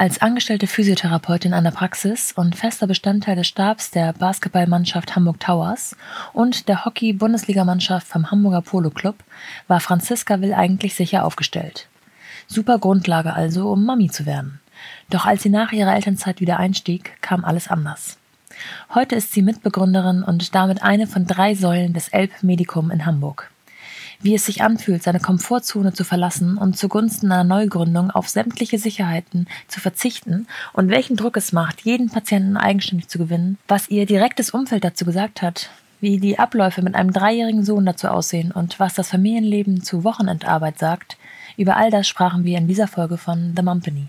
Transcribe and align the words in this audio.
Als 0.00 0.22
angestellte 0.22 0.68
Physiotherapeutin 0.68 1.52
an 1.52 1.64
der 1.64 1.72
Praxis 1.72 2.30
und 2.30 2.54
fester 2.54 2.86
Bestandteil 2.86 3.34
des 3.34 3.48
Stabs 3.48 3.90
der 3.90 4.12
Basketballmannschaft 4.12 5.16
Hamburg 5.16 5.40
Towers 5.40 5.96
und 6.32 6.68
der 6.68 6.84
Hockey-Bundesligamannschaft 6.84 8.06
vom 8.06 8.30
Hamburger 8.30 8.62
Polo 8.62 8.90
Club 8.90 9.16
war 9.66 9.80
Franziska 9.80 10.40
Will 10.40 10.54
eigentlich 10.54 10.94
sicher 10.94 11.24
aufgestellt. 11.24 11.88
Super 12.46 12.78
Grundlage 12.78 13.32
also, 13.32 13.72
um 13.72 13.84
Mami 13.84 14.08
zu 14.08 14.24
werden. 14.24 14.60
Doch 15.10 15.26
als 15.26 15.42
sie 15.42 15.50
nach 15.50 15.72
ihrer 15.72 15.96
Elternzeit 15.96 16.40
wieder 16.40 16.60
einstieg, 16.60 17.20
kam 17.20 17.44
alles 17.44 17.66
anders. 17.66 18.18
Heute 18.94 19.16
ist 19.16 19.32
sie 19.32 19.42
Mitbegründerin 19.42 20.22
und 20.22 20.54
damit 20.54 20.80
eine 20.80 21.08
von 21.08 21.26
drei 21.26 21.56
Säulen 21.56 21.92
des 21.92 22.06
Elb 22.06 22.44
Medikum 22.44 22.92
in 22.92 23.04
Hamburg 23.04 23.50
wie 24.20 24.34
es 24.34 24.46
sich 24.46 24.62
anfühlt, 24.62 25.02
seine 25.02 25.20
Komfortzone 25.20 25.92
zu 25.92 26.04
verlassen 26.04 26.58
und 26.58 26.76
zugunsten 26.76 27.30
einer 27.30 27.44
Neugründung 27.44 28.10
auf 28.10 28.28
sämtliche 28.28 28.78
Sicherheiten 28.78 29.46
zu 29.68 29.80
verzichten 29.80 30.46
und 30.72 30.90
welchen 30.90 31.16
Druck 31.16 31.36
es 31.36 31.52
macht, 31.52 31.82
jeden 31.82 32.10
Patienten 32.10 32.56
eigenständig 32.56 33.08
zu 33.08 33.18
gewinnen, 33.18 33.58
was 33.68 33.88
ihr 33.88 34.06
direktes 34.06 34.50
Umfeld 34.50 34.84
dazu 34.84 35.04
gesagt 35.04 35.42
hat, 35.42 35.70
wie 36.00 36.18
die 36.18 36.38
Abläufe 36.38 36.82
mit 36.82 36.94
einem 36.94 37.12
dreijährigen 37.12 37.64
Sohn 37.64 37.86
dazu 37.86 38.08
aussehen 38.08 38.52
und 38.52 38.78
was 38.80 38.94
das 38.94 39.10
Familienleben 39.10 39.82
zu 39.82 40.04
Wochenendarbeit 40.04 40.78
sagt, 40.78 41.16
über 41.56 41.76
all 41.76 41.90
das 41.90 42.06
sprachen 42.06 42.44
wir 42.44 42.58
in 42.58 42.68
dieser 42.68 42.86
Folge 42.86 43.18
von 43.18 43.54
The 43.56 43.62
Mumpany. 43.62 44.08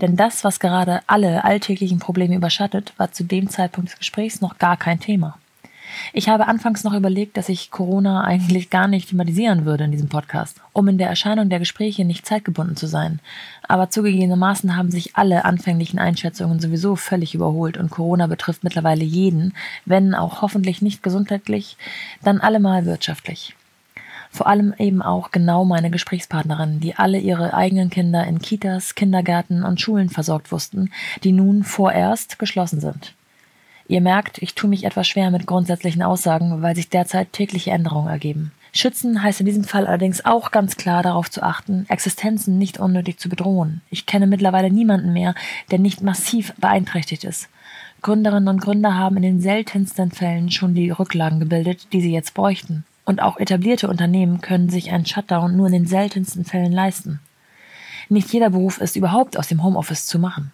Denn 0.00 0.16
das, 0.16 0.44
was 0.44 0.60
gerade 0.60 1.00
alle 1.06 1.44
alltäglichen 1.44 1.98
Probleme 1.98 2.36
überschattet, 2.36 2.92
war 2.96 3.12
zu 3.12 3.24
dem 3.24 3.48
Zeitpunkt 3.48 3.90
des 3.90 3.98
Gesprächs 3.98 4.40
noch 4.40 4.58
gar 4.58 4.76
kein 4.76 5.00
Thema. 5.00 5.38
Ich 6.12 6.28
habe 6.28 6.46
anfangs 6.46 6.84
noch 6.84 6.94
überlegt, 6.94 7.36
dass 7.36 7.48
ich 7.48 7.70
Corona 7.70 8.24
eigentlich 8.24 8.70
gar 8.70 8.88
nicht 8.88 9.10
thematisieren 9.10 9.64
würde 9.64 9.84
in 9.84 9.92
diesem 9.92 10.08
Podcast, 10.08 10.60
um 10.72 10.88
in 10.88 10.98
der 10.98 11.08
Erscheinung 11.08 11.48
der 11.48 11.58
Gespräche 11.58 12.04
nicht 12.04 12.26
zeitgebunden 12.26 12.76
zu 12.76 12.86
sein. 12.86 13.20
Aber 13.66 13.90
zugegebenermaßen 13.90 14.76
haben 14.76 14.90
sich 14.90 15.16
alle 15.16 15.44
anfänglichen 15.44 15.98
Einschätzungen 15.98 16.60
sowieso 16.60 16.96
völlig 16.96 17.34
überholt 17.34 17.76
und 17.76 17.90
Corona 17.90 18.26
betrifft 18.26 18.64
mittlerweile 18.64 19.04
jeden, 19.04 19.54
wenn 19.84 20.14
auch 20.14 20.42
hoffentlich 20.42 20.82
nicht 20.82 21.02
gesundheitlich, 21.02 21.76
dann 22.22 22.40
allemal 22.40 22.84
wirtschaftlich. 22.86 23.54
Vor 24.30 24.46
allem 24.46 24.74
eben 24.78 25.02
auch 25.02 25.30
genau 25.30 25.64
meine 25.64 25.90
Gesprächspartnerinnen, 25.90 26.80
die 26.80 26.94
alle 26.94 27.18
ihre 27.18 27.54
eigenen 27.54 27.90
Kinder 27.90 28.26
in 28.26 28.40
Kitas, 28.40 28.94
Kindergärten 28.94 29.64
und 29.64 29.80
Schulen 29.80 30.10
versorgt 30.10 30.52
wussten, 30.52 30.90
die 31.24 31.32
nun 31.32 31.64
vorerst 31.64 32.38
geschlossen 32.38 32.80
sind. 32.80 33.14
Ihr 33.88 34.02
merkt, 34.02 34.38
ich 34.42 34.54
tue 34.54 34.68
mich 34.68 34.84
etwas 34.84 35.08
schwer 35.08 35.30
mit 35.30 35.46
grundsätzlichen 35.46 36.02
Aussagen, 36.02 36.60
weil 36.60 36.76
sich 36.76 36.90
derzeit 36.90 37.32
tägliche 37.32 37.70
Änderungen 37.70 38.08
ergeben. 38.08 38.52
Schützen 38.72 39.22
heißt 39.22 39.40
in 39.40 39.46
diesem 39.46 39.64
Fall 39.64 39.86
allerdings 39.86 40.26
auch 40.26 40.50
ganz 40.50 40.76
klar 40.76 41.02
darauf 41.02 41.30
zu 41.30 41.42
achten, 41.42 41.86
Existenzen 41.88 42.58
nicht 42.58 42.78
unnötig 42.78 43.18
zu 43.18 43.30
bedrohen. 43.30 43.80
Ich 43.90 44.04
kenne 44.04 44.26
mittlerweile 44.26 44.70
niemanden 44.70 45.14
mehr, 45.14 45.34
der 45.70 45.78
nicht 45.78 46.02
massiv 46.02 46.52
beeinträchtigt 46.58 47.24
ist. 47.24 47.48
Gründerinnen 48.02 48.48
und 48.48 48.60
Gründer 48.60 48.94
haben 48.94 49.16
in 49.16 49.22
den 49.22 49.40
seltensten 49.40 50.12
Fällen 50.12 50.50
schon 50.50 50.74
die 50.74 50.90
Rücklagen 50.90 51.40
gebildet, 51.40 51.88
die 51.92 52.02
sie 52.02 52.12
jetzt 52.12 52.34
bräuchten. 52.34 52.84
Und 53.06 53.22
auch 53.22 53.38
etablierte 53.38 53.88
Unternehmen 53.88 54.42
können 54.42 54.68
sich 54.68 54.92
einen 54.92 55.06
Shutdown 55.06 55.56
nur 55.56 55.68
in 55.68 55.72
den 55.72 55.86
seltensten 55.86 56.44
Fällen 56.44 56.72
leisten. 56.72 57.20
Nicht 58.10 58.32
jeder 58.32 58.50
Beruf 58.50 58.80
ist 58.82 58.96
überhaupt 58.96 59.38
aus 59.38 59.48
dem 59.48 59.62
Homeoffice 59.62 60.06
zu 60.06 60.18
machen. 60.18 60.52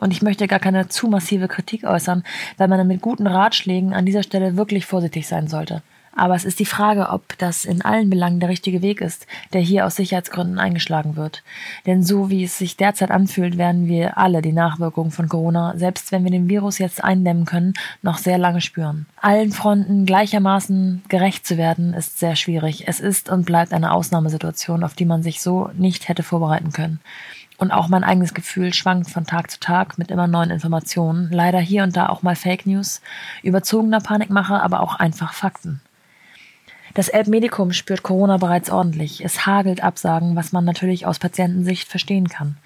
Und 0.00 0.12
ich 0.12 0.22
möchte 0.22 0.48
gar 0.48 0.58
keine 0.58 0.88
zu 0.88 1.08
massive 1.08 1.46
Kritik 1.46 1.84
äußern, 1.84 2.24
weil 2.56 2.68
man 2.68 2.86
mit 2.86 3.02
guten 3.02 3.26
Ratschlägen 3.26 3.92
an 3.92 4.06
dieser 4.06 4.22
Stelle 4.22 4.56
wirklich 4.56 4.86
vorsichtig 4.86 5.28
sein 5.28 5.46
sollte. 5.46 5.82
Aber 6.16 6.34
es 6.34 6.44
ist 6.44 6.58
die 6.58 6.66
Frage, 6.66 7.10
ob 7.10 7.38
das 7.38 7.64
in 7.64 7.82
allen 7.82 8.10
Belangen 8.10 8.40
der 8.40 8.48
richtige 8.48 8.82
Weg 8.82 9.00
ist, 9.00 9.26
der 9.52 9.60
hier 9.60 9.86
aus 9.86 9.96
Sicherheitsgründen 9.96 10.58
eingeschlagen 10.58 11.16
wird. 11.16 11.44
Denn 11.86 12.02
so 12.02 12.30
wie 12.30 12.42
es 12.42 12.58
sich 12.58 12.76
derzeit 12.76 13.10
anfühlt, 13.10 13.58
werden 13.58 13.86
wir 13.86 14.18
alle 14.18 14.42
die 14.42 14.52
Nachwirkungen 14.52 15.12
von 15.12 15.28
Corona, 15.28 15.74
selbst 15.76 16.10
wenn 16.12 16.24
wir 16.24 16.30
den 16.30 16.48
Virus 16.48 16.78
jetzt 16.78 17.04
eindämmen 17.04 17.44
können, 17.44 17.74
noch 18.02 18.18
sehr 18.18 18.38
lange 18.38 18.60
spüren. 18.60 19.06
Allen 19.20 19.52
Fronten 19.52 20.04
gleichermaßen 20.04 21.02
gerecht 21.08 21.46
zu 21.46 21.56
werden, 21.58 21.94
ist 21.94 22.18
sehr 22.18 22.36
schwierig. 22.36 22.88
Es 22.88 23.00
ist 23.00 23.30
und 23.30 23.46
bleibt 23.46 23.72
eine 23.72 23.92
Ausnahmesituation, 23.92 24.82
auf 24.82 24.94
die 24.94 25.04
man 25.04 25.22
sich 25.22 25.40
so 25.40 25.70
nicht 25.74 26.08
hätte 26.08 26.22
vorbereiten 26.22 26.72
können. 26.72 27.00
Und 27.60 27.72
auch 27.72 27.88
mein 27.88 28.04
eigenes 28.04 28.32
Gefühl 28.32 28.72
schwankt 28.72 29.10
von 29.10 29.26
Tag 29.26 29.50
zu 29.50 29.60
Tag 29.60 29.98
mit 29.98 30.10
immer 30.10 30.26
neuen 30.26 30.50
Informationen. 30.50 31.30
Leider 31.30 31.60
hier 31.60 31.82
und 31.82 31.94
da 31.94 32.08
auch 32.08 32.22
mal 32.22 32.34
Fake 32.34 32.64
News, 32.66 33.02
überzogener 33.42 34.00
Panikmache, 34.00 34.62
aber 34.62 34.80
auch 34.80 34.94
einfach 34.94 35.34
Fakten. 35.34 35.82
Das 36.94 37.08
Elbmedikum 37.08 37.72
spürt 37.72 38.02
Corona 38.02 38.38
bereits 38.38 38.70
ordentlich. 38.70 39.22
Es 39.22 39.44
hagelt 39.44 39.84
Absagen, 39.84 40.36
was 40.36 40.52
man 40.52 40.64
natürlich 40.64 41.04
aus 41.04 41.18
Patientensicht 41.18 41.86
verstehen 41.86 42.28
kann. 42.28 42.56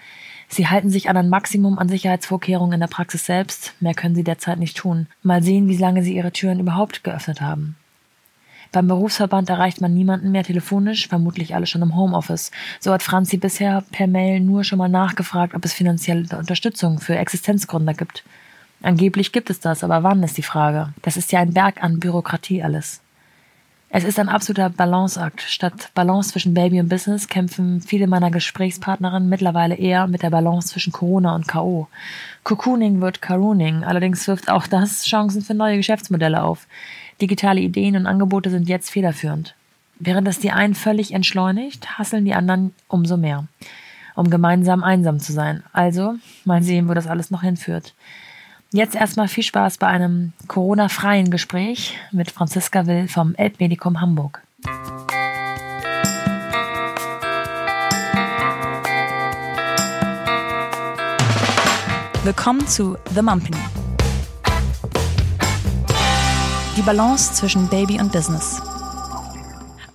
Sie 0.48 0.68
halten 0.68 0.90
sich 0.90 1.10
an 1.10 1.16
ein 1.16 1.28
Maximum 1.28 1.80
an 1.80 1.88
Sicherheitsvorkehrungen 1.88 2.74
in 2.74 2.80
der 2.80 2.86
Praxis 2.86 3.26
selbst. 3.26 3.74
Mehr 3.80 3.94
können 3.94 4.14
sie 4.14 4.22
derzeit 4.22 4.60
nicht 4.60 4.76
tun. 4.76 5.08
Mal 5.24 5.42
sehen, 5.42 5.68
wie 5.68 5.76
lange 5.76 6.04
sie 6.04 6.14
ihre 6.14 6.30
Türen 6.30 6.60
überhaupt 6.60 7.02
geöffnet 7.02 7.40
haben. 7.40 7.74
Beim 8.74 8.88
Berufsverband 8.88 9.48
erreicht 9.50 9.80
man 9.80 9.94
niemanden 9.94 10.32
mehr 10.32 10.42
telefonisch, 10.42 11.06
vermutlich 11.06 11.54
alle 11.54 11.64
schon 11.64 11.82
im 11.82 11.94
Homeoffice. 11.94 12.50
So 12.80 12.92
hat 12.92 13.04
Franzi 13.04 13.36
bisher 13.36 13.84
per 13.92 14.08
Mail 14.08 14.40
nur 14.40 14.64
schon 14.64 14.78
mal 14.78 14.88
nachgefragt, 14.88 15.54
ob 15.54 15.64
es 15.64 15.72
finanzielle 15.72 16.26
Unterstützung 16.36 16.98
für 16.98 17.16
Existenzgründer 17.16 17.94
gibt. 17.94 18.24
Angeblich 18.82 19.30
gibt 19.30 19.48
es 19.48 19.60
das, 19.60 19.84
aber 19.84 20.02
wann 20.02 20.24
ist 20.24 20.36
die 20.38 20.42
Frage? 20.42 20.92
Das 21.02 21.16
ist 21.16 21.30
ja 21.30 21.38
ein 21.38 21.54
Berg 21.54 21.84
an 21.84 22.00
Bürokratie 22.00 22.64
alles. 22.64 23.00
Es 23.90 24.02
ist 24.02 24.18
ein 24.18 24.28
absoluter 24.28 24.70
Balanceakt. 24.70 25.42
Statt 25.42 25.90
Balance 25.94 26.32
zwischen 26.32 26.52
Baby 26.52 26.80
und 26.80 26.88
Business 26.88 27.28
kämpfen 27.28 27.80
viele 27.80 28.08
meiner 28.08 28.32
Gesprächspartnerinnen 28.32 29.28
mittlerweile 29.28 29.76
eher 29.76 30.08
mit 30.08 30.24
der 30.24 30.30
Balance 30.30 30.70
zwischen 30.70 30.92
Corona 30.92 31.36
und 31.36 31.46
K.O. 31.46 31.86
Cocooning 32.42 33.00
wird 33.00 33.22
Carooning, 33.22 33.84
allerdings 33.84 34.26
wirft 34.26 34.50
auch 34.50 34.66
das 34.66 35.04
Chancen 35.04 35.42
für 35.42 35.54
neue 35.54 35.76
Geschäftsmodelle 35.76 36.42
auf. 36.42 36.66
Digitale 37.20 37.60
Ideen 37.60 37.96
und 37.96 38.06
Angebote 38.06 38.50
sind 38.50 38.68
jetzt 38.68 38.90
federführend. 38.90 39.54
Während 40.00 40.26
es 40.26 40.40
die 40.40 40.50
einen 40.50 40.74
völlig 40.74 41.12
entschleunigt, 41.12 41.98
hasseln 41.98 42.24
die 42.24 42.34
anderen 42.34 42.74
umso 42.88 43.16
mehr, 43.16 43.46
um 44.16 44.30
gemeinsam 44.30 44.82
einsam 44.82 45.20
zu 45.20 45.32
sein. 45.32 45.62
Also, 45.72 46.16
mal 46.44 46.62
sehen, 46.62 46.88
wo 46.88 46.94
das 46.94 47.06
alles 47.06 47.30
noch 47.30 47.42
hinführt. 47.42 47.94
Jetzt 48.72 48.96
erstmal 48.96 49.28
viel 49.28 49.44
Spaß 49.44 49.78
bei 49.78 49.86
einem 49.86 50.32
Corona-freien 50.48 51.30
Gespräch 51.30 51.96
mit 52.10 52.32
Franziska 52.32 52.86
Will 52.88 53.06
vom 53.06 53.36
Elbmedikum 53.36 54.00
Hamburg. 54.00 54.42
Willkommen 62.24 62.66
zu 62.66 62.96
The 63.14 63.22
Mumpany. 63.22 63.83
Die 66.76 66.82
Balance 66.82 67.32
zwischen 67.34 67.68
Baby 67.68 68.00
und 68.00 68.10
Business. 68.12 68.60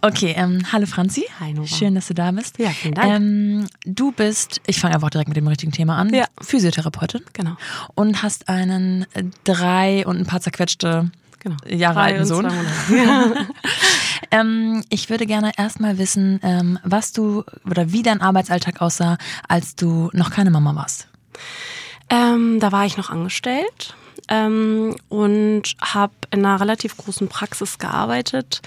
Okay, 0.02 0.34
ähm, 0.38 0.62
hallo 0.72 0.86
Franzi. 0.86 1.26
Hi 1.42 1.54
Nora. 1.54 1.68
Schön, 1.68 1.94
dass 1.96 2.08
du 2.08 2.14
da 2.14 2.32
bist. 2.32 2.58
Ja, 2.58 2.70
vielen 2.70 2.94
Dank. 2.94 3.12
Ähm, 3.12 3.68
du 3.84 4.14
bist, 4.14 4.62
ich 4.66 4.80
fange 4.80 4.96
einfach 4.96 5.10
direkt 5.10 5.28
mit 5.28 5.36
dem 5.36 5.48
richtigen 5.48 5.74
Thema 5.74 5.98
an, 5.98 6.14
Ja. 6.14 6.26
Physiotherapeutin. 6.42 7.22
Genau. 7.34 7.58
Und 7.96 8.24
hast 8.24 8.48
einen 8.48 9.06
äh, 9.14 9.26
drei 9.44 10.06
und 10.08 10.18
ein 10.20 10.26
paar 10.26 10.40
zerquetschte 10.40 11.12
genau. 11.40 11.58
Jahre 11.68 11.96
Drei 11.96 12.14
alten 12.14 12.26
Sohn. 12.26 12.46
Monate. 12.46 13.48
Ähm, 14.32 14.84
ich 14.90 15.10
würde 15.10 15.26
gerne 15.26 15.54
erstmal 15.58 15.98
wissen, 15.98 16.40
ähm, 16.44 16.78
was 16.84 17.14
du 17.14 17.44
oder 17.68 17.92
wie 17.92 18.04
dein 18.04 18.22
Arbeitsalltag 18.22 18.80
aussah, 18.80 19.18
als 19.48 19.76
du 19.76 20.12
noch 20.14 20.30
keine 20.30 20.52
Mama 20.52 20.76
warst. 20.76 21.08
ähm, 22.12 22.60
da 22.60 22.72
war 22.72 22.86
ich 22.86 22.96
noch 22.96 23.10
angestellt 23.10 23.96
ähm, 24.30 24.96
und 25.10 25.64
habe 25.82 26.14
in 26.32 26.46
einer 26.46 26.60
relativ 26.60 26.96
großen 26.98 27.28
Praxis 27.28 27.78
gearbeitet. 27.78 28.62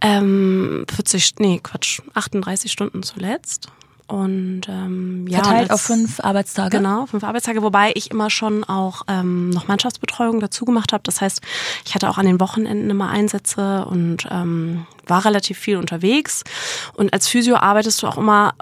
Ähm, 0.00 0.84
40, 0.94 1.34
nee, 1.38 1.60
Quatsch, 1.62 2.00
38 2.14 2.70
Stunden 2.70 3.02
zuletzt. 3.02 3.68
Und 4.12 4.68
ähm, 4.68 5.26
ja, 5.26 5.42
Verteilt 5.42 5.70
auf 5.70 5.80
fünf 5.80 6.20
Arbeitstage. 6.20 6.76
Genau, 6.76 7.06
fünf 7.06 7.24
Arbeitstage, 7.24 7.62
wobei 7.62 7.92
ich 7.94 8.10
immer 8.10 8.28
schon 8.28 8.62
auch 8.62 9.04
ähm, 9.08 9.48
noch 9.48 9.68
Mannschaftsbetreuung 9.68 10.38
dazu 10.38 10.66
gemacht 10.66 10.92
habe. 10.92 11.02
Das 11.02 11.22
heißt, 11.22 11.40
ich 11.86 11.94
hatte 11.94 12.10
auch 12.10 12.18
an 12.18 12.26
den 12.26 12.38
Wochenenden 12.38 12.90
immer 12.90 13.08
Einsätze 13.08 13.86
und 13.86 14.28
ähm, 14.30 14.86
war 15.06 15.24
relativ 15.24 15.58
viel 15.58 15.78
unterwegs. 15.78 16.44
Und 16.92 17.14
als 17.14 17.26
Physio 17.26 17.56
arbeitest 17.56 18.02
du 18.02 18.06
auch 18.06 18.18
immer, 18.18 18.52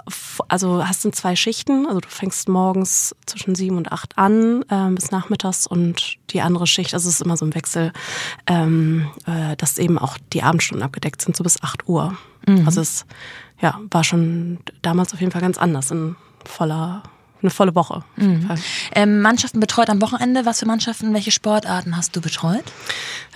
also 0.47 0.87
hast 0.87 1.03
du 1.03 1.11
zwei 1.11 1.35
Schichten. 1.35 1.85
Also 1.85 1.99
du 1.99 2.07
fängst 2.07 2.47
morgens 2.47 3.13
zwischen 3.25 3.53
sieben 3.53 3.75
und 3.75 3.91
acht 3.91 4.17
an 4.17 4.63
ähm, 4.71 4.95
bis 4.95 5.11
nachmittags 5.11 5.67
und 5.67 6.15
die 6.29 6.39
andere 6.39 6.65
Schicht, 6.65 6.93
also 6.93 7.09
es 7.09 7.15
ist 7.15 7.21
immer 7.21 7.35
so 7.35 7.45
ein 7.45 7.55
Wechsel, 7.55 7.91
ähm, 8.47 9.11
äh, 9.25 9.57
dass 9.57 9.77
eben 9.79 9.99
auch 9.99 10.17
die 10.31 10.43
Abendstunden 10.43 10.85
abgedeckt 10.85 11.21
sind, 11.21 11.35
so 11.35 11.43
bis 11.43 11.61
acht 11.61 11.89
Uhr. 11.89 12.17
Also 12.65 12.81
es 12.81 13.05
ja, 13.61 13.79
war 13.89 14.03
schon 14.03 14.59
damals 14.81 15.13
auf 15.13 15.19
jeden 15.19 15.31
Fall 15.31 15.41
ganz 15.41 15.57
anders, 15.57 15.91
in 15.91 16.15
voller 16.45 17.03
eine 17.41 17.49
volle 17.49 17.75
Woche. 17.75 18.03
Mhm. 18.17 18.49
Ähm, 18.93 19.21
Mannschaften 19.21 19.59
betreut 19.59 19.89
am 19.89 20.01
Wochenende. 20.01 20.45
Was 20.45 20.59
für 20.59 20.67
Mannschaften, 20.67 21.13
welche 21.13 21.31
Sportarten 21.31 21.97
hast 21.97 22.15
du 22.15 22.21
betreut? 22.21 22.63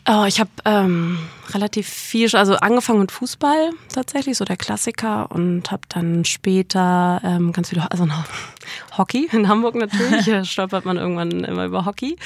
Oh, 0.08 0.26
ich 0.28 0.40
habe 0.40 0.52
ähm, 0.66 1.18
relativ 1.50 1.90
viel, 1.90 2.30
also 2.36 2.56
angefangen 2.58 3.00
mit 3.00 3.12
Fußball 3.12 3.72
tatsächlich, 3.92 4.38
so 4.38 4.46
der 4.46 4.56
Klassiker 4.56 5.32
und 5.32 5.72
habe 5.72 5.82
dann 5.90 6.26
später 6.26 7.20
ähm, 7.24 7.52
ganz 7.52 7.70
viel, 7.70 7.80
also 7.80 8.06
noch 8.06 8.24
Hockey 8.98 9.28
in 9.32 9.48
Hamburg 9.48 9.74
natürlich, 9.74 10.30
stolpert 10.50 10.86
man 10.86 10.98
irgendwann 10.98 11.44
immer 11.44 11.66
über 11.66 11.86
Hockey 11.86 12.18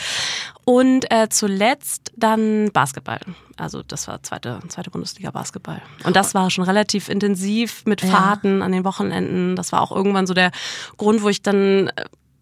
und 0.65 1.09
äh, 1.09 1.29
zuletzt 1.29 2.11
dann 2.17 2.69
Basketball. 2.73 3.21
Also 3.55 3.81
das 3.81 4.09
war 4.09 4.21
zweite, 4.23 4.59
zweite 4.67 4.89
Bundesliga 4.89 5.31
Basketball. 5.31 5.81
Und 6.03 6.17
das 6.17 6.33
war 6.33 6.49
schon 6.49 6.65
relativ 6.65 7.07
intensiv 7.07 7.85
mit 7.85 8.01
Fahrten 8.01 8.59
ja. 8.59 8.65
an 8.65 8.73
den 8.73 8.83
Wochenenden. 8.83 9.55
Das 9.55 9.71
war 9.71 9.81
auch 9.81 9.93
irgendwann 9.93 10.27
so 10.27 10.33
der 10.33 10.51
Grund, 10.97 11.23
wo 11.23 11.29
ich 11.29 11.43
dann 11.43 11.87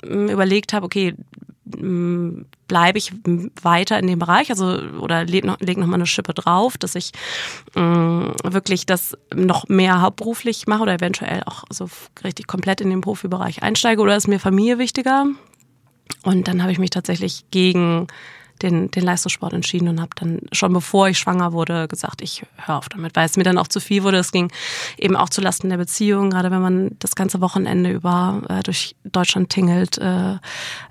äh, 0.01 0.31
überlegt 0.31 0.73
habe, 0.73 0.85
okay, 0.85 1.15
bleibe 2.67 2.97
ich 2.97 3.13
weiter 3.61 3.99
in 3.99 4.07
dem 4.07 4.19
Bereich, 4.19 4.49
also 4.49 4.79
oder 4.99 5.25
leg 5.25 5.45
noch, 5.45 5.59
leg 5.59 5.77
noch 5.77 5.87
mal 5.87 5.95
eine 5.95 6.05
Schippe 6.05 6.33
drauf, 6.33 6.77
dass 6.77 6.95
ich 6.95 7.11
äh, 7.75 7.79
wirklich 7.79 8.85
das 8.85 9.17
noch 9.33 9.67
mehr 9.67 10.01
hauptberuflich 10.01 10.67
mache 10.67 10.83
oder 10.83 10.93
eventuell 10.93 11.43
auch 11.45 11.63
so 11.69 11.89
richtig 12.23 12.47
komplett 12.47 12.81
in 12.81 12.89
den 12.89 13.01
Profibereich 13.01 13.63
einsteige 13.63 14.01
oder 14.01 14.15
ist 14.15 14.27
mir 14.27 14.39
Familie 14.39 14.79
wichtiger? 14.79 15.25
Und 16.23 16.47
dann 16.47 16.61
habe 16.61 16.71
ich 16.71 16.79
mich 16.79 16.89
tatsächlich 16.89 17.45
gegen 17.51 18.07
den, 18.63 18.91
den 18.91 19.03
Leistungssport 19.03 19.53
entschieden 19.53 19.87
und 19.87 20.01
habe 20.01 20.11
dann 20.15 20.41
schon 20.51 20.73
bevor 20.73 21.09
ich 21.09 21.17
schwanger 21.17 21.53
wurde 21.53 21.87
gesagt, 21.87 22.21
ich 22.21 22.43
höre 22.57 22.77
auf 22.77 22.89
damit, 22.89 23.15
weil 23.15 23.25
es 23.25 23.37
mir 23.37 23.43
dann 23.43 23.57
auch 23.57 23.67
zu 23.67 23.79
viel 23.79 24.03
wurde. 24.03 24.17
Es 24.17 24.31
ging 24.31 24.51
eben 24.97 25.15
auch 25.15 25.29
zu 25.29 25.41
Lasten 25.41 25.69
der 25.69 25.77
Beziehung, 25.77 26.29
gerade 26.31 26.51
wenn 26.51 26.61
man 26.61 26.91
das 26.99 27.15
ganze 27.15 27.41
Wochenende 27.41 27.91
über 27.91 28.41
äh, 28.49 28.63
durch 28.63 28.95
Deutschland 29.03 29.49
tingelt 29.49 29.97
äh, 29.97 30.33
äh, 30.33 30.37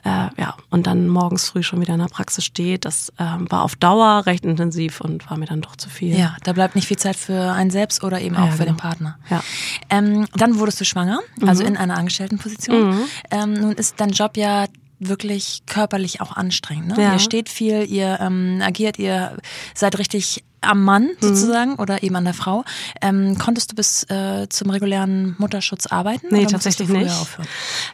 ja, 0.04 0.56
und 0.70 0.86
dann 0.86 1.08
morgens 1.08 1.50
früh 1.50 1.62
schon 1.62 1.80
wieder 1.80 1.94
in 1.94 2.00
der 2.00 2.06
Praxis 2.06 2.44
steht. 2.44 2.84
Das 2.84 3.10
äh, 3.18 3.24
war 3.24 3.62
auf 3.62 3.76
Dauer 3.76 4.26
recht 4.26 4.44
intensiv 4.44 5.00
und 5.00 5.28
war 5.30 5.36
mir 5.36 5.46
dann 5.46 5.60
doch 5.60 5.76
zu 5.76 5.88
viel. 5.88 6.16
Ja, 6.16 6.36
da 6.44 6.52
bleibt 6.52 6.74
nicht 6.74 6.88
viel 6.88 6.98
Zeit 6.98 7.16
für 7.16 7.52
einen 7.52 7.70
selbst 7.70 8.04
oder 8.04 8.20
eben 8.20 8.36
auch 8.36 8.46
ja, 8.46 8.52
für 8.52 8.64
genau. 8.64 8.72
den 8.72 8.76
Partner. 8.76 9.18
Ja. 9.30 9.42
Ähm, 9.90 10.26
dann 10.34 10.58
wurdest 10.58 10.80
du 10.80 10.84
schwanger, 10.84 11.20
also 11.46 11.62
mhm. 11.62 11.70
in 11.70 11.76
einer 11.76 11.96
Angestelltenposition. 11.96 12.90
Mhm. 12.90 13.04
Ähm, 13.30 13.52
nun 13.54 13.72
ist 13.72 14.00
dein 14.00 14.10
Job 14.10 14.36
ja 14.36 14.66
wirklich 14.98 15.62
körperlich 15.66 16.20
auch 16.20 16.37
anstrengend. 16.37 16.88
Ne? 16.88 17.02
Ja. 17.02 17.12
Ihr 17.14 17.19
steht 17.19 17.48
viel, 17.48 17.84
ihr 17.84 18.19
ähm, 18.20 18.60
agiert, 18.62 18.98
ihr 18.98 19.37
seid 19.75 19.98
richtig 19.98 20.44
am 20.60 20.82
Mann 20.82 21.04
mhm. 21.04 21.16
sozusagen 21.20 21.70
mhm. 21.72 21.78
oder 21.78 22.02
eben 22.02 22.16
an 22.16 22.25
der 22.25 22.34
Frau. 22.34 22.64
Ähm, 23.00 23.38
konntest 23.38 23.72
du 23.72 23.76
bis 23.76 24.04
äh, 24.04 24.48
zum 24.48 24.70
regulären 24.70 25.37
Mutterschutz 25.38 25.87
arbeiten? 25.87 26.28
Nee, 26.31 26.46
tatsächlich 26.46 26.88
nicht. 26.88 27.14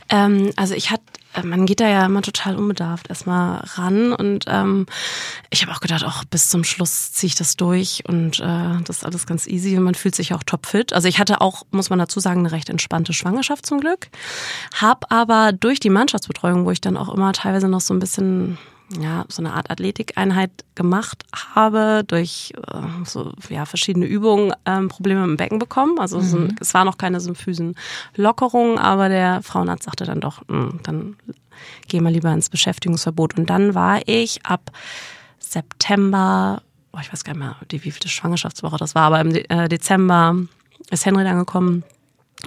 Ähm, 0.08 0.50
also 0.56 0.74
ich 0.74 0.90
hatte 0.90 1.04
man 1.42 1.66
geht 1.66 1.80
da 1.80 1.88
ja 1.88 2.06
immer 2.06 2.22
total 2.22 2.56
unbedarft 2.56 3.08
erstmal 3.08 3.60
ran 3.74 4.12
und 4.12 4.44
ähm, 4.48 4.86
ich 5.50 5.62
habe 5.62 5.72
auch 5.72 5.80
gedacht, 5.80 6.04
auch 6.04 6.24
bis 6.24 6.48
zum 6.48 6.64
Schluss 6.64 7.12
ziehe 7.12 7.28
ich 7.28 7.34
das 7.34 7.56
durch 7.56 8.04
und 8.06 8.40
äh, 8.40 8.82
das 8.84 8.98
ist 8.98 9.04
alles 9.04 9.26
ganz 9.26 9.46
easy 9.46 9.76
und 9.76 9.84
man 9.84 9.94
fühlt 9.94 10.14
sich 10.14 10.34
auch 10.34 10.42
topfit. 10.42 10.92
Also 10.92 11.08
ich 11.08 11.18
hatte 11.18 11.40
auch, 11.40 11.64
muss 11.70 11.90
man 11.90 11.98
dazu 11.98 12.20
sagen, 12.20 12.40
eine 12.40 12.52
recht 12.52 12.68
entspannte 12.68 13.12
Schwangerschaft 13.12 13.66
zum 13.66 13.80
Glück, 13.80 14.08
habe 14.74 15.10
aber 15.10 15.52
durch 15.52 15.80
die 15.80 15.90
Mannschaftsbetreuung, 15.90 16.64
wo 16.66 16.70
ich 16.70 16.80
dann 16.80 16.96
auch 16.96 17.12
immer 17.12 17.32
teilweise 17.32 17.68
noch 17.68 17.80
so 17.80 17.94
ein 17.94 18.00
bisschen 18.00 18.58
ja, 19.00 19.24
so 19.28 19.42
eine 19.42 19.54
Art 19.54 19.70
Athletikeinheit 19.70 20.50
gemacht 20.74 21.24
habe, 21.54 22.04
durch 22.06 22.52
äh, 22.56 23.04
so 23.04 23.32
ja, 23.48 23.64
verschiedene 23.64 24.06
Übungen 24.06 24.52
ähm, 24.66 24.88
Probleme 24.88 25.24
im 25.24 25.36
Becken 25.36 25.58
bekommen. 25.58 25.98
Also 25.98 26.18
mhm. 26.18 26.22
so, 26.22 26.48
es 26.60 26.74
war 26.74 26.84
noch 26.84 26.98
keine 26.98 27.20
Symphysenlockerung, 27.20 28.78
aber 28.78 29.08
der 29.08 29.42
Frauenarzt 29.42 29.84
sagte 29.84 30.04
dann 30.04 30.20
doch, 30.20 30.42
mh, 30.48 30.58
hm, 30.58 30.80
dann 30.82 31.16
geh 31.88 32.00
mal 32.00 32.12
lieber 32.12 32.32
ins 32.32 32.48
Beschäftigungsverbot. 32.48 33.38
Und 33.38 33.50
dann 33.50 33.74
war 33.74 34.00
ich 34.06 34.44
ab 34.44 34.70
September, 35.38 36.62
oh, 36.92 36.98
ich 37.00 37.12
weiß 37.12 37.24
gar 37.24 37.32
nicht 37.34 37.40
mehr, 37.40 37.56
die 37.70 37.84
wievielte 37.84 38.08
Schwangerschaftswoche 38.08 38.76
das 38.76 38.94
war, 38.94 39.04
aber 39.04 39.20
im 39.20 39.32
De 39.32 39.44
äh, 39.48 39.68
Dezember 39.68 40.36
ist 40.90 41.06
Henry 41.06 41.24
dann 41.24 41.38
gekommen 41.38 41.84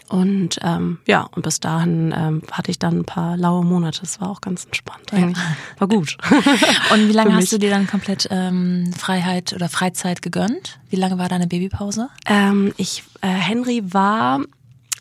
und 0.07 0.59
ähm, 0.61 0.99
ja, 1.07 1.27
und 1.35 1.41
bis 1.41 1.59
dahin 1.59 2.13
ähm, 2.15 2.41
hatte 2.51 2.69
ich 2.69 2.79
dann 2.79 2.99
ein 2.99 3.05
paar 3.05 3.37
laue 3.37 3.65
Monate. 3.65 4.01
Das 4.01 4.21
war 4.21 4.29
auch 4.29 4.41
ganz 4.41 4.65
entspannt. 4.65 5.13
Eigentlich. 5.13 5.37
Ja. 5.37 5.55
War 5.79 5.87
gut. 5.87 6.17
Und 6.93 7.07
wie 7.07 7.11
lange 7.13 7.35
hast 7.35 7.51
du 7.51 7.57
dir 7.57 7.69
dann 7.69 7.87
komplett 7.87 8.27
ähm, 8.29 8.93
Freiheit 8.95 9.53
oder 9.53 9.69
Freizeit 9.69 10.21
gegönnt? 10.21 10.79
Wie 10.89 10.95
lange 10.95 11.17
war 11.17 11.27
deine 11.27 11.47
Babypause? 11.47 12.09
Ähm, 12.27 12.73
ich, 12.77 13.03
äh, 13.21 13.27
Henry 13.27 13.81
war 13.93 14.41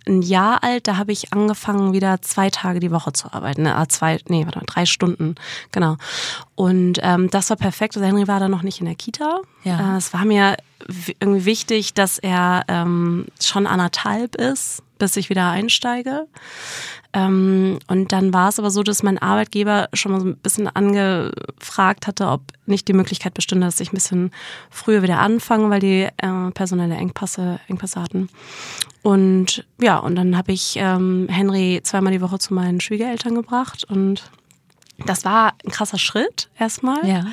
ein 0.07 0.23
Jahr 0.23 0.63
alt, 0.63 0.89
da 0.89 0.97
habe 0.97 1.13
ich 1.13 1.33
angefangen, 1.33 1.93
wieder 1.93 2.21
zwei 2.23 2.51
Tage 2.51 2.81
die 2.81 2.91
Woche 2.91 3.13
zu 3.13 3.33
arbeiten. 3.33 3.67
Äh, 3.67 3.87
zwei, 3.89 4.19
nee, 4.29 4.45
warte 4.45 4.59
mal, 4.59 4.67
drei 4.67 4.87
Stunden, 4.87 5.35
genau. 5.73 5.97
Und 6.55 6.99
ähm, 7.03 7.31
das 7.31 7.51
war 7.51 7.57
perfekt. 7.57 7.97
Also 7.97 8.07
Henry 8.07 8.29
war 8.29 8.41
da 8.41 8.49
noch 8.49 8.63
nicht 8.63 8.81
in 8.81 8.87
der 8.87 8.95
Kita. 8.95 9.41
Ja. 9.65 9.95
Äh, 9.95 9.99
es 9.99 10.13
war 10.13 10.25
mir 10.25 10.57
irgendwie 11.21 11.45
wichtig, 11.45 11.95
dass 11.95 12.19
er 12.19 12.65
ähm, 12.69 13.27
schon 13.41 13.67
anderthalb 13.67 14.35
ist, 14.35 14.83
bis 15.05 15.17
ich 15.19 15.29
wieder 15.29 15.51
einsteige. 15.51 16.27
Ähm, 17.13 17.79
und 17.89 18.11
dann 18.11 18.33
war 18.33 18.49
es 18.49 18.59
aber 18.59 18.71
so, 18.71 18.83
dass 18.83 19.03
mein 19.03 19.19
Arbeitgeber 19.19 19.91
schon 19.93 20.13
mal 20.13 20.21
so 20.21 20.27
ein 20.29 20.37
bisschen 20.37 20.67
angefragt 20.67 22.07
hatte, 22.07 22.27
ob 22.29 22.41
nicht 22.65 22.89
die 22.89 22.95
Möglichkeit 22.95 23.35
bestünde, 23.35 23.67
dass 23.67 23.81
ich 23.81 23.93
ein 23.93 23.97
bisschen 23.97 24.31
früher 24.71 25.03
wieder 25.03 25.19
anfange, 25.19 25.69
weil 25.69 25.81
die 25.81 26.09
äh, 26.17 26.51
personelle 26.55 26.97
Engpässe, 26.97 27.61
Engpässe 27.69 28.01
hatten. 28.01 28.31
Und 29.03 29.67
ja, 29.79 29.99
und 29.99 30.17
dann 30.17 30.39
habe 30.39 30.53
ich 30.53 30.77
ähm, 30.79 31.29
Henry 31.29 31.81
zweimal 31.85 32.13
die 32.13 32.23
Woche 32.23 32.39
zu 32.39 32.55
meinen 32.55 32.81
Schwiegereltern 32.81 33.35
gebracht 33.35 33.85
und 33.85 34.31
das 35.05 35.25
war 35.25 35.53
ein 35.65 35.71
krasser 35.71 35.99
Schritt 35.99 36.49
erstmal, 36.59 37.07
ja. 37.07 37.25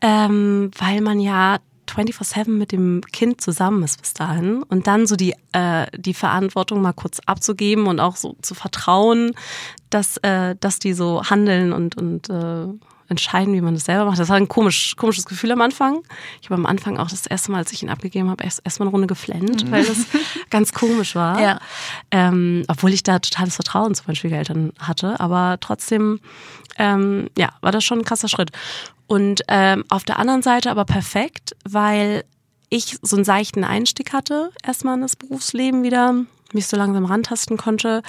ähm, 0.00 0.70
weil 0.78 1.02
man 1.02 1.20
ja 1.20 1.58
24-7 1.88 2.48
mit 2.50 2.72
dem 2.72 3.02
Kind 3.12 3.40
zusammen 3.40 3.82
ist 3.82 4.00
bis 4.00 4.14
dahin 4.14 4.62
und 4.62 4.86
dann 4.86 5.06
so 5.06 5.16
die, 5.16 5.34
äh, 5.52 5.86
die 5.96 6.14
Verantwortung 6.14 6.82
mal 6.82 6.92
kurz 6.92 7.20
abzugeben 7.26 7.86
und 7.86 8.00
auch 8.00 8.16
so 8.16 8.36
zu 8.42 8.54
vertrauen, 8.54 9.32
dass, 9.90 10.16
äh, 10.18 10.56
dass 10.60 10.78
die 10.78 10.92
so 10.92 11.22
handeln 11.24 11.72
und, 11.72 11.96
und 11.96 12.30
äh, 12.30 12.68
entscheiden, 13.08 13.54
wie 13.54 13.60
man 13.60 13.74
das 13.74 13.84
selber 13.84 14.04
macht. 14.04 14.18
Das 14.18 14.28
war 14.28 14.36
ein 14.36 14.48
komisch, 14.48 14.96
komisches 14.96 15.26
Gefühl 15.26 15.52
am 15.52 15.60
Anfang. 15.60 16.02
Ich 16.40 16.50
habe 16.50 16.56
am 16.56 16.66
Anfang 16.66 16.98
auch 16.98 17.08
das 17.08 17.26
erste 17.26 17.52
Mal, 17.52 17.58
als 17.58 17.72
ich 17.72 17.82
ihn 17.82 17.88
abgegeben 17.88 18.30
habe, 18.30 18.44
erst 18.44 18.60
erstmal 18.64 18.88
eine 18.88 18.92
Runde 18.92 19.06
geflennt, 19.06 19.64
mhm. 19.64 19.70
weil 19.70 19.84
das 19.84 20.06
ganz 20.50 20.72
komisch 20.72 21.14
war. 21.14 21.40
Ja. 21.40 21.60
Ähm, 22.10 22.64
obwohl 22.68 22.92
ich 22.92 23.02
da 23.02 23.18
totales 23.18 23.54
Vertrauen 23.54 23.94
zu 23.94 24.04
meinen 24.06 24.16
Schwiegereltern 24.16 24.72
hatte. 24.78 25.20
Aber 25.20 25.58
trotzdem, 25.60 26.20
ähm, 26.78 27.28
ja, 27.38 27.50
war 27.60 27.72
das 27.72 27.84
schon 27.84 28.00
ein 28.00 28.04
krasser 28.04 28.28
Schritt. 28.28 28.50
Und 29.06 29.42
ähm, 29.48 29.84
auf 29.88 30.04
der 30.04 30.18
anderen 30.18 30.42
Seite 30.42 30.70
aber 30.70 30.84
perfekt, 30.84 31.54
weil 31.64 32.24
ich 32.68 32.98
so 33.02 33.16
einen 33.16 33.24
seichten 33.24 33.64
Einstieg 33.64 34.12
hatte, 34.12 34.50
erstmal 34.64 34.96
in 34.96 35.02
das 35.02 35.16
Berufsleben 35.16 35.82
wieder, 35.82 36.14
mich 36.52 36.66
so 36.66 36.76
langsam 36.76 37.04
rantasten 37.04 37.56
konnte 37.56 38.02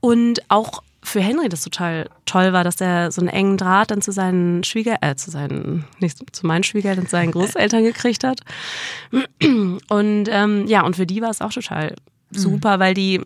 und 0.00 0.40
auch 0.48 0.82
für 1.02 1.20
Henry 1.20 1.48
das 1.48 1.62
total 1.62 2.08
toll 2.26 2.52
war, 2.52 2.64
dass 2.64 2.80
er 2.80 3.10
so 3.10 3.20
einen 3.20 3.28
engen 3.28 3.56
Draht 3.56 3.90
dann 3.90 4.02
zu 4.02 4.12
seinen 4.12 4.62
Schwieger, 4.64 4.98
äh, 5.00 5.14
zu 5.14 5.30
seinen, 5.30 5.84
nicht 6.00 6.18
zu 6.34 6.46
meinen 6.46 6.64
Schwiegereltern, 6.64 7.06
zu 7.06 7.12
seinen 7.12 7.32
Großeltern 7.32 7.82
gekriegt 7.82 8.24
hat. 8.24 8.40
Und 9.88 10.28
ähm, 10.28 10.66
ja, 10.66 10.84
und 10.84 10.96
für 10.96 11.06
die 11.06 11.22
war 11.22 11.30
es 11.30 11.40
auch 11.40 11.52
total 11.52 11.94
super, 12.30 12.76
mhm. 12.76 12.80
weil 12.80 12.94
die 12.94 13.22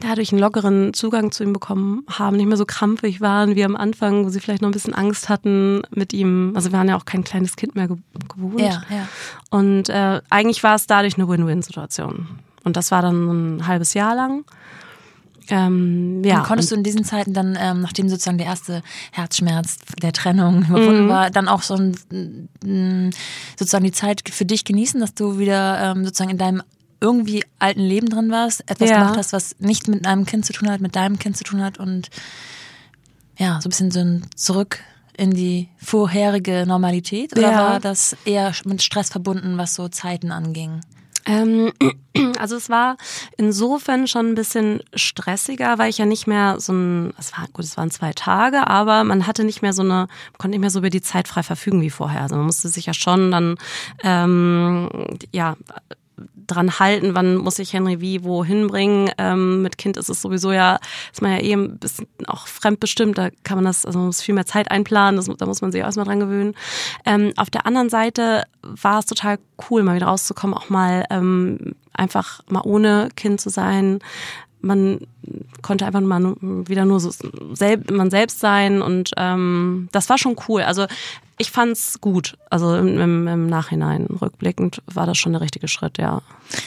dadurch 0.00 0.32
einen 0.32 0.40
lockeren 0.40 0.94
Zugang 0.94 1.32
zu 1.32 1.44
ihm 1.44 1.52
bekommen 1.52 2.04
haben, 2.08 2.36
nicht 2.36 2.46
mehr 2.46 2.56
so 2.56 2.66
krampfig 2.66 3.20
waren 3.20 3.56
wie 3.56 3.64
am 3.64 3.76
Anfang, 3.76 4.24
wo 4.24 4.28
sie 4.28 4.40
vielleicht 4.40 4.62
noch 4.62 4.68
ein 4.68 4.72
bisschen 4.72 4.94
Angst 4.94 5.28
hatten 5.28 5.82
mit 5.90 6.12
ihm. 6.12 6.52
Also 6.54 6.70
wir 6.70 6.78
waren 6.78 6.88
ja 6.88 6.96
auch 6.96 7.04
kein 7.04 7.24
kleines 7.24 7.56
Kind 7.56 7.74
mehr 7.74 7.88
gewohnt. 7.88 8.60
Ja, 8.60 8.82
ja. 8.90 9.08
Und 9.50 9.88
äh, 9.88 10.20
eigentlich 10.30 10.62
war 10.62 10.74
es 10.74 10.86
dadurch 10.86 11.16
eine 11.16 11.28
Win-Win-Situation. 11.28 12.28
Und 12.64 12.76
das 12.76 12.90
war 12.90 13.02
dann 13.02 13.56
ein 13.56 13.66
halbes 13.66 13.94
Jahr 13.94 14.14
lang. 14.14 14.44
Ähm, 15.50 16.22
ja. 16.24 16.38
Und 16.38 16.46
konntest 16.46 16.70
du 16.70 16.74
in 16.74 16.82
diesen 16.82 17.04
Zeiten 17.04 17.34
dann, 17.34 17.56
ähm, 17.60 17.82
nachdem 17.82 18.08
sozusagen 18.08 18.38
der 18.38 18.46
erste 18.46 18.82
Herzschmerz 19.12 19.78
der 20.00 20.12
Trennung 20.12 20.64
überwunden 20.68 21.04
mhm. 21.04 21.08
war, 21.08 21.30
dann 21.30 21.48
auch 21.48 21.62
so 21.62 21.74
ein, 21.74 22.48
sozusagen 23.58 23.84
die 23.84 23.92
Zeit 23.92 24.22
für 24.30 24.46
dich 24.46 24.64
genießen, 24.64 25.00
dass 25.00 25.14
du 25.14 25.38
wieder 25.38 25.92
ähm, 25.92 26.04
sozusagen 26.04 26.30
in 26.30 26.38
deinem 26.38 26.62
irgendwie 27.00 27.44
alten 27.58 27.80
Leben 27.80 28.08
drin 28.08 28.30
warst, 28.30 28.68
etwas 28.68 28.90
ja. 28.90 28.98
gemacht 28.98 29.16
hast, 29.16 29.32
was 29.32 29.56
nicht 29.58 29.88
mit 29.88 30.06
einem 30.06 30.24
Kind 30.24 30.46
zu 30.46 30.52
tun 30.52 30.70
hat, 30.70 30.80
mit 30.80 30.96
deinem 30.96 31.18
Kind 31.18 31.36
zu 31.36 31.44
tun 31.44 31.62
hat 31.62 31.78
und 31.78 32.08
ja, 33.38 33.60
so 33.60 33.68
ein 33.68 33.70
bisschen 33.70 33.90
so 33.90 34.00
ein 34.00 34.26
Zurück 34.36 34.80
in 35.16 35.32
die 35.32 35.68
vorherige 35.78 36.64
Normalität? 36.66 37.36
Oder 37.36 37.52
ja. 37.52 37.70
war 37.70 37.80
das 37.80 38.16
eher 38.24 38.52
mit 38.64 38.82
Stress 38.82 39.10
verbunden, 39.10 39.58
was 39.58 39.74
so 39.74 39.88
Zeiten 39.88 40.30
anging? 40.32 40.80
Ähm, 41.26 41.72
also 42.38 42.56
es 42.56 42.68
war 42.68 42.96
insofern 43.36 44.06
schon 44.06 44.30
ein 44.30 44.34
bisschen 44.34 44.80
stressiger, 44.94 45.78
weil 45.78 45.88
ich 45.88 45.98
ja 45.98 46.04
nicht 46.04 46.26
mehr 46.26 46.60
so 46.60 46.72
ein, 46.72 47.14
es 47.18 47.32
war 47.32 47.46
gut, 47.52 47.64
es 47.64 47.76
waren 47.76 47.90
zwei 47.90 48.12
Tage, 48.12 48.66
aber 48.66 49.04
man 49.04 49.26
hatte 49.26 49.44
nicht 49.44 49.62
mehr 49.62 49.72
so 49.72 49.82
eine, 49.82 49.94
man 49.94 50.08
konnte 50.38 50.50
nicht 50.50 50.60
mehr 50.60 50.70
so 50.70 50.80
über 50.80 50.90
die 50.90 51.02
Zeit 51.02 51.28
frei 51.28 51.42
verfügen 51.42 51.80
wie 51.80 51.90
vorher. 51.90 52.22
Also 52.22 52.36
man 52.36 52.46
musste 52.46 52.68
sich 52.68 52.86
ja 52.86 52.94
schon 52.94 53.30
dann 53.30 53.56
ähm, 54.02 54.88
ja 55.32 55.56
dran 56.46 56.78
halten, 56.78 57.14
wann 57.14 57.36
muss 57.36 57.58
ich 57.58 57.72
Henry 57.72 58.00
wie 58.00 58.24
wohin 58.24 58.68
bringen. 58.68 59.10
Ähm, 59.18 59.62
mit 59.62 59.78
Kind 59.78 59.96
ist 59.96 60.08
es 60.08 60.22
sowieso 60.22 60.52
ja, 60.52 60.78
ist 61.12 61.22
man 61.22 61.32
ja 61.32 61.38
eh 61.38 61.52
ein 61.52 61.78
bisschen 61.78 62.06
auch 62.26 62.46
fremdbestimmt, 62.46 63.18
da 63.18 63.30
kann 63.42 63.58
man 63.58 63.64
das, 63.64 63.84
also 63.84 63.98
man 63.98 64.06
muss 64.06 64.22
viel 64.22 64.34
mehr 64.34 64.46
Zeit 64.46 64.70
einplanen, 64.70 65.16
das, 65.16 65.28
da 65.36 65.46
muss 65.46 65.60
man 65.60 65.72
sich 65.72 65.82
auch 65.82 65.86
erstmal 65.86 66.06
dran 66.06 66.20
gewöhnen. 66.20 66.54
Ähm, 67.04 67.32
auf 67.36 67.50
der 67.50 67.66
anderen 67.66 67.90
Seite 67.90 68.44
war 68.62 69.00
es 69.00 69.06
total 69.06 69.38
cool, 69.70 69.82
mal 69.82 69.96
wieder 69.96 70.06
rauszukommen, 70.06 70.56
auch 70.56 70.68
mal 70.68 71.04
ähm, 71.10 71.74
einfach 71.92 72.40
mal 72.48 72.62
ohne 72.64 73.08
Kind 73.16 73.40
zu 73.40 73.50
sein, 73.50 74.00
man 74.64 75.00
konnte 75.62 75.86
einfach 75.86 76.00
mal 76.00 76.36
wieder 76.40 76.84
nur 76.84 76.98
so 76.98 77.10
selb, 77.54 77.90
man 77.90 78.10
selbst 78.10 78.40
sein 78.40 78.82
und 78.82 79.10
ähm, 79.16 79.88
das 79.92 80.08
war 80.08 80.18
schon 80.18 80.36
cool. 80.48 80.62
Also 80.62 80.86
ich 81.38 81.50
fand's 81.50 82.00
gut. 82.00 82.36
Also 82.50 82.76
im, 82.76 82.98
im, 82.98 83.28
im, 83.28 83.46
Nachhinein, 83.46 84.06
rückblickend, 84.06 84.82
war 84.86 85.06
das 85.06 85.18
schon 85.18 85.32
der 85.32 85.40
richtige 85.40 85.68
Schritt, 85.68 85.98
ja. 85.98 86.22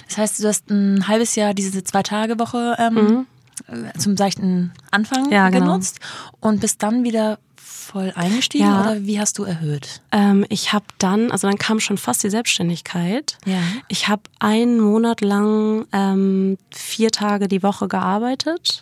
Das 0.08 0.18
heißt, 0.18 0.44
du 0.44 0.48
hast 0.48 0.70
ein 0.70 1.08
halbes 1.08 1.36
Jahr 1.36 1.54
diese 1.54 1.84
Zwei-Tage-Woche 1.84 2.76
ähm, 2.80 2.94
mhm. 2.94 3.28
Äh, 3.68 3.98
zum 3.98 4.16
seichten 4.16 4.72
Anfang 4.92 5.32
ja, 5.32 5.50
genau. 5.50 5.66
genutzt 5.66 6.00
und 6.40 6.62
bist 6.62 6.84
dann 6.84 7.04
wieder 7.04 7.40
voll 7.88 8.12
eingestiegen 8.16 8.66
ja. 8.66 8.82
oder 8.82 9.06
wie 9.06 9.20
hast 9.20 9.40
du 9.40 9.44
erhöht? 9.46 10.02
Ähm, 10.12 10.46
ich 10.50 10.74
habe 10.74 10.86
dann, 11.00 11.32
also 11.32 11.48
dann 11.48 11.58
kam 11.58 11.80
schon 11.80 11.98
fast 11.98 12.24
die 12.24 12.30
Selbstständigkeit. 12.30 13.38
Ja. 13.46 13.62
Ich 13.88 14.08
habe 14.08 14.24
einen 14.40 14.80
Monat 14.80 15.22
lang 15.22 15.86
ähm, 15.94 16.58
vier 16.70 17.12
Tage 17.12 17.48
die 17.48 17.64
Woche 17.64 17.88
gearbeitet 17.88 18.82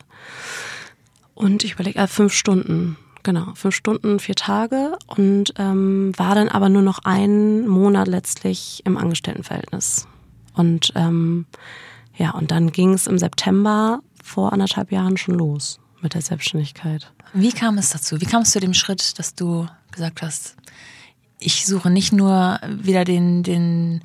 und 1.36 1.64
ich 1.64 1.74
überlege, 1.74 2.00
äh, 2.00 2.08
fünf 2.08 2.34
Stunden. 2.34 2.98
Genau, 3.26 3.56
fünf 3.56 3.74
Stunden, 3.74 4.20
vier 4.20 4.36
Tage 4.36 5.00
und 5.08 5.56
ähm, 5.58 6.12
war 6.16 6.36
dann 6.36 6.48
aber 6.48 6.70
nur 6.70 6.84
noch 6.84 7.00
einen 7.06 7.68
Monat 7.68 8.08
letztlich 8.08 8.84
im 8.86 8.98
Angestelltenverhältnis. 8.98 10.08
Und 10.54 10.92
ähm, 10.94 11.48
ja, 12.16 12.30
und 12.36 12.52
dann 12.52 12.72
ging 12.72 12.94
es 12.94 13.08
im 13.08 13.18
September 13.18 14.02
vor 14.24 14.54
anderthalb 14.54 14.92
Jahren 14.92 15.18
schon 15.18 15.34
los 15.34 15.80
mit 16.02 16.14
der 16.14 16.22
Selbstständigkeit. 16.22 17.12
Wie 17.34 17.52
kam 17.52 17.80
es 17.80 17.90
dazu? 17.90 18.22
Wie 18.22 18.26
kam 18.26 18.44
es 18.44 18.52
zu 18.52 18.60
dem 18.60 18.76
Schritt, 18.76 19.18
dass 19.18 19.34
du 19.34 19.66
gesagt 19.92 20.22
hast, 20.22 20.56
ich 21.40 21.66
suche 21.66 21.90
nicht 21.90 22.14
nur 22.14 22.60
wieder 22.70 23.06
den, 23.06 23.42
den 23.42 24.04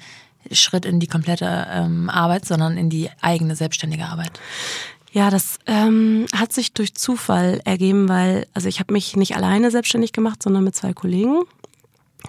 Schritt 0.51 0.87
in 0.87 0.99
die 0.99 1.09
komplette 1.09 1.67
ähm, 1.71 2.09
Arbeit, 2.09 2.47
sondern 2.47 2.79
in 2.79 2.89
die 2.89 3.11
eigene 3.21 3.55
selbstständige 3.55 4.07
Arbeit? 4.07 4.41
Ja, 5.13 5.31
das 5.31 5.59
ähm, 5.67 6.27
hat 6.33 6.53
sich 6.53 6.73
durch 6.73 6.95
Zufall 6.95 7.61
ergeben, 7.65 8.09
weil 8.09 8.47
also 8.55 8.69
ich 8.69 8.79
habe 8.79 8.93
mich 8.93 9.17
nicht 9.17 9.37
alleine 9.37 9.71
selbstständig 9.71 10.13
gemacht, 10.13 10.43
sondern 10.43 10.65
mit 10.65 10.77
zwei 10.77 10.93
Kollegen. 10.93 11.41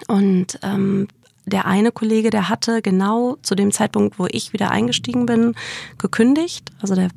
Und 0.07 0.59
ähm, 0.63 1.07
der 1.45 1.65
eine 1.65 1.91
Kollege, 1.91 2.29
der 2.29 2.49
hatte 2.49 2.81
genau 2.81 3.37
zu 3.41 3.55
dem 3.55 3.71
Zeitpunkt, 3.71 4.17
wo 4.17 4.27
ich 4.29 4.53
wieder 4.53 4.71
eingestiegen 4.71 5.25
bin, 5.25 5.55
gekündigt. 5.97 6.71
Also 6.81 6.95
der 6.95 7.09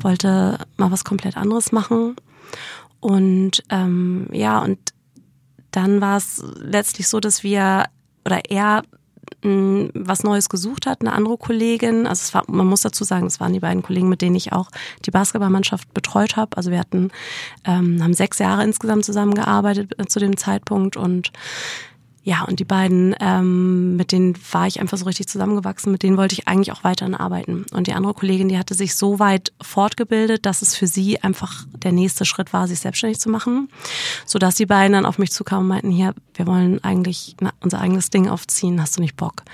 wollte 0.00 0.58
mal 0.76 0.90
was 0.90 1.04
komplett 1.04 1.36
anderes 1.36 1.70
machen. 1.70 2.16
Und 3.00 3.62
ähm, 3.70 4.28
ja, 4.32 4.58
und 4.60 4.78
dann 5.70 6.00
war 6.00 6.16
es 6.16 6.42
letztlich 6.56 7.08
so, 7.08 7.20
dass 7.20 7.42
wir 7.42 7.84
oder 8.24 8.50
er 8.50 8.82
mh, 9.42 9.90
was 9.94 10.22
Neues 10.22 10.48
gesucht 10.48 10.86
hat, 10.86 11.00
eine 11.00 11.12
andere 11.12 11.36
Kollegin. 11.36 12.06
Also 12.06 12.22
es 12.22 12.34
war, 12.34 12.44
man 12.48 12.66
muss 12.66 12.82
dazu 12.82 13.04
sagen, 13.04 13.26
es 13.26 13.40
waren 13.40 13.52
die 13.52 13.60
beiden 13.60 13.82
Kollegen, 13.82 14.08
mit 14.08 14.22
denen 14.22 14.36
ich 14.36 14.52
auch 14.52 14.70
die 15.06 15.10
Basketballmannschaft 15.10 15.92
betreut 15.94 16.36
habe. 16.36 16.56
Also 16.56 16.70
wir 16.70 16.78
hatten, 16.78 17.10
ähm, 17.64 18.02
haben 18.02 18.14
sechs 18.14 18.38
Jahre 18.38 18.64
insgesamt 18.64 19.04
zusammengearbeitet 19.04 19.94
zu 20.08 20.18
dem 20.18 20.36
Zeitpunkt 20.36 20.96
und 20.96 21.32
ja, 22.28 22.42
und 22.42 22.60
die 22.60 22.66
beiden, 22.66 23.16
ähm, 23.20 23.96
mit 23.96 24.12
denen 24.12 24.34
war 24.52 24.66
ich 24.66 24.80
einfach 24.80 24.98
so 24.98 25.06
richtig 25.06 25.28
zusammengewachsen, 25.28 25.90
mit 25.90 26.02
denen 26.02 26.18
wollte 26.18 26.34
ich 26.34 26.46
eigentlich 26.46 26.72
auch 26.72 26.84
weiterhin 26.84 27.14
arbeiten. 27.14 27.64
Und 27.72 27.86
die 27.86 27.94
andere 27.94 28.12
Kollegin, 28.12 28.50
die 28.50 28.58
hatte 28.58 28.74
sich 28.74 28.96
so 28.96 29.18
weit 29.18 29.54
fortgebildet, 29.62 30.44
dass 30.44 30.60
es 30.60 30.76
für 30.76 30.86
sie 30.86 31.22
einfach 31.22 31.64
der 31.72 31.92
nächste 31.92 32.26
Schritt 32.26 32.52
war, 32.52 32.68
sich 32.68 32.80
selbstständig 32.80 33.18
zu 33.18 33.30
machen. 33.30 33.70
Sodass 34.26 34.56
die 34.56 34.66
beiden 34.66 34.92
dann 34.92 35.06
auf 35.06 35.16
mich 35.16 35.32
zukamen 35.32 35.62
und 35.62 35.68
meinten, 35.68 35.90
hier, 35.90 36.14
wir 36.34 36.46
wollen 36.46 36.84
eigentlich 36.84 37.34
unser 37.60 37.80
eigenes 37.80 38.10
Ding 38.10 38.28
aufziehen, 38.28 38.78
hast 38.78 38.98
du 38.98 39.00
nicht 39.00 39.16
Bock? 39.16 39.44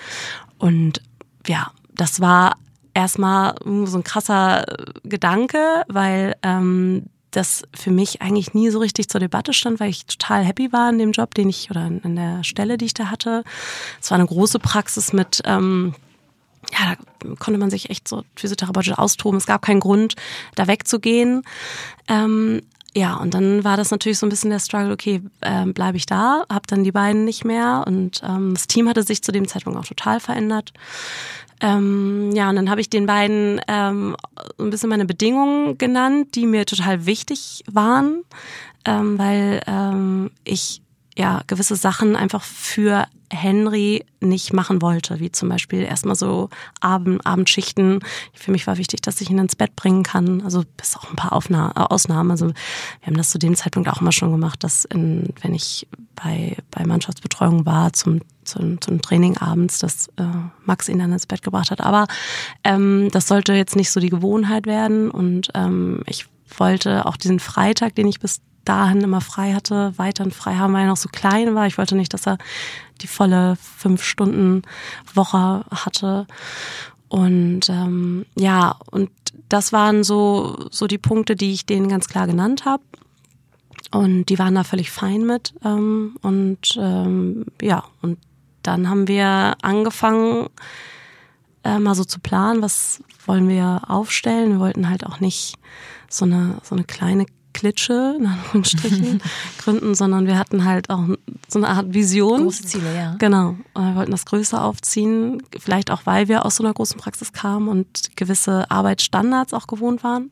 Und 0.59 1.01
ja, 1.47 1.71
das 1.95 2.21
war 2.21 2.57
erstmal 2.93 3.55
so 3.85 3.99
ein 3.99 4.03
krasser 4.03 4.65
Gedanke, 5.05 5.85
weil 5.87 6.35
ähm, 6.43 7.05
das 7.37 7.63
für 7.75 7.91
mich 7.91 8.23
eigentlich 8.23 8.55
nie 8.55 8.71
so 8.71 8.79
richtig 8.79 9.09
zur 9.09 9.21
Debatte 9.21 9.53
stand, 9.53 9.81
weil 9.81 9.91
ich 9.91 10.07
total 10.07 10.45
happy 10.45 10.73
war 10.73 10.91
in 10.91 10.99
dem 10.99 11.13
Job, 11.13 11.35
den 11.35 11.49
ich 11.49 11.71
oder 11.71 11.87
in 11.87 12.17
der 12.17 12.45
Stelle, 12.45 12.79
die 12.79 12.87
ich 12.87 12.95
da 12.95 13.11
hatte. 13.11 13.45
Es 14.01 14.11
war 14.11 14.19
eine 14.19 14.27
große 14.27 14.59
Praxis 14.59 15.13
mit 15.13 15.43
ähm, 15.45 15.95
ja, 16.73 16.95
da 16.95 17.35
konnte 17.39 17.59
man 17.59 17.71
sich 17.71 17.91
echt 17.91 18.09
so 18.09 18.25
physiotherapeutisch 18.37 18.93
austoben. 18.93 19.37
Es 19.37 19.47
gab 19.47 19.63
keinen 19.63 19.81
Grund, 19.81 20.15
da 20.55 20.67
wegzugehen. 20.67 21.43
Ähm, 22.09 22.63
ja, 22.97 23.17
und 23.17 23.35
dann 23.35 23.65
war 23.65 23.77
das 23.77 23.91
natürlich 23.91 24.19
so 24.19 24.27
ein 24.27 24.29
bisschen 24.29 24.51
der 24.51 24.61
Struggle, 24.61 24.93
okay, 24.93 25.21
äh, 25.41 25.67
bleibe 25.67 25.97
ich 25.97 26.07
da, 26.07 26.45
habe 26.51 26.67
dann 26.69 26.85
die 26.85 26.93
beiden 26.93 27.25
nicht 27.25 27.45
mehr 27.45 27.83
und 27.87 28.23
ähm, 28.23 28.55
das 28.55 28.69
Team 28.69 28.89
hatte 28.89 29.03
sich 29.03 29.23
zu 29.23 29.33
dem 29.33 29.49
Zeitpunkt 29.49 29.79
auch 29.79 29.85
total 29.85 30.21
verändert. 30.21 30.73
Ähm, 31.61 32.31
ja, 32.35 32.51
und 32.51 32.57
dann 32.57 32.71
habe 32.71 32.81
ich 32.81 32.91
den 32.91 33.07
beiden 33.07 33.61
ähm, 33.69 34.17
ein 34.59 34.71
bisschen 34.71 34.91
meine 34.91 35.07
Bedingungen 35.07 35.79
genannt, 35.79 36.35
die 36.35 36.47
mir 36.47 36.67
total 36.67 37.07
wichtig 37.07 37.65
waren, 37.71 38.23
ähm, 38.85 39.19
weil 39.19 39.61
ähm, 39.67 40.31
ich 40.45 40.83
ja 41.17 41.43
gewisse 41.47 41.77
Sachen 41.77 42.17
einfach 42.17 42.43
für 42.43 43.07
Henry 43.31 44.05
nicht 44.21 44.53
machen 44.53 44.83
wollte, 44.83 45.21
wie 45.21 45.31
zum 45.31 45.49
Beispiel 45.49 45.83
erstmal 45.83 46.15
so 46.15 46.51
Abend, 46.81 47.25
Abendschichten. 47.27 48.01
Für 48.33 48.51
mich 48.51 48.67
war 48.67 48.79
wichtig, 48.79 49.03
dass 49.03 49.21
ich 49.21 49.31
ihn 49.31 49.39
ins 49.39 49.57
Bett 49.57 49.77
bringen 49.77 50.03
kann. 50.03 50.43
Also 50.43 50.65
bis 50.77 50.97
auch 50.97 51.11
ein 51.11 51.17
paar 51.17 51.33
Aufna 51.33 51.73
Ausnahmen. 51.73 52.31
Also 52.31 52.49
wir 52.49 53.07
haben 53.07 53.17
das 53.17 53.31
zu 53.31 53.39
dem 53.39 53.55
Zeitpunkt 53.55 53.89
auch 53.89 54.01
immer 54.01 54.13
schon 54.13 54.31
gemacht, 54.31 54.63
dass 54.63 54.85
in, 54.85 55.33
wenn 55.41 55.55
ich 55.55 55.87
bei, 56.17 56.57
bei 56.71 56.85
Mannschaftsbetreuung 56.87 57.67
war 57.67 57.93
zum, 57.93 58.21
zum, 58.45 58.81
zum 58.81 59.03
Training 59.03 59.37
abends, 59.39 59.79
dass 59.79 60.09
äh, 60.17 60.25
Max 60.65 60.89
ihn 60.89 60.99
dann 60.99 61.13
ins 61.13 61.27
Bett 61.27 61.43
gebracht 61.43 61.71
hat. 61.71 61.81
Aber 61.81 62.07
ähm, 62.63 63.09
das 63.13 63.27
sollte 63.27 63.55
jetzt 63.55 63.77
nicht 63.77 63.91
so 63.91 64.01
die 64.01 64.11
Gewohnheit 64.11 64.67
werden. 64.67 65.11
Und 65.11 65.51
ähm, 65.55 66.03
ich 66.07 66.27
wollte 66.57 67.07
auch 67.07 67.17
diesen 67.17 67.41
Freitag, 67.41 67.95
den 67.95 68.07
ich 68.07 68.21
bis 68.21 68.41
dahin 68.65 69.01
immer 69.01 69.21
frei 69.21 69.53
hatte, 69.53 69.93
weiterhin 69.97 70.33
frei 70.33 70.57
haben, 70.57 70.73
weil 70.73 70.83
er 70.83 70.89
noch 70.89 70.97
so 70.97 71.09
klein 71.09 71.55
war. 71.55 71.67
Ich 71.67 71.79
wollte 71.79 71.97
nicht, 71.97 72.15
dass 72.15 72.27
er 72.27 72.39
die 73.01 73.07
volle 73.07 73.57
fünf 73.57 74.03
Stunden 74.03 74.63
Woche 75.15 75.65
hatte. 75.71 76.27
Und 77.09 77.69
ähm, 77.69 78.27
ja, 78.35 78.77
und 78.91 79.11
das 79.49 79.73
waren 79.73 80.05
so, 80.05 80.67
so 80.71 80.87
die 80.87 80.99
Punkte, 80.99 81.37
die 81.37 81.53
ich 81.53 81.67
denen 81.67 81.89
ganz 81.89 82.09
klar 82.09 82.27
genannt 82.27 82.65
habe. 82.65 82.83
Und 83.91 84.27
die 84.27 84.39
waren 84.39 84.55
da 84.55 84.65
völlig 84.65 84.91
fein 84.91 85.25
mit. 85.25 85.55
Ähm, 85.65 86.17
und 86.23 86.77
ähm, 86.77 87.47
ja, 87.63 87.85
und 88.03 88.19
dann 88.63 88.89
haben 88.89 89.07
wir 89.09 89.55
angefangen, 89.63 90.49
äh, 91.65 91.79
mal 91.79 91.95
so 91.95 92.05
zu 92.05 92.21
planen, 92.21 92.63
was 92.63 93.03
wollen 93.27 93.49
wir 93.49 93.83
aufstellen. 93.89 94.53
Wir 94.53 94.61
wollten 94.61 94.89
halt 94.89 95.07
auch 95.07 95.21
nicht 95.21 95.57
so 96.09 96.25
eine, 96.25 96.59
so 96.63 96.75
eine 96.75 96.85
kleine 96.85 97.27
Klitsche, 97.55 98.17
in 98.19 98.27
Anführungsstrichen, 98.27 99.23
gründen, 99.59 99.95
sondern 99.95 100.27
wir 100.27 100.39
hatten 100.39 100.67
halt 100.67 100.91
auch 100.91 101.05
so 101.49 101.59
eine 101.59 101.69
Art 101.69 101.95
Vision. 101.95 102.43
Große 102.43 102.65
Ziele, 102.65 102.95
ja. 102.95 103.17
Genau. 103.19 103.57
Wir 103.75 103.95
wollten 103.95 104.11
das 104.11 104.27
größer 104.27 104.63
aufziehen, 104.63 105.43
vielleicht 105.59 105.91
auch, 105.91 106.03
weil 106.05 106.29
wir 106.29 106.45
aus 106.45 106.57
so 106.57 106.65
einer 106.65 106.75
großen 106.75 106.99
Praxis 106.99 107.33
kamen 107.33 107.69
und 107.69 108.17
gewisse 108.17 108.71
Arbeitsstandards 108.71 109.55
auch 109.55 109.67
gewohnt 109.67 110.05
waren. 110.05 110.31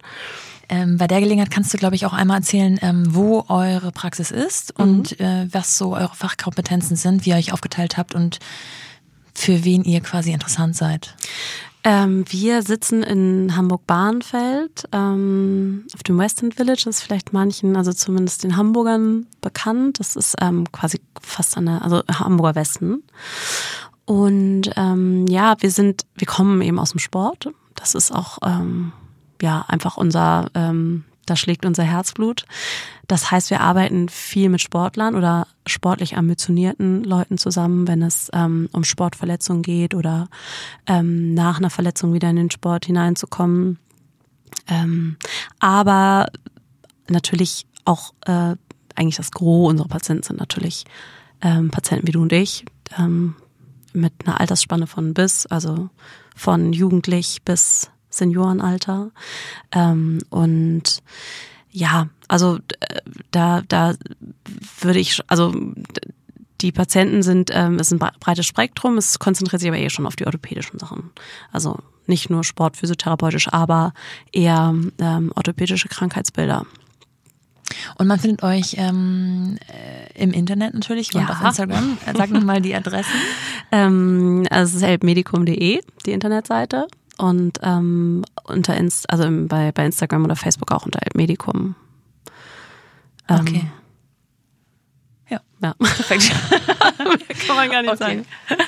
Ähm, 0.69 0.97
bei 0.97 1.07
der 1.07 1.21
Gelegenheit 1.21 1.51
kannst 1.51 1.73
du, 1.73 1.79
glaube 1.79 1.97
ich, 1.97 2.07
auch 2.07 2.13
einmal 2.13 2.39
erzählen, 2.39 2.79
ähm, 2.83 3.15
wo 3.15 3.45
eure 3.49 3.93
Praxis 3.93 4.31
ist 4.31 4.79
mhm. 4.79 4.85
und 4.85 5.21
äh, 5.21 5.47
was 5.51 5.77
so 5.77 5.95
eure 5.95 6.15
Fachkompetenzen 6.15 6.97
sind, 6.97 7.25
wie 7.25 7.31
ihr 7.31 7.37
euch 7.37 7.53
aufgeteilt 7.53 7.97
habt 7.97 8.15
und 8.15 8.39
für 9.35 9.65
wen 9.65 9.85
ihr 9.85 10.01
quasi 10.01 10.33
interessant 10.33 10.77
seid. 10.77 11.15
Ähm, 11.85 12.25
wir 12.29 12.63
sitzen 12.63 13.03
in 13.03 13.57
Hamburg-Bahnfeld 13.57 14.89
ähm, 14.93 15.85
auf 15.95 16.03
dem 16.05 16.17
Western 16.17 16.53
Village. 16.53 16.83
Das 16.85 16.99
ist 16.99 17.03
vielleicht 17.03 17.33
manchen, 17.33 17.77
also 17.77 17.93
zumindest 17.93 18.45
den 18.45 18.57
Hamburgern 18.57 19.27
bekannt. 19.41 19.99
Das 19.99 20.15
ist 20.15 20.37
ähm, 20.41 20.71
quasi 20.71 21.01
fast 21.21 21.57
an 21.57 21.67
der, 21.67 21.83
also 21.83 22.03
Hamburger 22.09 22.55
Westen. 22.55 23.03
Und 24.05 24.71
ähm, 24.77 25.27
ja, 25.27 25.57
wir 25.59 25.71
sind, 25.71 26.07
wir 26.15 26.27
kommen 26.27 26.63
eben 26.63 26.79
aus 26.79 26.93
dem 26.93 27.01
Sport. 27.01 27.51
Das 27.75 27.95
ist 27.95 28.13
auch 28.13 28.39
ähm, 28.45 28.93
ja 29.41 29.65
einfach 29.67 29.97
unser 29.97 30.51
ähm, 30.55 31.05
da 31.33 31.37
schlägt 31.37 31.65
unser 31.65 31.83
Herzblut. 31.83 32.45
Das 33.09 33.31
heißt, 33.31 33.49
wir 33.49 33.63
arbeiten 33.63 34.11
viel 34.11 34.51
mit 34.51 34.61
Sportlern 34.61 35.15
oder 35.15 35.47
sportlich 35.67 36.19
ambitionierten 36.19 37.05
Leuten 37.05 37.39
zusammen, 37.39 37.89
wenn 37.89 38.03
es 38.03 38.29
ähm, 38.35 38.69
um 38.73 38.85
Sportverletzungen 38.85 39.63
geht 39.63 39.95
oder 39.95 40.29
ähm, 40.87 41.33
nach 41.33 41.57
einer 41.57 41.71
Verletzung 41.71 42.13
wieder 42.13 42.29
in 42.29 42.37
den 42.37 42.51
Sport 42.51 42.85
hineinzukommen. 42.85 43.79
Ähm, 44.69 45.17
aber 45.59 46.27
natürlich 47.09 47.67
auch 47.87 48.13
äh, 48.27 48.57
eigentlich 48.95 49.17
das 49.17 49.31
Gros 49.31 49.71
unserer 49.71 49.89
Patienten 49.89 50.25
sind 50.25 50.39
natürlich 50.39 50.85
ähm, 51.41 51.71
Patienten 51.71 52.07
wie 52.07 52.13
du 52.13 52.21
und 52.21 52.33
ich, 52.35 52.67
ähm, 52.99 53.37
mit 53.95 54.13
einer 54.27 54.39
Altersspanne 54.39 54.87
von 54.87 55.15
bis, 55.15 55.47
also 55.47 55.89
von 56.37 56.75
jugendlich 56.75 57.41
bis 57.43 57.91
Seniorenalter. 58.13 59.11
Ähm, 59.73 60.19
und 60.31 61.03
ja, 61.71 62.09
also 62.29 62.59
äh, 62.81 63.01
da, 63.31 63.63
da 63.67 63.95
würde 64.81 65.01
ich, 65.01 65.21
also 65.29 65.55
die 66.61 66.73
Patienten 66.73 67.23
sind, 67.23 67.51
ähm, 67.53 67.77
es 67.77 67.91
ist 67.91 68.01
ein 68.01 68.11
breites 68.21 68.47
Spektrum, 68.47 68.97
es 68.99 69.19
konzentriert 69.19 69.61
sich 69.61 69.69
aber 69.69 69.79
eher 69.79 69.91
schon 69.91 70.07
auf 70.07 70.17
die 70.17 70.27
orthopädischen 70.27 70.79
Sachen. 70.79 71.11
Also 71.51 71.79
nicht 72.07 72.31
nur 72.31 72.45
sportphysiotherapeutisch, 72.45 73.49
aber 73.53 73.95
eher 74.33 74.75
ähm, 74.99 75.33
orthopädische 75.35 75.89
Krankheitsbilder. 75.89 76.67
Und 77.97 78.07
man 78.07 78.19
findet 78.19 78.43
euch 78.43 78.75
ähm, 78.77 79.59
äh, 79.69 80.23
im 80.23 80.33
Internet 80.33 80.75
natürlich 80.75 81.15
und 81.15 81.23
ja. 81.23 81.29
auf 81.31 81.41
Instagram. 81.43 81.99
Sag 82.15 82.31
nochmal 82.31 82.61
die 82.61 82.75
Adressen. 82.75 83.15
ähm, 83.73 84.47
also 84.51 84.71
es 84.71 84.83
ist 84.83 84.87
helpmedikum.de, 84.87 85.81
die 86.07 86.13
Internetseite. 86.13 86.87
Und 87.23 87.61
ähm, 87.63 88.25
unter 88.43 88.77
Inst 88.77 89.09
also 89.09 89.29
bei, 89.47 89.71
bei 89.71 89.87
Instagram 89.87 90.25
oder 90.25 90.35
Facebook 90.35 90.73
auch 90.73 90.87
unter 90.87 90.99
helpmedikum. 91.01 91.77
Ähm, 93.29 93.41
okay. 93.41 93.65
Ja. 95.31 95.41
Ja, 95.61 95.75
perfekt. 95.79 96.33
Kann 97.47 97.55
man 97.57 97.71
gar 97.71 97.83
nicht 97.83 97.93
okay. 97.93 97.99
sagen. 97.99 98.27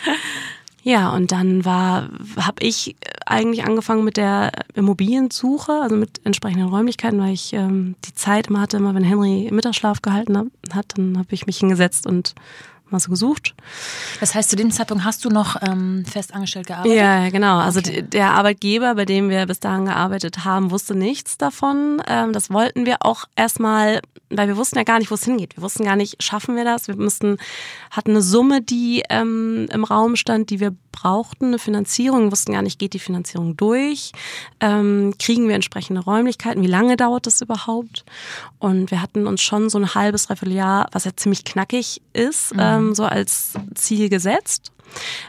Ja, 0.87 1.15
und 1.15 1.33
dann 1.33 1.65
war, 1.65 2.11
habe 2.37 2.63
ich 2.63 2.95
eigentlich 3.25 3.65
angefangen 3.65 4.05
mit 4.05 4.19
der 4.19 4.53
Immobiliensuche, 4.75 5.73
also 5.73 5.97
mit 5.97 6.21
entsprechenden 6.27 6.69
Räumlichkeiten, 6.69 7.19
weil 7.19 7.33
ich 7.33 7.55
ähm, 7.55 7.95
die 8.05 8.13
Zeit 8.13 8.49
immer 8.49 8.61
hatte, 8.61 8.77
immer 8.77 8.95
wenn 8.95 9.03
Henry 9.03 9.49
Mittagsschlaf 9.51 10.03
gehalten 10.03 10.37
hab, 10.37 10.49
hat, 10.75 10.99
dann 10.99 11.17
habe 11.17 11.29
ich 11.31 11.47
mich 11.47 11.57
hingesetzt 11.57 12.07
und 12.07 12.35
mal 12.91 13.01
so 13.01 13.11
gesucht. 13.11 13.55
Das 14.21 14.35
heißt, 14.35 14.51
zu 14.51 14.57
dem 14.57 14.71
Zeitpunkt 14.71 15.05
hast 15.05 15.25
du 15.25 15.31
noch 15.31 15.57
ähm, 15.63 16.05
fest 16.05 16.35
angestellt 16.35 16.67
gearbeitet? 16.67 16.97
Ja, 16.97 17.29
genau. 17.31 17.59
Also 17.59 17.81
okay. 17.81 18.03
der 18.03 18.31
Arbeitgeber, 18.31 18.95
bei 18.95 19.05
dem 19.05 19.31
wir 19.31 19.47
bis 19.47 19.61
dahin 19.61 19.87
gearbeitet 19.87 20.45
haben, 20.45 20.71
wusste 20.71 20.95
nichts 20.95 21.39
davon. 21.39 22.03
Ähm, 22.07 22.33
das 22.33 22.51
wollten 22.51 22.87
wir 22.87 22.99
auch 23.01 23.25
erstmal, 23.37 24.01
weil 24.37 24.49
wir 24.49 24.57
wussten 24.57 24.77
ja 24.77 24.85
gar 24.85 24.99
nicht, 24.99 25.11
wo 25.11 25.15
es 25.15 25.25
hingeht. 25.25 25.57
Wir 25.57 25.63
wussten 25.63 25.85
gar 25.85 25.97
nicht, 25.97 26.23
schaffen 26.23 26.57
wir 26.57 26.65
das? 26.65 26.89
Wir 26.89 26.97
mussten, 26.97 27.37
hatten 27.91 28.11
eine 28.11 28.23
Summe, 28.23 28.63
die 28.63 29.03
ähm, 29.11 29.69
im 29.71 29.85
Raum 29.85 30.17
stand, 30.17 30.51
die 30.51 30.61
wir 30.61 30.75
brauchten, 30.93 31.47
eine 31.47 31.59
Finanzierung, 31.59 32.25
wir 32.25 32.33
wussten 32.33 32.53
gar 32.53 32.63
nicht, 32.63 32.79
geht 32.79 32.95
die 32.95 32.99
Finanzierung 32.99 33.57
durch? 33.57 34.13
Ähm, 34.61 35.15
kriegen 35.19 35.49
wir 35.49 35.55
entsprechende 35.55 36.03
Räumlichkeiten? 36.03 36.63
Wie 36.63 36.69
lange 36.69 36.97
dauert 36.97 37.27
das 37.27 37.41
überhaupt? 37.41 38.05
Und 38.59 38.91
wir 38.91 39.03
hatten 39.03 39.27
uns 39.27 39.43
schon 39.43 39.69
so 39.71 39.79
ein 39.79 39.95
halbes, 39.95 40.27
dreiviertel 40.27 40.55
Jahr, 40.55 40.89
was 40.93 41.05
ja 41.05 41.13
ziemlich 41.17 41.45
knackig 41.45 42.01
ist, 42.13 42.55
mhm. 42.55 42.61
ähm, 42.61 42.95
so 42.95 43.05
als 43.05 43.55
Ziel 43.75 44.09
gesetzt 44.09 44.73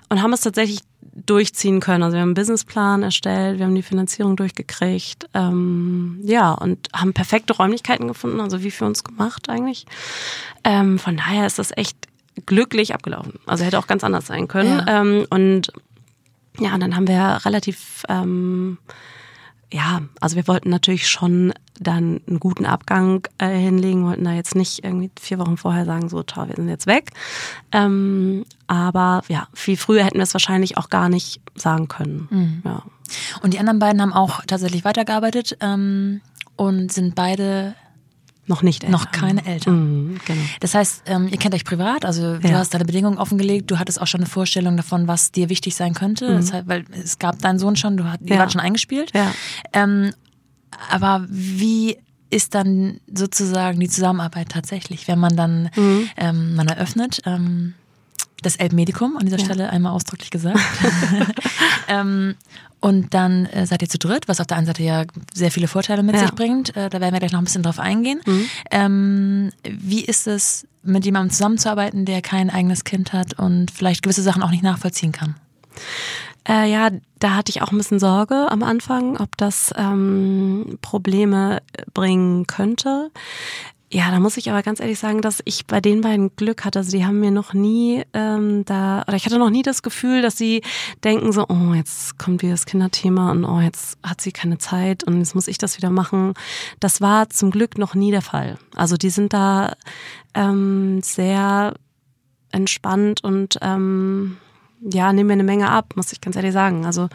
und 0.09 0.21
haben 0.21 0.33
es 0.33 0.41
tatsächlich 0.41 0.81
durchziehen 1.15 1.79
können. 1.79 2.03
Also 2.03 2.15
wir 2.15 2.21
haben 2.21 2.29
einen 2.29 2.35
Businessplan 2.35 3.01
erstellt, 3.01 3.57
wir 3.57 3.65
haben 3.65 3.75
die 3.75 3.81
Finanzierung 3.81 4.35
durchgekriegt, 4.35 5.29
ähm, 5.33 6.19
ja, 6.23 6.51
und 6.51 6.89
haben 6.93 7.13
perfekte 7.13 7.53
Räumlichkeiten 7.53 8.07
gefunden, 8.07 8.41
also 8.41 8.61
wie 8.63 8.71
für 8.71 8.85
uns 8.85 9.03
gemacht 9.03 9.49
eigentlich. 9.49 9.85
Ähm, 10.65 10.99
von 10.99 11.15
daher 11.15 11.47
ist 11.47 11.57
das 11.57 11.71
echt 11.75 11.97
glücklich 12.45 12.93
abgelaufen. 12.93 13.39
Also 13.45 13.63
hätte 13.63 13.79
auch 13.79 13.87
ganz 13.87 14.03
anders 14.03 14.27
sein 14.27 14.49
können. 14.49 14.83
Ja. 14.85 15.01
Ähm, 15.01 15.25
und 15.29 15.71
ja, 16.59 16.73
und 16.73 16.81
dann 16.81 16.95
haben 16.95 17.07
wir 17.07 17.39
relativ 17.45 18.03
ähm, 18.09 18.77
ja, 19.71 20.01
also 20.21 20.35
wir 20.35 20.47
wollten 20.47 20.69
natürlich 20.69 21.07
schon 21.07 21.53
dann 21.79 22.21
einen 22.27 22.39
guten 22.39 22.65
Abgang 22.65 23.27
äh, 23.37 23.49
hinlegen, 23.49 24.05
wollten 24.05 24.23
da 24.23 24.31
jetzt 24.31 24.55
nicht 24.55 24.83
irgendwie 24.83 25.11
vier 25.19 25.39
Wochen 25.39 25.57
vorher 25.57 25.85
sagen, 25.85 26.07
so 26.09 26.23
toll, 26.23 26.47
wir 26.47 26.55
sind 26.55 26.69
jetzt 26.69 26.87
weg. 26.87 27.11
Ähm, 27.71 28.45
aber 28.67 29.23
ja, 29.27 29.47
viel 29.53 29.77
früher 29.77 30.03
hätten 30.03 30.17
wir 30.17 30.23
es 30.23 30.33
wahrscheinlich 30.33 30.77
auch 30.77 30.89
gar 30.89 31.09
nicht 31.09 31.41
sagen 31.55 31.87
können. 31.87 32.27
Mhm. 32.29 32.61
Ja. 32.63 32.83
Und 33.41 33.53
die 33.53 33.59
anderen 33.59 33.79
beiden 33.79 34.01
haben 34.01 34.13
auch 34.13 34.41
tatsächlich 34.45 34.85
weitergearbeitet 34.85 35.57
ähm, 35.61 36.21
und 36.55 36.91
sind 36.91 37.15
beide 37.15 37.75
noch 38.47 38.61
nicht 38.61 38.83
Eltern. 38.83 38.99
Noch 38.99 39.11
keine 39.11 39.45
Eltern. 39.45 40.09
Mhm, 40.09 40.19
genau. 40.25 40.41
Das 40.59 40.75
heißt, 40.75 41.03
ähm, 41.07 41.27
ihr 41.29 41.37
kennt 41.37 41.55
euch 41.55 41.65
privat, 41.65 42.05
also 42.05 42.37
du 42.37 42.47
ja. 42.47 42.59
hast 42.59 42.73
deine 42.73 42.85
Bedingungen 42.85 43.17
offengelegt, 43.17 43.71
du 43.71 43.79
hattest 43.79 43.99
auch 44.01 44.07
schon 44.07 44.21
eine 44.21 44.29
Vorstellung 44.29 44.77
davon, 44.77 45.07
was 45.07 45.31
dir 45.31 45.49
wichtig 45.49 45.75
sein 45.75 45.93
könnte. 45.93 46.29
Mhm. 46.29 46.37
Heißt, 46.37 46.53
weil 46.67 46.85
es 46.91 47.19
gab 47.19 47.39
deinen 47.39 47.59
Sohn 47.59 47.75
schon, 47.75 47.97
du 47.97 48.05
hast, 48.05 48.19
ja. 48.23 48.37
wart 48.37 48.51
schon 48.51 48.61
eingespielt. 48.61 49.11
Ja. 49.13 49.31
Ähm, 49.73 50.11
aber 50.89 51.25
wie 51.29 51.97
ist 52.29 52.53
dann 52.55 52.99
sozusagen 53.13 53.79
die 53.79 53.89
Zusammenarbeit 53.89 54.49
tatsächlich, 54.49 55.07
wenn 55.07 55.19
man 55.19 55.35
dann 55.35 55.69
mhm. 55.75 56.09
ähm, 56.17 56.55
man 56.55 56.67
eröffnet? 56.67 57.21
Ähm, 57.25 57.73
das 58.41 58.55
Elbmedikum 58.55 59.17
an 59.17 59.25
dieser 59.25 59.39
ja. 59.39 59.45
Stelle 59.45 59.69
einmal 59.69 59.93
ausdrücklich 59.93 60.29
gesagt. 60.29 60.59
ähm, 61.87 62.35
und 62.79 63.13
dann 63.13 63.47
äh, 63.47 63.65
seid 63.65 63.81
ihr 63.81 63.89
zu 63.89 63.97
dritt, 63.97 64.27
was 64.27 64.39
auf 64.39 64.47
der 64.47 64.57
einen 64.57 64.67
Seite 64.67 64.83
ja 64.83 65.05
sehr 65.33 65.51
viele 65.51 65.67
Vorteile 65.67 66.03
mit 66.03 66.15
ja. 66.15 66.21
sich 66.21 66.31
bringt. 66.33 66.75
Äh, 66.75 66.89
da 66.89 67.01
werden 67.01 67.13
wir 67.13 67.19
gleich 67.19 67.31
noch 67.31 67.39
ein 67.39 67.45
bisschen 67.45 67.63
drauf 67.63 67.79
eingehen. 67.79 68.21
Mhm. 68.25 68.45
Ähm, 68.69 69.51
wie 69.63 70.05
ist 70.05 70.27
es, 70.27 70.67
mit 70.83 71.03
jemandem 71.03 71.31
zusammenzuarbeiten, 71.31 72.05
der 72.05 72.21
kein 72.21 72.51
eigenes 72.51 72.83
Kind 72.83 73.11
hat 73.11 73.39
und 73.39 73.71
vielleicht 73.71 74.03
gewisse 74.03 74.21
Sachen 74.21 74.43
auch 74.43 74.51
nicht 74.51 74.61
nachvollziehen 74.61 75.11
kann? 75.11 75.35
Äh, 76.47 76.71
ja, 76.71 76.89
da 77.17 77.33
hatte 77.33 77.49
ich 77.49 77.63
auch 77.63 77.71
ein 77.71 77.77
bisschen 77.77 77.99
Sorge 77.99 78.51
am 78.51 78.61
Anfang, 78.61 79.17
ob 79.17 79.35
das 79.37 79.73
ähm, 79.75 80.77
Probleme 80.81 81.63
bringen 81.93 82.45
könnte. 82.45 83.09
Ja, 83.95 84.11
da 84.11 84.19
muss 84.19 84.35
ich 84.35 84.49
aber 84.49 84.61
ganz 84.61 84.81
ehrlich 84.81 84.99
sagen, 84.99 85.21
dass 85.21 85.41
ich 85.45 85.67
bei 85.67 85.79
den 85.79 86.01
beiden 86.01 86.35
Glück 86.35 86.65
hatte. 86.65 86.79
Also 86.79 86.91
die 86.91 87.05
haben 87.05 87.21
mir 87.21 87.31
noch 87.31 87.53
nie 87.53 88.03
ähm, 88.11 88.65
da, 88.65 89.03
oder 89.07 89.15
ich 89.15 89.25
hatte 89.25 89.39
noch 89.39 89.49
nie 89.49 89.61
das 89.61 89.83
Gefühl, 89.83 90.21
dass 90.21 90.37
sie 90.37 90.63
denken 91.05 91.31
so, 91.31 91.45
oh, 91.47 91.73
jetzt 91.73 92.19
kommt 92.19 92.41
wieder 92.41 92.51
das 92.51 92.65
Kinderthema 92.65 93.31
und 93.31 93.45
oh, 93.45 93.61
jetzt 93.61 93.97
hat 94.03 94.19
sie 94.19 94.33
keine 94.33 94.57
Zeit 94.57 95.05
und 95.05 95.19
jetzt 95.19 95.33
muss 95.33 95.47
ich 95.47 95.57
das 95.59 95.77
wieder 95.77 95.91
machen. 95.91 96.33
Das 96.81 96.99
war 96.99 97.29
zum 97.29 97.51
Glück 97.51 97.77
noch 97.77 97.95
nie 97.95 98.11
der 98.11 98.21
Fall. 98.21 98.57
Also 98.75 98.97
die 98.97 99.09
sind 99.09 99.31
da 99.31 99.77
ähm, 100.33 101.01
sehr 101.01 101.73
entspannt 102.51 103.23
und 103.23 103.59
ähm, 103.61 104.35
ja, 104.81 105.13
nehmen 105.13 105.27
mir 105.27 105.33
eine 105.33 105.45
Menge 105.45 105.69
ab, 105.69 105.93
muss 105.95 106.11
ich 106.11 106.19
ganz 106.19 106.35
ehrlich 106.35 106.51
sagen. 106.51 106.85
Also 106.85 107.07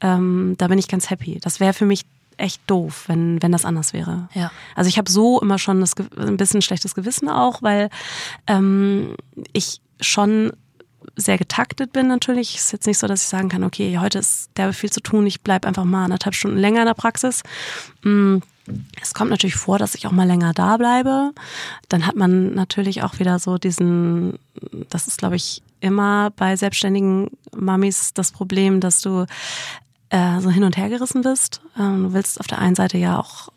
ähm, 0.00 0.54
da 0.56 0.68
bin 0.68 0.78
ich 0.78 0.86
ganz 0.86 1.10
happy. 1.10 1.40
Das 1.42 1.58
wäre 1.58 1.72
für 1.72 1.84
mich 1.84 2.04
echt 2.38 2.62
doof, 2.66 3.04
wenn, 3.08 3.42
wenn 3.42 3.52
das 3.52 3.64
anders 3.64 3.92
wäre. 3.92 4.28
Ja. 4.34 4.50
Also 4.74 4.88
ich 4.88 4.98
habe 4.98 5.10
so 5.10 5.40
immer 5.40 5.58
schon 5.58 5.80
das, 5.80 5.94
ein 6.16 6.36
bisschen 6.36 6.62
schlechtes 6.62 6.94
Gewissen 6.94 7.28
auch, 7.28 7.62
weil 7.62 7.90
ähm, 8.46 9.16
ich 9.52 9.80
schon 10.00 10.52
sehr 11.16 11.38
getaktet 11.38 11.92
bin 11.92 12.06
natürlich. 12.06 12.54
Es 12.54 12.66
ist 12.66 12.72
jetzt 12.72 12.86
nicht 12.86 12.98
so, 12.98 13.06
dass 13.06 13.22
ich 13.22 13.28
sagen 13.28 13.48
kann, 13.48 13.64
okay, 13.64 13.98
heute 13.98 14.18
ist 14.18 14.50
derbe 14.56 14.72
viel 14.72 14.90
zu 14.90 15.00
tun, 15.00 15.26
ich 15.26 15.42
bleibe 15.42 15.66
einfach 15.66 15.84
mal 15.84 16.04
anderthalb 16.04 16.34
Stunden 16.34 16.58
länger 16.58 16.80
in 16.80 16.86
der 16.86 16.94
Praxis. 16.94 17.42
Mm, 18.02 18.38
es 19.00 19.14
kommt 19.14 19.30
natürlich 19.30 19.56
vor, 19.56 19.78
dass 19.78 19.94
ich 19.94 20.06
auch 20.06 20.12
mal 20.12 20.26
länger 20.26 20.52
da 20.52 20.76
bleibe. 20.76 21.32
Dann 21.88 22.06
hat 22.06 22.16
man 22.16 22.54
natürlich 22.54 23.02
auch 23.02 23.18
wieder 23.18 23.38
so 23.38 23.58
diesen, 23.58 24.38
das 24.90 25.06
ist, 25.06 25.18
glaube 25.18 25.36
ich, 25.36 25.62
immer 25.80 26.30
bei 26.36 26.56
selbstständigen 26.56 27.30
Mamis 27.56 28.12
das 28.12 28.32
Problem, 28.32 28.80
dass 28.80 29.00
du 29.00 29.26
äh, 30.10 30.40
so 30.40 30.50
hin 30.50 30.64
und 30.64 30.76
her 30.76 30.88
gerissen 30.88 31.22
bist. 31.22 31.60
Ähm, 31.78 32.04
du 32.04 32.12
willst 32.12 32.40
auf 32.40 32.46
der 32.46 32.58
einen 32.58 32.74
Seite 32.74 32.98
ja 32.98 33.18
auch 33.18 33.50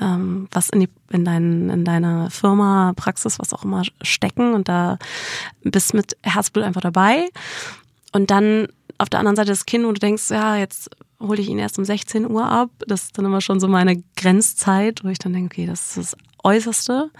ähm, 0.00 0.48
was 0.50 0.70
in, 0.70 0.80
die, 0.80 0.88
in, 1.10 1.24
dein, 1.24 1.70
in 1.70 1.84
deine 1.84 2.30
Firma, 2.30 2.92
Praxis, 2.96 3.38
was 3.38 3.52
auch 3.52 3.64
immer 3.64 3.82
stecken 4.02 4.54
und 4.54 4.68
da 4.68 4.98
bist 5.62 5.94
mit 5.94 6.16
Herzblut 6.22 6.64
einfach 6.64 6.80
dabei. 6.80 7.28
Und 8.12 8.30
dann 8.30 8.68
auf 8.98 9.08
der 9.08 9.20
anderen 9.20 9.36
Seite 9.36 9.50
das 9.50 9.66
Kind, 9.66 9.84
wo 9.86 9.92
du 9.92 9.98
denkst, 9.98 10.30
ja, 10.30 10.56
jetzt 10.56 10.90
hole 11.20 11.40
ich 11.40 11.48
ihn 11.48 11.58
erst 11.58 11.78
um 11.78 11.84
16 11.84 12.30
Uhr 12.30 12.44
ab. 12.44 12.70
Das 12.86 13.04
ist 13.04 13.18
dann 13.18 13.24
immer 13.24 13.40
schon 13.40 13.60
so 13.60 13.68
meine 13.68 14.02
Grenzzeit, 14.16 15.04
wo 15.04 15.08
ich 15.08 15.18
dann 15.18 15.32
denke, 15.32 15.54
okay, 15.54 15.66
das 15.66 15.96
ist 15.96 16.12
das 16.12 16.16
Äußerste. 16.44 17.10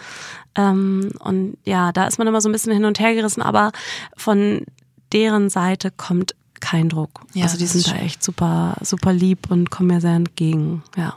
Ähm, 0.54 1.10
und 1.20 1.56
ja, 1.64 1.92
da 1.92 2.06
ist 2.06 2.18
man 2.18 2.26
immer 2.26 2.40
so 2.40 2.48
ein 2.48 2.52
bisschen 2.52 2.72
hin 2.72 2.84
und 2.84 3.00
her 3.00 3.14
gerissen, 3.14 3.42
aber 3.42 3.72
von 4.16 4.64
deren 5.12 5.50
Seite 5.50 5.90
kommt 5.90 6.34
kein 6.62 6.88
Druck. 6.88 7.20
Ja, 7.34 7.44
also 7.44 7.58
die 7.58 7.66
sind 7.66 7.86
da 7.88 7.96
echt 7.96 8.24
super, 8.24 8.76
super 8.80 9.12
lieb 9.12 9.50
und 9.50 9.70
kommen 9.70 9.88
mir 9.88 10.00
sehr 10.00 10.14
entgegen. 10.14 10.82
Ja. 10.96 11.14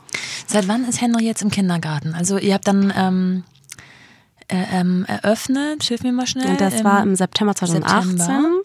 Seit 0.48 0.68
wann 0.68 0.84
ist 0.84 1.00
Henry 1.00 1.24
jetzt 1.24 1.42
im 1.42 1.52
Kindergarten? 1.52 2.14
Also 2.14 2.38
ihr 2.38 2.56
habt 2.56 2.68
dann 2.68 2.92
ähm, 2.98 3.44
äh, 4.48 4.64
ähm, 4.74 5.06
eröffnet, 5.08 5.84
hilf 5.84 6.04
mir 6.04 6.12
mal 6.12 6.28
schnell. 6.28 6.58
Das 6.58 6.84
war 6.84 7.02
im 7.04 7.16
September 7.16 7.56
2018. 7.56 8.18
September. 8.18 8.62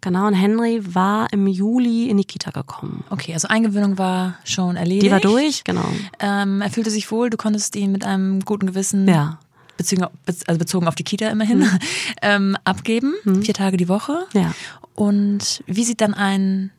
Genau, 0.00 0.26
und 0.26 0.34
Henry 0.34 0.82
war 0.94 1.32
im 1.32 1.46
Juli 1.46 2.08
in 2.08 2.18
die 2.18 2.24
Kita 2.24 2.50
gekommen. 2.50 3.04
Okay, 3.10 3.32
also 3.32 3.48
Eingewöhnung 3.48 3.98
war 3.98 4.36
schon 4.44 4.76
erledigt. 4.76 5.06
Die 5.06 5.10
war 5.10 5.20
durch, 5.20 5.64
genau. 5.64 5.88
Ähm, 6.20 6.60
er 6.60 6.70
fühlte 6.70 6.90
sich 6.90 7.10
wohl, 7.10 7.30
du 7.30 7.36
konntest 7.36 7.74
ihn 7.74 7.92
mit 7.92 8.04
einem 8.04 8.40
guten 8.44 8.66
Gewissen 8.66 9.08
ja 9.08 9.38
bezogen, 9.78 10.06
also 10.46 10.58
bezogen 10.58 10.86
auf 10.86 10.94
die 10.94 11.04
Kita 11.04 11.28
immerhin, 11.28 11.60
mhm. 11.60 11.78
ähm, 12.22 12.56
abgeben, 12.64 13.14
mhm. 13.24 13.42
vier 13.42 13.54
Tage 13.54 13.78
die 13.78 13.88
Woche. 13.88 14.26
Ja. 14.34 14.54
Und 14.94 15.62
wie 15.66 15.84
sieht 15.84 16.02
dann 16.02 16.12
ein 16.12 16.70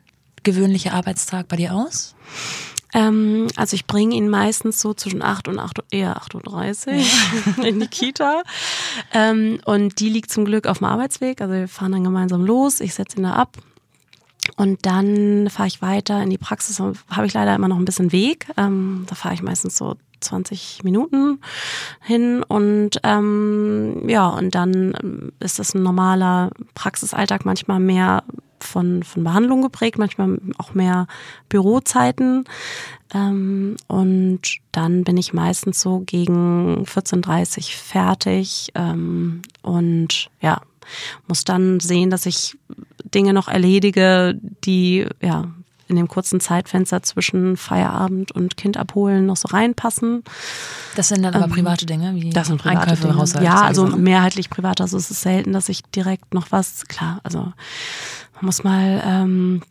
gewöhnlicher 0.43 0.93
Arbeitstag 0.93 1.47
bei 1.47 1.55
dir 1.55 1.73
aus? 1.73 2.15
Ähm, 2.93 3.47
also 3.55 3.75
ich 3.75 3.85
bringe 3.85 4.15
ihn 4.15 4.29
meistens 4.29 4.81
so 4.81 4.93
zwischen 4.93 5.21
8 5.21 5.47
und 5.47 5.59
8, 5.59 5.83
eher 5.91 6.17
8.30 6.17 7.57
Uhr 7.57 7.65
in 7.65 7.79
die 7.79 7.87
Kita. 7.87 8.43
Ähm, 9.13 9.59
und 9.65 9.99
die 9.99 10.09
liegt 10.09 10.31
zum 10.31 10.45
Glück 10.45 10.67
auf 10.67 10.79
dem 10.79 10.87
Arbeitsweg. 10.87 11.41
Also 11.41 11.53
wir 11.53 11.67
fahren 11.67 11.91
dann 11.91 12.03
gemeinsam 12.03 12.43
los. 12.43 12.79
Ich 12.79 12.93
setze 12.93 13.17
ihn 13.17 13.23
da 13.23 13.33
ab. 13.33 13.57
Und 14.57 14.85
dann 14.85 15.49
fahre 15.49 15.67
ich 15.67 15.81
weiter 15.81 16.21
in 16.23 16.31
die 16.31 16.39
Praxis. 16.39 16.79
Habe 16.79 17.27
ich 17.27 17.33
leider 17.33 17.53
immer 17.55 17.67
noch 17.67 17.77
ein 17.77 17.85
bisschen 17.85 18.11
Weg. 18.11 18.47
Ähm, 18.57 19.05
da 19.07 19.15
fahre 19.15 19.35
ich 19.35 19.43
meistens 19.43 19.77
so 19.77 19.95
20 20.19 20.83
Minuten 20.83 21.39
hin 22.01 22.43
und 22.43 22.99
ähm, 23.03 24.07
ja, 24.07 24.27
und 24.29 24.55
dann 24.55 24.93
ähm, 25.01 25.31
ist 25.39 25.59
das 25.59 25.73
ein 25.73 25.83
normaler 25.83 26.51
Praxisalltag, 26.75 27.45
manchmal 27.45 27.79
mehr 27.79 28.23
von, 28.59 29.03
von 29.03 29.23
Behandlung 29.23 29.61
geprägt, 29.61 29.97
manchmal 29.97 30.37
auch 30.57 30.73
mehr 30.73 31.07
Bürozeiten. 31.47 32.45
Ähm, 33.13 33.77
und 33.87 34.41
dann 34.71 35.03
bin 35.03 35.17
ich 35.17 35.33
meistens 35.33 35.81
so 35.81 35.99
gegen 36.05 36.83
14.30 36.83 37.75
fertig 37.75 38.71
ähm, 38.75 39.41
und 39.61 40.29
ja, 40.41 40.61
muss 41.27 41.43
dann 41.43 41.79
sehen, 41.79 42.09
dass 42.09 42.25
ich 42.25 42.57
Dinge 43.03 43.33
noch 43.33 43.47
erledige, 43.47 44.39
die 44.63 45.05
ja 45.21 45.45
in 45.89 45.95
dem 45.95 46.07
kurzen 46.07 46.39
Zeitfenster 46.39 47.03
zwischen 47.03 47.57
Feierabend 47.57 48.31
und 48.31 48.57
Kind 48.57 48.77
abholen 48.77 49.25
noch 49.25 49.37
so 49.37 49.47
reinpassen. 49.49 50.23
Das 50.95 51.09
sind 51.09 51.23
dann 51.23 51.33
aber 51.33 51.45
ähm, 51.45 51.51
private 51.51 51.85
Dinge, 51.85 52.13
wie 52.15 52.29
das 52.29 52.47
sind 52.47 52.61
private 52.61 52.81
Einkäufe, 52.81 53.07
Dinge. 53.07 53.17
Haushalt, 53.17 53.43
ja, 53.43 53.61
also 53.61 53.87
mehrheitlich 53.87 54.49
privat. 54.49 54.81
Also 54.81 54.97
es 54.97 55.09
ist 55.11 55.21
selten, 55.21 55.51
dass 55.51 55.67
ich 55.67 55.81
direkt 55.83 56.33
noch 56.33 56.51
was, 56.51 56.85
klar, 56.87 57.19
also 57.23 57.39
man 57.39 58.45
muss 58.45 58.63
mal 58.63 59.01
ähm, 59.05 59.61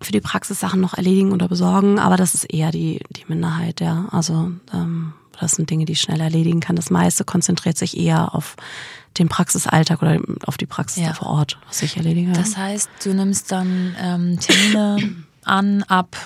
für 0.00 0.12
die 0.12 0.20
Praxissachen 0.20 0.80
noch 0.80 0.94
erledigen 0.94 1.32
oder 1.32 1.48
besorgen, 1.48 1.98
aber 1.98 2.16
das 2.16 2.34
ist 2.34 2.44
eher 2.44 2.70
die, 2.70 3.00
die 3.10 3.24
Minderheit, 3.28 3.80
ja. 3.80 4.06
Also 4.10 4.52
ähm, 4.72 5.12
das 5.38 5.52
sind 5.52 5.70
Dinge, 5.70 5.84
die 5.84 5.92
ich 5.92 6.00
schnell 6.00 6.20
erledigen 6.20 6.60
kann. 6.60 6.76
Das 6.76 6.90
meiste 6.90 7.24
konzentriert 7.24 7.78
sich 7.78 7.96
eher 7.96 8.34
auf 8.34 8.56
den 9.18 9.28
Praxisalltag 9.28 10.02
oder 10.02 10.20
auf 10.46 10.56
die 10.56 10.66
Praxis 10.66 11.02
ja. 11.02 11.14
vor 11.14 11.28
Ort, 11.28 11.58
was 11.66 11.82
ich 11.82 11.96
erledige. 11.96 12.32
Das 12.32 12.56
heißt, 12.56 12.88
du 13.04 13.14
nimmst 13.14 13.50
dann 13.50 13.96
ähm, 14.00 14.38
Termine 14.38 15.24
an 15.44 15.82
ab, 15.84 16.16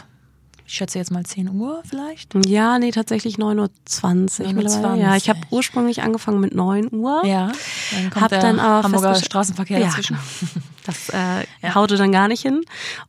ich 0.66 0.74
schätze 0.74 0.98
jetzt 0.98 1.10
mal 1.10 1.24
10 1.24 1.50
Uhr 1.50 1.82
vielleicht? 1.84 2.34
Ja, 2.46 2.78
nee, 2.78 2.90
tatsächlich 2.90 3.36
9.20 3.36 4.56
Uhr. 4.56 4.80
9 4.80 5.00
Ja, 5.00 5.14
ich 5.14 5.28
habe 5.28 5.40
ursprünglich 5.50 6.02
angefangen 6.02 6.40
mit 6.40 6.54
9 6.54 6.92
Uhr. 6.92 7.24
Ja, 7.26 7.52
dann 7.92 8.10
kommt 8.10 8.22
hab 8.22 8.28
der 8.30 8.40
dann 8.40 8.58
aber 8.58 8.82
Hamburger 8.84 9.14
Straßenverkehr 9.14 9.78
ja, 9.78 9.86
dazwischen. 9.86 10.18
Das 10.86 11.08
äh, 11.08 11.46
ja. 11.62 11.74
haute 11.74 11.96
dann 11.96 12.12
gar 12.12 12.28
nicht 12.28 12.42
hin 12.42 12.60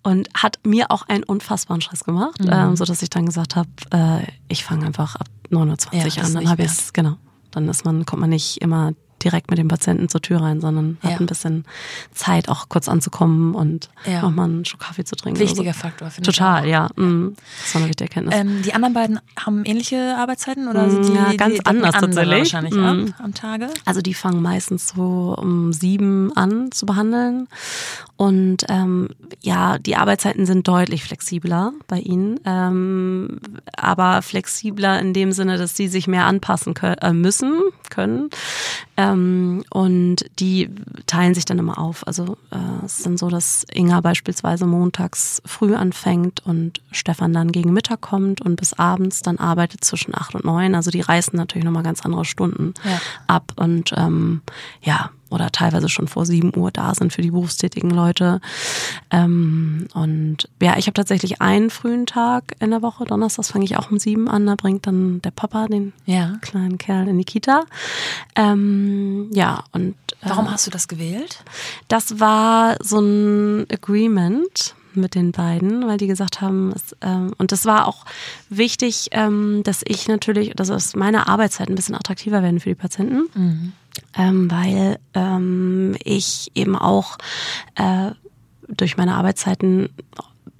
und 0.02 0.30
hat 0.34 0.60
mir 0.64 0.92
auch 0.92 1.10
einen 1.10 1.24
unfassbaren 1.24 1.82
Stress 1.82 2.06
gemacht, 2.06 2.40
mhm. 2.40 2.50
ähm, 2.50 2.76
so 2.78 2.86
dass 2.86 3.02
ich 3.02 3.10
dann 3.10 3.26
gesagt 3.26 3.58
habe, 3.58 3.70
äh, 3.92 4.26
ich 4.48 4.64
fange 4.64 4.86
einfach 4.86 5.18
ab 5.18 5.28
9.20 5.52 5.94
Uhr 5.94 6.08
ja, 6.08 6.24
an. 6.24 6.34
Dann 6.36 6.50
habe 6.50 6.64
ich 6.64 6.72
es, 6.72 6.94
genau. 6.94 7.18
Dann 7.52 7.68
ist 7.68 7.84
man, 7.84 8.06
kommt 8.06 8.22
man 8.22 8.30
nicht 8.30 8.62
immer 8.62 8.94
direkt 9.24 9.50
mit 9.50 9.58
dem 9.58 9.68
Patienten 9.68 10.10
zur 10.10 10.22
Tür 10.22 10.42
rein, 10.42 10.62
sondern 10.62 10.98
ja. 11.02 11.12
hat 11.12 11.20
ein 11.20 11.26
bisschen 11.26 11.66
Zeit, 12.14 12.50
auch 12.50 12.70
kurz 12.70 12.88
anzukommen 12.88 13.56
und 13.56 13.90
ja. 14.06 14.22
nochmal 14.22 14.46
einen 14.46 14.66
Schluck 14.66 14.82
Kaffee 14.82 15.04
zu 15.04 15.16
trinken. 15.16 15.40
Wichtiger 15.40 15.74
so. 15.74 15.80
Faktor, 15.80 16.10
finde 16.10 16.30
ich. 16.30 16.36
Total, 16.36 16.68
ja. 16.68 16.90
Mhm. 16.96 17.36
Das 17.64 17.74
war 17.74 17.82
eine 17.82 17.90
wichtige 17.90 18.10
Erkenntnis. 18.10 18.36
Ähm, 18.40 18.62
die 18.62 18.74
anderen 18.74 18.94
beiden 18.94 19.20
haben 19.40 19.66
ähnliche 19.66 20.16
Arbeitszeiten 20.18 20.68
oder 20.68 20.90
sind 20.90 21.08
die, 21.08 21.14
ja, 21.14 21.34
ganz 21.34 21.56
die, 21.56 21.66
anders 21.66 21.94
tatsächlich. 21.94 22.54
wahrscheinlich 22.54 22.76
mhm. 22.76 23.14
ab, 23.18 23.24
am 23.24 23.34
Tage? 23.34 23.70
Also 23.86 24.02
die 24.02 24.14
fangen 24.14 24.42
meistens 24.42 24.90
so 24.90 25.36
um 25.38 25.74
sieben 25.74 26.36
an 26.36 26.72
zu 26.72 26.86
behandeln 26.86 27.48
und 28.18 28.66
ähm, 28.70 29.10
ja, 29.42 29.78
die 29.78 29.98
Arbeitszeiten 29.98 30.46
sind 30.46 30.68
deutlich 30.68 31.04
flexibler 31.04 31.74
bei 31.88 32.00
ihnen, 32.00 32.40
ähm, 32.46 33.40
aber 33.76 34.22
flexibler 34.22 35.00
in 35.00 35.14
dem 35.14 35.34
Sinne, 35.34 35.58
dass 35.58 35.76
sie 35.76 35.90
sich 35.90 36.08
mehr 36.08 36.26
anpassen 36.26 36.74
können, 36.74 36.98
äh, 37.02 37.12
müssen, 37.12 37.60
können. 37.90 38.30
Ähm, 39.06 39.64
und 39.70 40.26
die 40.40 40.70
teilen 41.06 41.34
sich 41.34 41.46
dann 41.46 41.60
immer 41.60 41.78
auf. 41.78 42.06
Also 42.08 42.38
äh, 42.52 42.86
es 42.86 42.98
ist 42.98 43.06
dann 43.06 43.18
so, 43.18 43.30
dass 43.30 43.66
Inga 43.74 44.02
beispielsweise 44.02 44.66
montags 44.66 45.42
früh 45.46 45.76
anfängt 45.76 46.46
und 46.46 46.82
Stefan 46.92 47.34
dann 47.34 47.52
gegen 47.52 47.74
Mittag 47.74 48.02
kommt 48.02 48.42
und 48.42 48.56
bis 48.56 48.74
abends 48.74 49.22
dann 49.22 49.38
arbeitet 49.38 49.84
zwischen 49.84 50.16
acht 50.16 50.36
und 50.36 50.46
neun. 50.46 50.76
Also 50.76 50.92
die 50.92 51.02
reißen 51.02 51.36
natürlich 51.38 51.66
nochmal 51.66 51.84
ganz 51.84 52.06
andere 52.06 52.26
Stunden 52.26 52.74
ja. 52.84 53.00
ab. 53.28 53.54
Und 53.56 53.94
ähm, 53.96 54.42
ja, 54.82 55.12
oder 55.36 55.52
teilweise 55.52 55.90
schon 55.90 56.08
vor 56.08 56.26
sieben 56.26 56.56
Uhr 56.56 56.72
da 56.72 56.96
sind 56.96 57.14
für 57.14 57.22
die 57.22 57.32
berufstätigen 57.32 57.92
Leute. 57.92 58.42
Ähm, 59.12 59.88
und 59.94 60.50
ja, 60.62 60.78
ich 60.78 60.88
habe 60.88 60.94
tatsächlich 60.94 61.42
einen 61.42 61.70
frühen 61.70 62.06
Tag 62.06 62.56
in 62.60 62.72
der 62.72 62.82
Woche. 62.82 63.06
Donnerstags 63.06 63.52
fange 63.52 63.66
ich 63.66 63.78
auch 63.78 63.92
um 63.92 64.00
sieben 64.00 64.28
an. 64.28 64.46
Da 64.48 64.56
bringt 64.56 64.88
dann 64.88 65.22
der 65.22 65.32
Papa 65.32 65.68
den 65.68 65.94
ja. 66.06 66.38
kleinen 66.42 66.78
Kerl 66.78 67.08
in 67.08 67.18
die 67.18 67.26
Kita. 67.26 67.66
Ähm, 68.36 69.30
ja, 69.34 69.64
und 69.74 69.96
äh, 70.22 70.30
warum 70.30 70.50
hast 70.50 70.66
du 70.66 70.72
das 70.72 70.88
gewählt? 70.88 71.44
Das 71.88 72.20
war 72.20 72.78
so 72.82 73.00
ein 73.00 73.68
Agreement 73.72 74.76
mit 74.94 75.16
den 75.16 75.32
beiden, 75.34 75.86
weil 75.88 75.98
die 75.98 76.08
gesagt 76.08 76.40
haben, 76.42 76.72
es, 76.74 76.96
ähm, 77.02 77.34
und 77.38 77.52
das 77.52 77.66
war 77.66 77.88
auch 77.88 78.06
wichtig, 78.50 79.10
ähm, 79.12 79.62
dass 79.64 79.82
ich 79.86 80.08
natürlich, 80.08 80.54
dass 80.56 80.96
meine 80.96 81.28
Arbeitszeit 81.28 81.70
ein 81.70 81.76
bisschen 81.76 81.96
attraktiver 81.96 82.42
werden 82.42 82.62
für 82.62 82.70
die 82.70 82.76
Patienten. 82.76 83.28
Mhm 83.34 83.74
ähm, 84.18 84.50
weil 84.50 85.00
ähm, 85.14 85.96
ich 86.04 86.52
eben 86.56 86.76
auch 86.76 87.18
äh, 87.76 88.12
durch 88.68 88.98
meine 88.98 89.16
Arbeitszeiten 89.16 89.90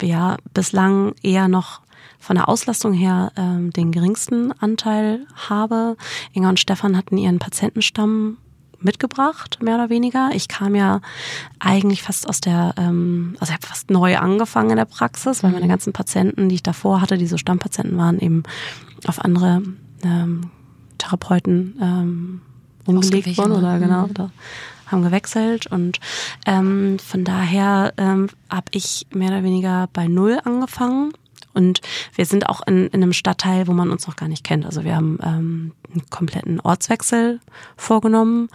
ja 0.02 0.38
bislang 0.54 1.14
eher 1.22 1.48
noch 1.48 1.82
von 2.20 2.36
der 2.36 2.50
Auslastung 2.50 2.94
her 2.94 3.32
ähm, 3.36 3.72
den 3.72 3.92
geringsten 3.92 4.52
Anteil 4.52 5.26
habe. 5.48 5.96
Inga 6.34 6.50
und 6.50 6.60
Stefan 6.60 6.98
hatten 6.98 7.18
ihren 7.18 7.40
Patientenstamm 7.40 8.38
mitgebracht, 8.80 9.62
mehr 9.62 9.76
oder 9.76 9.90
weniger. 9.90 10.30
Ich 10.34 10.48
kam 10.48 10.76
ja 10.76 11.02
eigentlich 11.60 12.04
fast 12.04 12.28
aus 12.28 12.42
der, 12.42 12.74
ähm, 12.78 13.36
also 13.40 13.52
ich 13.52 13.58
habe 13.58 13.68
fast 13.68 13.90
neu 13.90 14.18
angefangen 14.18 14.72
in 14.72 14.78
der 14.78 14.86
Praxis, 14.86 15.44
weil 15.44 15.52
meine 15.52 15.66
mhm. 15.66 15.70
ganzen 15.70 15.94
Patienten, 15.94 16.50
die 16.50 16.56
ich 16.56 16.64
davor 16.64 17.02
hatte, 17.02 17.18
die 17.18 17.28
so 17.28 17.38
Stammpatienten 17.38 17.98
waren, 17.98 18.20
eben 18.20 18.44
auf 19.08 19.24
andere 19.24 19.64
ähm, 20.04 20.50
Therapeuten 20.98 21.78
ähm, 21.82 22.42
umgelegt 22.86 23.38
worden 23.38 23.54
oder 23.54 23.80
genau, 23.80 24.04
mhm. 24.04 24.10
oder 24.12 24.32
haben 24.88 25.02
gewechselt 25.02 25.68
und 25.68 26.00
ähm, 26.46 27.00
von 27.00 27.24
daher 27.24 27.94
ähm, 27.98 28.30
habe 28.50 28.68
ich 28.72 29.08
mehr 29.14 29.30
oder 29.30 29.44
weniger 29.44 29.90
bei 29.94 30.08
null 30.08 30.40
angefangen 30.44 31.12
und 31.56 31.82
wir 32.14 32.26
sind 32.26 32.50
auch 32.50 32.62
in, 32.68 32.88
in 32.88 33.02
einem 33.02 33.14
Stadtteil, 33.14 33.68
wo 33.68 33.72
man 33.72 33.90
uns 33.90 34.06
noch 34.08 34.18
gar 34.18 34.28
nicht 34.28 34.44
kennt. 34.44 34.66
Also 34.66 34.84
wir 34.84 34.96
haben 34.96 35.18
ähm, 35.24 35.72
einen 35.90 36.10
kompletten 36.10 36.60
Ortswechsel 36.60 37.40
vorgenommen 37.78 38.50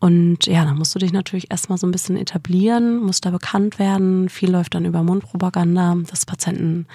und 0.00 0.46
ja, 0.46 0.64
da 0.64 0.72
musst 0.72 0.94
du 0.94 0.98
dich 0.98 1.12
natürlich 1.12 1.50
erstmal 1.50 1.76
so 1.76 1.86
ein 1.86 1.92
bisschen 1.92 2.16
etablieren, 2.16 3.00
musst 3.00 3.26
da 3.26 3.30
bekannt 3.30 3.78
werden. 3.78 4.30
Viel 4.30 4.50
läuft 4.50 4.74
dann 4.74 4.86
über 4.86 5.02
Mundpropaganda, 5.02 5.98
dass 6.08 6.24
Patienten 6.24 6.86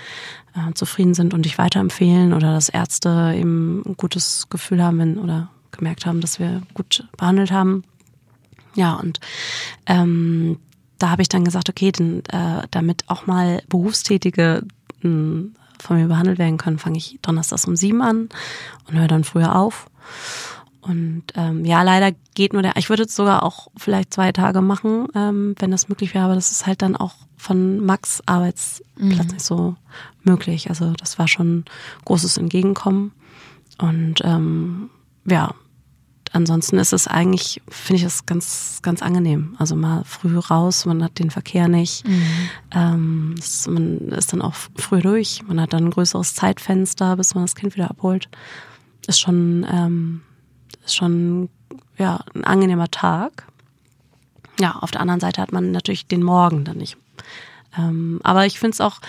äh, 0.55 0.73
zufrieden 0.73 1.13
sind 1.13 1.35
und 1.35 1.45
dich 1.45 1.59
weiterempfehlen 1.59 2.33
oder 2.33 2.51
dass 2.51 2.69
Ärzte 2.69 3.33
eben 3.37 3.83
ein 3.85 3.95
gutes 3.95 4.47
Gefühl 4.49 4.83
haben, 4.83 4.97
wenn 4.97 5.19
oder 5.19 5.49
gemerkt 5.77 6.05
haben, 6.05 6.21
dass 6.21 6.39
wir 6.39 6.61
gut 6.73 7.07
behandelt 7.17 7.51
haben. 7.51 7.83
Ja, 8.75 8.95
und 8.95 9.19
ähm, 9.85 10.57
da 10.97 11.09
habe 11.09 11.21
ich 11.21 11.29
dann 11.29 11.45
gesagt, 11.45 11.69
okay, 11.69 11.91
denn, 11.91 12.23
äh, 12.29 12.67
damit 12.71 13.03
auch 13.07 13.27
mal 13.27 13.61
Berufstätige 13.67 14.63
mh, 15.01 15.09
hm, 15.09 15.55
von 15.79 15.97
mir 15.97 16.07
behandelt 16.07 16.39
werden 16.39 16.57
können, 16.57 16.79
fange 16.79 16.97
ich 16.97 17.19
donnerstags 17.21 17.65
um 17.65 17.75
sieben 17.75 18.01
an 18.01 18.29
und 18.87 18.97
höre 18.97 19.07
dann 19.07 19.25
früher 19.25 19.55
auf. 19.55 19.87
Und 20.83 21.23
ähm, 21.35 21.63
ja, 21.63 21.81
leider 21.81 22.11
geht 22.35 22.53
nur 22.53 22.61
der, 22.61 22.75
ich 22.75 22.89
würde 22.89 23.03
es 23.03 23.15
sogar 23.15 23.43
auch 23.43 23.67
vielleicht 23.77 24.13
zwei 24.13 24.31
Tage 24.33 24.61
machen, 24.61 25.07
ähm, 25.15 25.55
wenn 25.59 25.71
das 25.71 25.87
möglich 25.87 26.13
wäre, 26.13 26.25
aber 26.25 26.35
das 26.35 26.51
ist 26.51 26.65
halt 26.65 26.81
dann 26.81 26.97
auch 26.97 27.15
von 27.37 27.85
Max 27.85 28.21
Arbeitsplatz 28.25 28.83
mhm. 28.97 29.09
nicht 29.09 29.41
so 29.41 29.75
möglich. 30.23 30.69
Also 30.69 30.91
das 30.93 31.19
war 31.19 31.27
schon 31.27 31.63
großes 32.05 32.37
Entgegenkommen. 32.37 33.13
Und 33.77 34.15
ähm, 34.23 34.89
ja, 35.25 35.53
ansonsten 36.33 36.77
ist 36.77 36.93
es 36.93 37.07
eigentlich, 37.07 37.61
finde 37.69 37.97
ich 37.97 38.03
das 38.03 38.25
ganz, 38.25 38.79
ganz 38.81 39.01
angenehm. 39.01 39.55
Also 39.59 39.75
mal 39.75 40.03
früh 40.03 40.37
raus, 40.37 40.85
man 40.85 41.03
hat 41.03 41.19
den 41.19 41.31
Verkehr 41.31 41.67
nicht. 41.67 42.07
Mhm. 42.07 42.23
Ähm, 42.71 43.35
es, 43.37 43.67
man 43.67 44.09
ist 44.09 44.33
dann 44.33 44.41
auch 44.41 44.55
früh 44.75 45.01
durch, 45.01 45.41
man 45.47 45.61
hat 45.61 45.73
dann 45.73 45.85
ein 45.85 45.91
größeres 45.91 46.35
Zeitfenster, 46.35 47.15
bis 47.15 47.35
man 47.35 47.45
das 47.45 47.55
Kind 47.55 47.75
wieder 47.75 47.89
abholt. 47.89 48.27
Ist 49.07 49.19
schon, 49.19 49.65
ähm, 49.71 50.21
ist 50.83 50.95
schon 50.95 51.49
ja, 51.97 52.19
ein 52.33 52.43
angenehmer 52.43 52.89
Tag. 52.89 53.45
Ja, 54.59 54.77
auf 54.81 54.91
der 54.91 55.01
anderen 55.01 55.19
Seite 55.19 55.41
hat 55.41 55.51
man 55.51 55.71
natürlich 55.71 56.07
den 56.07 56.23
Morgen 56.23 56.63
dann 56.63 56.77
nicht. 56.77 56.97
Ähm, 57.77 58.19
aber 58.23 58.45
ich 58.45 58.59
finde 58.59 58.73
es 58.73 58.81
auch 58.81 58.99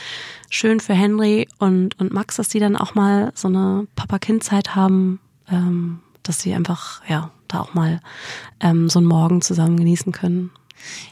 schön 0.50 0.80
für 0.80 0.94
Henry 0.94 1.48
und, 1.58 1.98
und 2.00 2.12
Max, 2.12 2.37
dass 2.37 2.48
die 2.48 2.60
dann 2.60 2.76
auch 2.76 2.94
mal 2.94 3.32
so 3.34 3.48
eine 3.48 3.87
Papa-Kind-Zeit 3.94 4.74
haben, 4.74 5.20
ähm, 5.50 6.00
dass 6.24 6.40
sie 6.40 6.54
einfach, 6.54 7.02
ja, 7.08 7.30
da 7.48 7.60
auch 7.60 7.74
mal 7.74 8.00
ähm, 8.60 8.88
so 8.88 8.98
einen 8.98 9.08
Morgen 9.08 9.42
zusammen 9.42 9.76
genießen 9.76 10.12
können. 10.12 10.50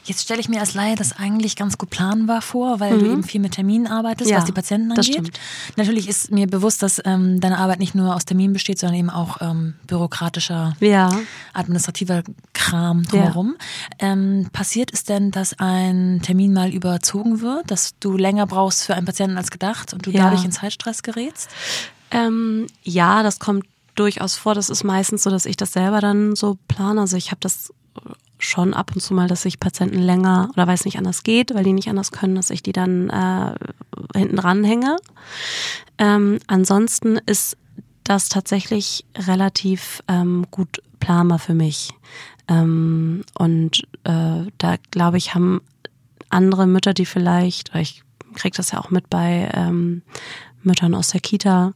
Jetzt 0.03 0.23
stelle 0.23 0.39
ich 0.39 0.49
mir 0.49 0.59
als 0.59 0.73
Laie 0.73 0.95
das 0.95 1.13
eigentlich 1.13 1.55
ganz 1.55 1.77
gut 1.77 1.89
planbar 1.89 2.41
vor, 2.41 2.79
weil 2.79 2.95
mhm. 2.95 2.99
du 2.99 3.05
eben 3.11 3.23
viel 3.23 3.41
mit 3.41 3.53
Terminen 3.53 3.87
arbeitest, 3.87 4.29
ja, 4.29 4.37
was 4.37 4.45
die 4.45 4.51
Patienten 4.51 4.91
angeht. 4.91 5.31
Natürlich 5.77 6.07
ist 6.07 6.31
mir 6.31 6.47
bewusst, 6.47 6.83
dass 6.83 7.01
ähm, 7.05 7.39
deine 7.39 7.57
Arbeit 7.57 7.79
nicht 7.79 7.95
nur 7.95 8.15
aus 8.15 8.25
Terminen 8.25 8.53
besteht, 8.53 8.79
sondern 8.79 8.99
eben 8.99 9.09
auch 9.09 9.37
ähm, 9.41 9.75
bürokratischer, 9.87 10.75
ja. 10.79 11.17
administrativer 11.53 12.23
Kram 12.53 13.03
drumherum. 13.03 13.55
Ja. 14.01 14.11
Ähm, 14.11 14.49
passiert 14.51 14.93
es 14.93 15.03
denn, 15.03 15.31
dass 15.31 15.57
ein 15.59 16.21
Termin 16.21 16.53
mal 16.53 16.71
überzogen 16.71 17.41
wird, 17.41 17.71
dass 17.71 17.97
du 17.99 18.17
länger 18.17 18.45
brauchst 18.45 18.85
für 18.85 18.95
einen 18.95 19.05
Patienten 19.05 19.37
als 19.37 19.51
gedacht 19.51 19.93
und 19.93 20.05
du 20.05 20.11
dadurch 20.11 20.43
in 20.43 20.51
Zeitstress 20.51 21.03
gerätst? 21.03 21.49
Ähm, 22.11 22.67
ja, 22.83 23.23
das 23.23 23.39
kommt 23.39 23.65
durchaus 23.95 24.35
vor. 24.35 24.55
Das 24.55 24.69
ist 24.69 24.83
meistens 24.83 25.23
so, 25.23 25.29
dass 25.29 25.45
ich 25.45 25.57
das 25.57 25.73
selber 25.73 26.01
dann 26.01 26.35
so 26.35 26.57
plane. 26.67 27.01
Also 27.01 27.17
ich 27.17 27.31
habe 27.31 27.39
das 27.41 27.73
schon 28.39 28.73
ab 28.73 28.91
und 28.93 29.01
zu 29.01 29.13
mal, 29.13 29.27
dass 29.27 29.45
ich 29.45 29.59
Patienten 29.59 29.99
länger 29.99 30.49
oder 30.53 30.67
weil 30.67 30.75
es 30.75 30.85
nicht 30.85 30.97
anders 30.97 31.23
geht, 31.23 31.53
weil 31.53 31.63
die 31.63 31.73
nicht 31.73 31.89
anders 31.89 32.11
können, 32.11 32.35
dass 32.35 32.49
ich 32.49 32.61
die 32.61 32.73
dann 32.73 33.09
äh, 33.09 33.55
hinten 34.17 34.35
dran 34.35 34.63
hänge. 34.63 34.97
Ähm, 35.97 36.39
ansonsten 36.47 37.17
ist 37.25 37.57
das 38.03 38.29
tatsächlich 38.29 39.05
relativ 39.15 40.03
ähm, 40.07 40.45
gut 40.51 40.81
planbar 40.99 41.39
für 41.39 41.53
mich. 41.53 41.91
Ähm, 42.47 43.23
und 43.35 43.83
äh, 44.03 44.47
da 44.57 44.75
glaube 44.91 45.17
ich, 45.17 45.33
haben 45.33 45.61
andere 46.29 46.67
Mütter, 46.67 46.93
die 46.93 47.05
vielleicht, 47.05 47.73
ich 47.75 48.03
kriege 48.35 48.57
das 48.57 48.71
ja 48.71 48.79
auch 48.79 48.89
mit 48.89 49.09
bei 49.09 49.49
ähm, 49.53 50.01
Müttern 50.65 50.95
aus 50.95 51.09
der 51.09 51.21
Kita, 51.21 51.73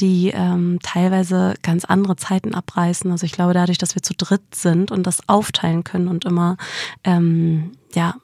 die 0.00 0.30
ähm, 0.34 0.78
teilweise 0.82 1.54
ganz 1.62 1.84
andere 1.84 2.16
Zeiten 2.16 2.54
abreißen. 2.54 3.10
Also 3.10 3.26
ich 3.26 3.32
glaube, 3.32 3.54
dadurch, 3.54 3.78
dass 3.78 3.94
wir 3.94 4.02
zu 4.02 4.14
dritt 4.14 4.54
sind 4.54 4.90
und 4.90 5.06
das 5.06 5.28
aufteilen 5.28 5.84
können 5.84 6.08
und 6.08 6.24
immer 6.24 6.56
ähm, 7.04 7.72
ja 7.94 8.14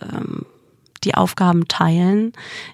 ähm, 0.00 0.46
die 1.04 1.14
Aufgaben 1.14 1.68
teilen, 1.68 2.32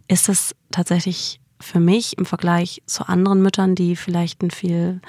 ist 0.08 0.28
es 0.28 0.54
tatsächlich 0.70 1.40
für 1.61 1.80
mich 1.80 2.18
im 2.18 2.26
Vergleich 2.26 2.82
zu 2.87 3.08
anderen 3.08 3.40
Müttern, 3.40 3.74
die 3.74 3.96
vielleicht 3.96 4.42
ein 4.42 4.50
viel, 4.50 5.00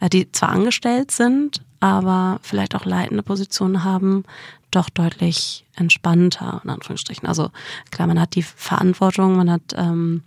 äh, 0.00 0.08
die 0.08 0.30
zwar 0.30 0.50
angestellt 0.50 1.10
sind, 1.10 1.62
aber 1.80 2.38
vielleicht 2.42 2.74
auch 2.74 2.84
leitende 2.84 3.22
Positionen 3.22 3.82
haben, 3.82 4.24
doch 4.70 4.88
deutlich 4.88 5.64
entspannter, 5.74 6.60
in 6.64 6.70
Anführungsstrichen. 6.70 7.26
Also 7.26 7.50
klar, 7.90 8.08
man 8.08 8.20
hat 8.20 8.34
die 8.34 8.42
Verantwortung, 8.42 9.36
man 9.36 9.50
hat 9.50 9.74
ähm, 9.74 10.22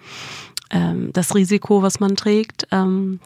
ähm, 0.71 1.11
das 1.13 1.35
Risiko, 1.35 1.81
was 1.81 1.99
man 1.99 2.15
trägt, 2.15 2.67
ähm, 2.71 3.19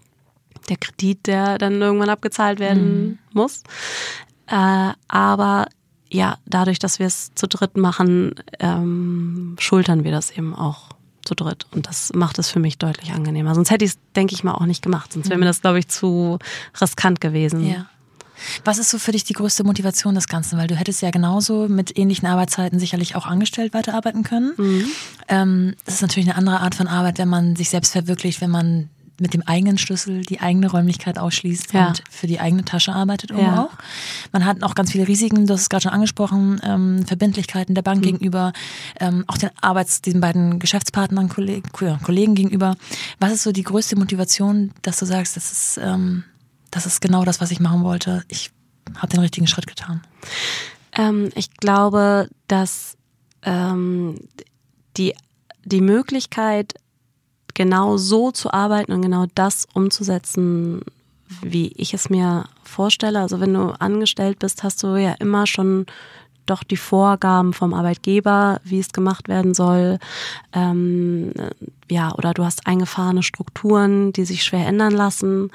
der 0.67 0.77
Kredit, 0.77 1.27
der 1.27 1.57
dann 1.57 1.81
irgendwann 1.81 2.09
abgezahlt 2.09 2.59
werden 2.59 3.03
mhm. 3.03 3.19
muss. 3.33 3.63
Äh, 4.47 4.91
aber 5.07 5.67
ja, 6.11 6.37
dadurch, 6.45 6.79
dass 6.79 6.99
wir 6.99 7.05
es 7.05 7.33
zu 7.35 7.47
dritt 7.47 7.77
machen, 7.77 8.35
ähm, 8.59 9.55
schultern 9.59 10.03
wir 10.03 10.11
das 10.11 10.31
eben 10.31 10.55
auch 10.55 10.89
zu 11.23 11.35
dritt. 11.35 11.67
Und 11.71 11.87
das 11.87 12.11
macht 12.13 12.39
es 12.39 12.49
für 12.49 12.59
mich 12.59 12.77
deutlich 12.77 13.11
angenehmer. 13.11 13.53
Sonst 13.53 13.69
hätte 13.71 13.85
ich 13.85 13.91
es, 13.91 13.99
denke 14.15 14.33
ich 14.33 14.43
mal, 14.43 14.53
auch 14.53 14.65
nicht 14.65 14.81
gemacht. 14.81 15.13
Sonst 15.13 15.29
wäre 15.29 15.37
mir 15.37 15.45
mhm. 15.45 15.49
das, 15.49 15.61
glaube 15.61 15.79
ich, 15.79 15.87
zu 15.87 16.39
riskant 16.79 17.21
gewesen. 17.21 17.65
Ja. 17.65 17.85
Was 18.63 18.77
ist 18.77 18.89
so 18.89 18.97
für 18.97 19.11
dich 19.11 19.23
die 19.23 19.33
größte 19.33 19.63
Motivation 19.63 20.15
des 20.15 20.27
Ganzen? 20.27 20.57
Weil 20.57 20.67
du 20.67 20.75
hättest 20.75 21.01
ja 21.01 21.11
genauso 21.11 21.67
mit 21.67 21.97
ähnlichen 21.97 22.27
Arbeitszeiten 22.27 22.79
sicherlich 22.79 23.15
auch 23.15 23.25
angestellt 23.25 23.73
weiterarbeiten 23.73 24.23
können. 24.23 24.53
Mhm. 24.57 24.85
Ähm, 25.27 25.75
das 25.85 25.95
ist 25.95 26.01
natürlich 26.01 26.29
eine 26.29 26.37
andere 26.37 26.59
Art 26.59 26.75
von 26.75 26.87
Arbeit, 26.87 27.17
wenn 27.17 27.29
man 27.29 27.55
sich 27.55 27.69
selbst 27.69 27.91
verwirklicht, 27.91 28.41
wenn 28.41 28.51
man 28.51 28.89
mit 29.19 29.33
dem 29.33 29.43
eigenen 29.43 29.77
Schlüssel 29.77 30.21
die 30.21 30.39
eigene 30.39 30.69
Räumlichkeit 30.69 31.17
ausschließt 31.19 31.73
ja. 31.73 31.87
und 31.87 32.03
für 32.09 32.27
die 32.27 32.39
eigene 32.39 32.63
Tasche 32.65 32.93
arbeitet 32.93 33.31
ja. 33.31 33.63
auch. 33.63 33.71
Man 34.31 34.45
hat 34.45 34.63
auch 34.63 34.75
ganz 34.75 34.91
viele 34.91 35.07
Risiken, 35.07 35.45
du 35.45 35.53
hast 35.53 35.61
es 35.61 35.69
gerade 35.69 35.83
schon 35.83 35.91
angesprochen, 35.91 36.59
ähm, 36.63 37.05
Verbindlichkeiten 37.05 37.75
der 37.75 37.81
Bank 37.81 38.01
mhm. 38.01 38.05
gegenüber, 38.05 38.53
ähm, 38.99 39.23
auch 39.27 39.37
den 39.37 39.49
Arbeits, 39.61 40.01
diesen 40.01 40.21
beiden 40.21 40.59
Geschäftspartnern, 40.59 41.29
Kollegen, 41.29 41.69
Kollegen 41.71 42.35
gegenüber. 42.35 42.75
Was 43.19 43.33
ist 43.33 43.43
so 43.43 43.51
die 43.51 43.63
größte 43.63 43.95
Motivation, 43.95 44.71
dass 44.81 44.99
du 44.99 45.05
sagst, 45.05 45.35
das 45.35 45.51
ist 45.51 45.79
ähm, 45.83 46.23
das 46.71 46.85
ist 46.85 47.01
genau 47.01 47.25
das, 47.25 47.41
was 47.41 47.51
ich 47.51 47.59
machen 47.59 47.83
wollte. 47.83 48.23
Ich 48.27 48.51
habe 48.95 49.07
den 49.07 49.19
richtigen 49.19 49.47
Schritt 49.47 49.67
getan. 49.67 50.01
Ähm, 50.93 51.29
ich 51.35 51.51
glaube, 51.53 52.29
dass 52.47 52.97
ähm, 53.43 54.15
die, 54.97 55.15
die 55.65 55.81
Möglichkeit, 55.81 56.73
genau 57.53 57.97
so 57.97 58.31
zu 58.31 58.53
arbeiten 58.53 58.93
und 58.93 59.01
genau 59.01 59.25
das 59.35 59.67
umzusetzen, 59.73 60.81
wie 61.41 61.73
ich 61.75 61.93
es 61.93 62.09
mir 62.09 62.45
vorstelle. 62.63 63.19
Also 63.19 63.39
wenn 63.39 63.53
du 63.53 63.71
angestellt 63.79 64.39
bist, 64.39 64.63
hast 64.63 64.81
du 64.81 64.95
ja 64.95 65.13
immer 65.19 65.45
schon 65.45 65.85
doch 66.49 66.63
die 66.63 66.77
Vorgaben 66.77 67.53
vom 67.53 67.73
Arbeitgeber, 67.73 68.59
wie 68.63 68.79
es 68.79 68.91
gemacht 68.91 69.27
werden 69.27 69.53
soll. 69.53 69.99
Ähm, 70.53 71.33
ja, 71.89 72.13
oder 72.15 72.33
du 72.33 72.43
hast 72.43 72.67
eingefahrene 72.67 73.23
Strukturen, 73.23 74.13
die 74.13 74.25
sich 74.25 74.43
schwer 74.43 74.67
ändern 74.67 74.93
lassen 74.93 75.51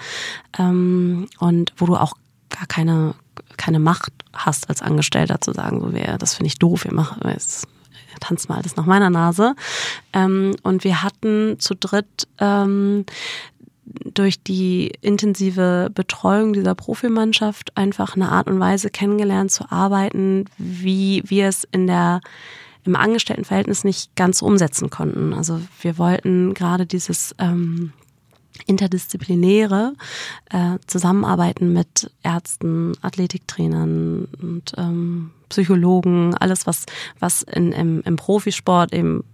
ähm, 0.58 1.28
und 1.38 1.72
wo 1.76 1.86
du 1.86 1.96
auch 1.96 2.14
gar 2.50 2.66
keine, 2.66 3.14
keine 3.56 3.78
Macht 3.78 4.12
hast 4.32 4.68
als 4.68 4.82
Angestellter 4.82 5.40
zu 5.40 5.52
sagen, 5.52 5.80
so 5.80 5.92
wäre, 5.92 6.18
das 6.18 6.34
finde 6.34 6.48
ich 6.48 6.58
doof, 6.58 6.84
wir 6.84 6.94
machen 6.94 7.20
jetzt 7.28 7.68
tanzt 8.20 8.48
mal 8.48 8.58
alles 8.58 8.76
nach 8.76 8.86
meiner 8.86 9.10
Nase. 9.10 9.54
Ähm, 10.12 10.54
und 10.62 10.84
wir 10.84 11.02
hatten 11.02 11.58
zu 11.58 11.74
dritt 11.74 12.28
ähm, 12.38 13.04
durch 13.86 14.42
die 14.42 14.92
intensive 15.00 15.90
Betreuung 15.92 16.52
dieser 16.52 16.74
Profimannschaft 16.74 17.76
einfach 17.76 18.16
eine 18.16 18.30
Art 18.30 18.46
und 18.48 18.60
Weise 18.60 18.90
kennengelernt 18.90 19.50
zu 19.50 19.70
arbeiten, 19.70 20.46
wie 20.58 21.22
wir 21.26 21.48
es 21.48 21.64
in 21.70 21.86
der 21.86 22.20
im 22.84 22.96
Angestelltenverhältnis 22.96 23.82
nicht 23.84 24.14
ganz 24.14 24.42
umsetzen 24.42 24.90
konnten. 24.90 25.32
Also 25.32 25.60
wir 25.80 25.96
wollten 25.96 26.52
gerade 26.52 26.84
dieses 26.84 27.34
ähm, 27.38 27.92
interdisziplinäre 28.66 29.94
äh, 30.50 30.78
Zusammenarbeiten 30.86 31.72
mit 31.72 32.10
Ärzten, 32.22 32.92
Athletiktrainern 33.00 34.28
und 34.40 34.72
ähm, 34.76 35.30
Psychologen, 35.48 36.34
alles 36.34 36.66
was 36.66 36.84
was 37.20 37.42
in, 37.42 37.72
im, 37.72 38.02
im 38.04 38.16
Profisport 38.16 38.92
eben 38.92 39.24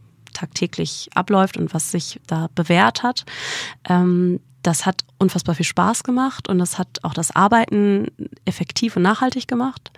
tagtäglich 0.40 1.08
abläuft 1.14 1.56
und 1.56 1.74
was 1.74 1.90
sich 1.90 2.20
da 2.26 2.48
bewährt 2.54 3.02
hat. 3.02 3.24
Ähm, 3.88 4.40
das 4.62 4.84
hat 4.84 5.04
unfassbar 5.18 5.54
viel 5.54 5.64
Spaß 5.64 6.02
gemacht 6.02 6.48
und 6.48 6.58
das 6.58 6.78
hat 6.78 6.98
auch 7.02 7.14
das 7.14 7.34
Arbeiten 7.34 8.08
effektiv 8.44 8.96
und 8.96 9.02
nachhaltig 9.02 9.48
gemacht. 9.48 9.90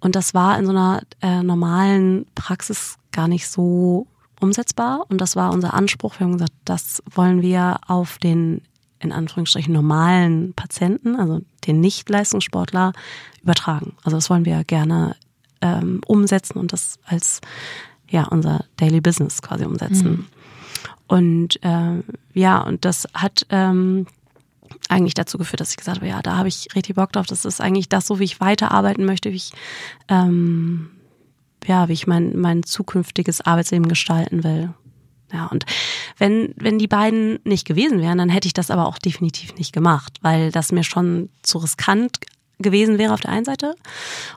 Und 0.00 0.14
das 0.14 0.32
war 0.32 0.58
in 0.58 0.64
so 0.64 0.70
einer 0.70 1.02
äh, 1.22 1.42
normalen 1.42 2.26
Praxis 2.34 2.98
gar 3.10 3.26
nicht 3.26 3.48
so 3.48 4.06
umsetzbar. 4.40 5.06
Und 5.08 5.20
das 5.20 5.34
war 5.34 5.52
unser 5.52 5.74
Anspruch. 5.74 6.18
Wir 6.18 6.26
haben 6.26 6.34
gesagt, 6.34 6.52
das 6.64 7.02
wollen 7.10 7.42
wir 7.42 7.80
auf 7.86 8.18
den 8.18 8.62
in 8.98 9.12
Anführungsstrichen 9.12 9.74
normalen 9.74 10.54
Patienten, 10.54 11.16
also 11.16 11.40
den 11.66 11.80
Nicht-Leistungssportler, 11.80 12.92
übertragen. 13.42 13.94
Also 14.02 14.16
das 14.16 14.30
wollen 14.30 14.44
wir 14.44 14.64
gerne 14.64 15.16
ähm, 15.60 16.00
umsetzen 16.06 16.58
und 16.58 16.72
das 16.72 16.98
als 17.04 17.40
ja 18.10 18.24
unser 18.24 18.64
Daily 18.76 19.00
Business 19.00 19.42
quasi 19.42 19.64
umsetzen. 19.64 20.10
Mhm. 20.10 20.26
Und 21.08 21.62
äh, 21.62 22.02
ja, 22.34 22.60
und 22.60 22.84
das 22.84 23.06
hat 23.14 23.46
ähm, 23.50 24.06
eigentlich 24.88 25.14
dazu 25.14 25.38
geführt, 25.38 25.60
dass 25.60 25.70
ich 25.70 25.76
gesagt 25.76 25.98
habe, 25.98 26.08
ja, 26.08 26.20
da 26.22 26.36
habe 26.36 26.48
ich 26.48 26.68
richtig 26.74 26.96
Bock 26.96 27.12
drauf. 27.12 27.26
Das 27.26 27.44
ist 27.44 27.60
eigentlich 27.60 27.88
das, 27.88 28.06
so 28.06 28.18
wie 28.18 28.24
ich 28.24 28.40
weiterarbeiten 28.40 29.04
möchte, 29.04 29.30
wie 29.30 29.36
ich 29.36 29.52
ähm, 30.08 30.90
ja, 31.66 31.88
wie 31.88 31.92
ich 31.92 32.06
mein, 32.06 32.38
mein 32.38 32.62
zukünftiges 32.62 33.40
Arbeitsleben 33.40 33.88
gestalten 33.88 34.44
will. 34.44 34.72
Ja, 35.32 35.46
und 35.46 35.66
wenn, 36.18 36.54
wenn 36.56 36.78
die 36.78 36.86
beiden 36.86 37.40
nicht 37.44 37.66
gewesen 37.66 38.00
wären, 38.00 38.18
dann 38.18 38.28
hätte 38.28 38.46
ich 38.46 38.54
das 38.54 38.70
aber 38.70 38.86
auch 38.86 38.98
definitiv 38.98 39.56
nicht 39.56 39.72
gemacht, 39.72 40.18
weil 40.22 40.52
das 40.52 40.70
mir 40.70 40.84
schon 40.84 41.30
zu 41.42 41.58
riskant 41.58 42.18
gewesen 42.58 42.98
wäre 42.98 43.12
auf 43.12 43.20
der 43.20 43.32
einen 43.32 43.44
Seite. 43.44 43.74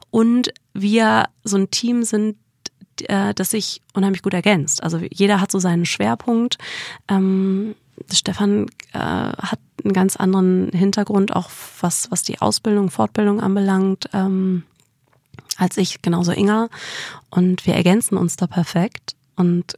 Und 0.10 0.51
wir 0.73 1.25
so 1.43 1.58
ein 1.58 1.69
Team 1.69 2.03
sind, 2.03 2.38
äh, 3.08 3.34
das 3.34 3.52
sich 3.52 3.82
unheimlich 3.94 4.22
gut 4.22 4.34
ergänzt. 4.34 4.84
Also 4.84 5.00
jeder 5.12 5.42
hat 5.42 5.52
so 5.52 5.60
seinen 5.60 5.86
Schwerpunkt. 5.86 6.58
Ähm, 7.08 7.76
Stefan 8.12 8.68
äh, 8.94 9.00
hat 9.00 9.60
einen 9.84 9.94
ganz 9.94 10.16
anderen 10.16 10.70
Hintergrund, 10.72 11.36
auch 11.36 11.50
was, 11.82 12.12
was 12.12 12.24
die 12.24 12.42
Ausbildung, 12.42 12.90
Fortbildung 12.90 13.42
anbelangt, 13.42 14.10
ähm, 14.14 14.64
als 15.58 15.78
ich, 15.78 16.02
genauso 16.02 16.32
Inga. 16.32 16.70
Und 17.30 17.66
wir 17.66 17.76
ergänzen 17.76 18.18
uns 18.18 18.36
da 18.36 18.48
perfekt 18.48 19.16
und 19.36 19.78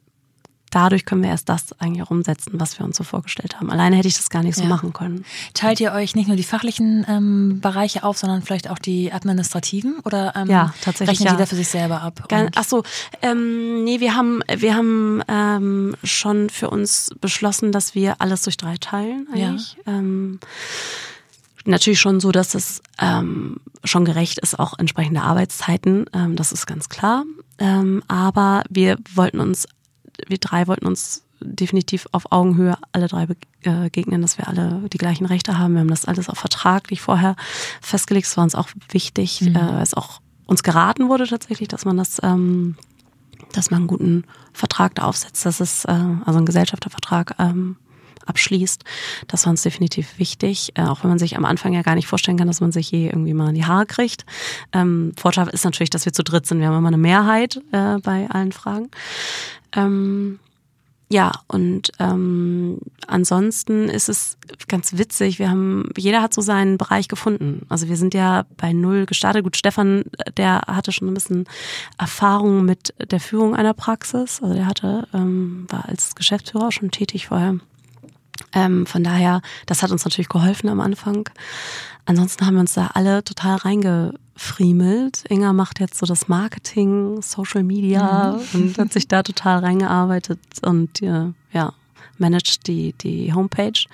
dadurch 0.72 1.06
können 1.06 1.22
wir 1.22 1.30
erst 1.30 1.50
das 1.50 1.80
eigentlich 1.80 2.02
auch 2.02 2.10
umsetzen, 2.10 2.54
was 2.56 2.80
wir 2.80 2.86
uns 2.86 2.98
so 2.98 3.04
vorgestellt 3.04 3.60
haben. 3.60 3.70
Alleine 3.70 3.98
hätte 3.98 4.08
ich 4.08 4.16
das 4.16 4.30
gar 4.30 4.42
nicht 4.42 4.56
so 4.56 4.64
ja. 4.64 4.70
machen 4.70 4.94
können. 4.94 5.26
Teilt 5.54 5.80
ihr 5.80 5.92
euch 5.94 6.16
nicht 6.16 6.28
nur 6.28 6.38
die 6.38 6.44
fachlichen 6.44 7.06
ähm, 7.08 7.60
Bereiche 7.62 8.04
auf, 8.04 8.18
sondern 8.18 8.42
vielleicht 8.42 8.70
auch 8.70 8.80
die 8.80 9.14
administrativen 9.14 10.00
oder 10.06 10.34
ähm, 10.36 10.50
ja, 10.50 10.74
tatsächlich, 10.82 11.20
rechnet 11.20 11.28
ja. 11.28 11.34
jeder 11.34 11.48
für 11.48 11.56
sich 11.56 11.68
selber 11.68 12.02
ab? 12.02 12.28
Ach 12.56 12.64
so, 12.64 12.84
ähm, 13.22 13.84
nee, 13.84 14.00
wir 14.00 14.16
haben 14.16 14.42
wir 14.54 14.76
haben 14.76 15.22
ähm, 15.28 15.96
schon 16.04 16.50
für 16.50 16.70
uns 16.70 17.12
beschlossen, 17.20 17.72
dass 17.72 17.94
wir 17.94 18.16
alles 18.20 18.42
durch 18.44 18.58
drei 18.58 18.78
teilen 18.78 19.28
eigentlich. 19.32 19.78
Ja. 19.86 19.94
Ähm, 19.94 20.40
natürlich 21.66 22.00
schon 22.00 22.20
so, 22.20 22.32
dass 22.32 22.56
es 22.56 22.82
ähm, 23.00 23.58
schon 23.84 24.06
gerecht 24.06 24.40
ist, 24.40 24.58
auch 24.60 24.78
entsprechende 24.78 25.22
Arbeitszeiten. 25.22 26.06
Ähm, 26.14 26.36
das 26.36 26.52
ist 26.52 26.66
ganz 26.66 26.90
klar. 26.90 27.24
Ähm, 27.60 28.04
aber 28.08 28.64
wir 28.70 28.98
wollten 29.14 29.40
uns 29.40 29.68
wir 30.28 30.38
drei 30.38 30.68
wollten 30.68 30.88
uns 30.88 31.24
definitiv 31.44 32.08
auf 32.12 32.32
Augenhöhe 32.32 32.78
alle 32.92 33.08
drei 33.08 33.26
begegnen, 33.26 34.22
dass 34.22 34.38
wir 34.38 34.48
alle 34.48 34.88
die 34.92 34.98
gleichen 34.98 35.26
Rechte 35.26 35.58
haben. 35.58 35.74
Wir 35.74 35.82
haben 35.82 35.90
das 35.90 36.06
alles 36.06 36.30
auch 36.30 36.38
vertraglich 36.38 37.02
vorher 37.02 37.36
festgelegt. 37.82 38.28
Es 38.28 38.38
war 38.38 38.44
uns 38.44 38.56
auch 38.56 38.70
wichtig, 38.90 39.42
mhm. 39.42 39.56
äh, 39.56 39.82
es 39.82 39.94
auch 39.94 40.22
uns 40.46 40.64
geraten 40.64 41.10
wurde 41.10 41.28
tatsächlich, 41.28 41.68
dass 41.68 41.86
man 41.86 41.98
das, 41.98 42.20
ähm, 42.24 42.76
dass 43.54 43.72
man 43.72 43.80
einen 43.80 43.88
guten 43.88 44.24
Vertrag 44.54 44.96
da 44.96 45.04
aufsetzt, 45.04 45.46
dass 45.46 45.60
es, 45.60 45.86
äh, 45.86 45.92
also 45.92 46.38
einen 46.38 46.46
Gesellschaftervertrag 46.46 47.36
ähm, 47.40 47.78
abschließt. 48.26 48.84
Das 49.28 49.46
war 49.46 49.52
uns 49.52 49.64
definitiv 49.64 50.20
wichtig, 50.20 50.74
äh, 50.76 50.84
auch 50.84 51.04
wenn 51.04 51.10
man 51.10 51.20
sich 51.20 51.38
am 51.38 51.46
Anfang 51.46 51.74
ja 51.74 51.82
gar 51.82 51.96
nicht 51.96 52.08
vorstellen 52.08 52.38
kann, 52.38 52.48
dass 52.48 52.62
man 52.62 52.72
sich 52.72 52.92
je 52.92 53.08
irgendwie 53.08 53.34
mal 53.34 53.50
in 53.50 53.56
die 53.56 53.66
Haare 53.66 53.86
kriegt. 53.86 54.26
Ähm, 54.74 55.14
Vorteil 55.18 55.48
ist 55.50 55.66
natürlich, 55.66 55.90
dass 55.90 56.06
wir 56.06 56.14
zu 56.14 56.24
dritt 56.24 56.46
sind. 56.46 56.60
Wir 56.60 56.68
haben 56.68 56.78
immer 56.78 56.90
eine 56.90 56.98
Mehrheit 56.98 57.62
äh, 57.72 57.98
bei 58.00 58.30
allen 58.30 58.52
Fragen. 58.52 58.90
Ähm, 59.76 60.40
ja, 61.12 61.34
und 61.48 61.92
ähm, 62.00 62.80
ansonsten 63.06 63.90
ist 63.90 64.08
es 64.08 64.38
ganz 64.70 64.98
witzig. 64.98 65.40
Wir 65.40 65.50
haben, 65.50 65.90
jeder 65.98 66.22
hat 66.22 66.34
so 66.34 66.40
seinen 66.40 66.78
Bereich 66.78 67.10
gefunden. 67.10 67.66
Also 67.68 67.90
wir 67.90 67.98
sind 67.98 68.14
ja 68.14 68.46
bei 68.56 68.72
null 68.72 69.06
gestartet. 69.06 69.44
Gut, 69.44 69.58
Stefan, 69.58 70.06
der 70.38 70.62
hatte 70.68 70.94
schon 70.94 71.10
ein 71.10 71.14
bisschen 71.14 71.48
Erfahrung 71.98 72.64
mit 72.64 72.94
der 73.12 73.20
Führung 73.20 73.58
einer 73.58 73.74
Praxis. 73.74 74.42
Also 74.42 74.54
der 74.56 74.66
hatte, 74.66 75.06
ähm, 75.14 75.66
war 75.70 75.90
als 75.90 76.16
Geschäftsführer 76.16 76.72
schon 76.72 76.92
tätig 76.92 77.28
vorher. 77.28 77.58
Ähm, 78.54 78.86
von 78.86 79.04
daher, 79.04 79.42
das 79.66 79.84
hat 79.84 79.92
uns 79.92 80.06
natürlich 80.06 80.30
geholfen 80.30 80.70
am 80.70 80.80
Anfang. 80.80 81.30
Ansonsten 82.06 82.46
haben 82.46 82.56
wir 82.56 82.62
uns 82.62 82.74
da 82.74 82.92
alle 82.94 83.24
total 83.24 83.58
reingefriemelt. 83.58 85.24
Inga 85.30 85.54
macht 85.54 85.80
jetzt 85.80 85.98
so 85.98 86.06
das 86.06 86.28
Marketing, 86.28 87.22
Social 87.22 87.64
Media 87.64 88.40
mhm. 88.54 88.62
und 88.62 88.78
hat 88.78 88.94
sich 88.94 89.08
da 89.08 89.24
total 89.24 89.60
reingearbeitet 89.60 90.40
und 90.62 91.02
äh, 91.02 91.32
ja, 91.52 91.74
managt 92.22 92.68
die, 92.68 92.94
die 92.94 93.34
Homepage. 93.34 93.86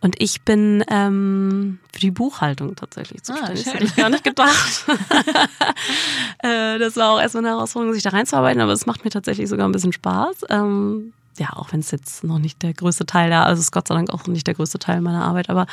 Und 0.00 0.20
ich 0.20 0.42
bin 0.42 0.82
ähm, 0.88 1.78
für 1.92 2.00
die 2.00 2.10
Buchhaltung 2.10 2.74
tatsächlich 2.74 3.20
ah, 3.20 3.24
zuständig. 3.24 3.60
Ah, 3.60 3.64
das 3.64 3.74
hätte 3.74 3.84
ich 3.84 3.96
gar 3.96 4.10
nicht 4.10 4.24
gedacht. 4.24 4.84
äh, 6.38 6.78
das 6.78 6.96
war 6.96 7.12
auch 7.12 7.20
erstmal 7.20 7.44
eine 7.44 7.54
Herausforderung, 7.54 7.94
sich 7.94 8.02
da 8.02 8.10
reinzuarbeiten, 8.10 8.60
aber 8.60 8.72
es 8.72 8.86
macht 8.86 9.04
mir 9.04 9.10
tatsächlich 9.10 9.48
sogar 9.48 9.68
ein 9.68 9.72
bisschen 9.72 9.92
Spaß. 9.92 10.46
Ähm, 10.48 11.12
ja, 11.38 11.50
auch 11.54 11.72
wenn 11.72 11.80
es 11.80 11.90
jetzt 11.90 12.24
noch 12.24 12.38
nicht 12.38 12.62
der 12.62 12.74
größte 12.74 13.06
Teil 13.06 13.30
da, 13.30 13.44
also 13.44 13.60
es 13.60 13.66
ist 13.66 13.72
Gott 13.72 13.88
sei 13.88 13.94
Dank 13.94 14.10
auch 14.10 14.26
nicht 14.26 14.46
der 14.46 14.54
größte 14.54 14.78
Teil 14.78 15.00
meiner 15.00 15.24
Arbeit, 15.24 15.48
aber 15.48 15.66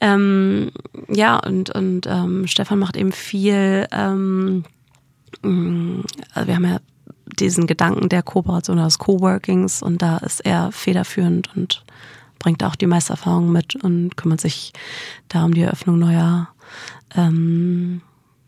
ähm, 0.00 0.70
ja, 1.08 1.38
und, 1.38 1.70
und 1.70 2.06
ähm, 2.06 2.46
Stefan 2.46 2.78
macht 2.78 2.96
eben 2.96 3.12
viel, 3.12 3.86
ähm, 3.92 4.64
also 5.42 6.46
wir 6.46 6.54
haben 6.54 6.64
ja 6.64 6.78
diesen 7.38 7.66
Gedanken 7.66 8.08
der 8.08 8.22
Kooperation 8.22 8.78
oder 8.78 8.86
des 8.86 8.98
Coworkings 8.98 9.82
und 9.82 10.02
da 10.02 10.18
ist 10.18 10.40
er 10.40 10.72
federführend 10.72 11.54
und 11.56 11.84
bringt 12.38 12.64
auch 12.64 12.74
die 12.74 12.86
meiste 12.86 13.12
Erfahrung 13.12 13.52
mit 13.52 13.76
und 13.76 14.16
kümmert 14.16 14.40
sich 14.40 14.72
da 15.28 15.44
um 15.44 15.54
die 15.54 15.62
Eröffnung 15.62 15.98
neuer 15.98 16.48
ähm, 17.14 18.02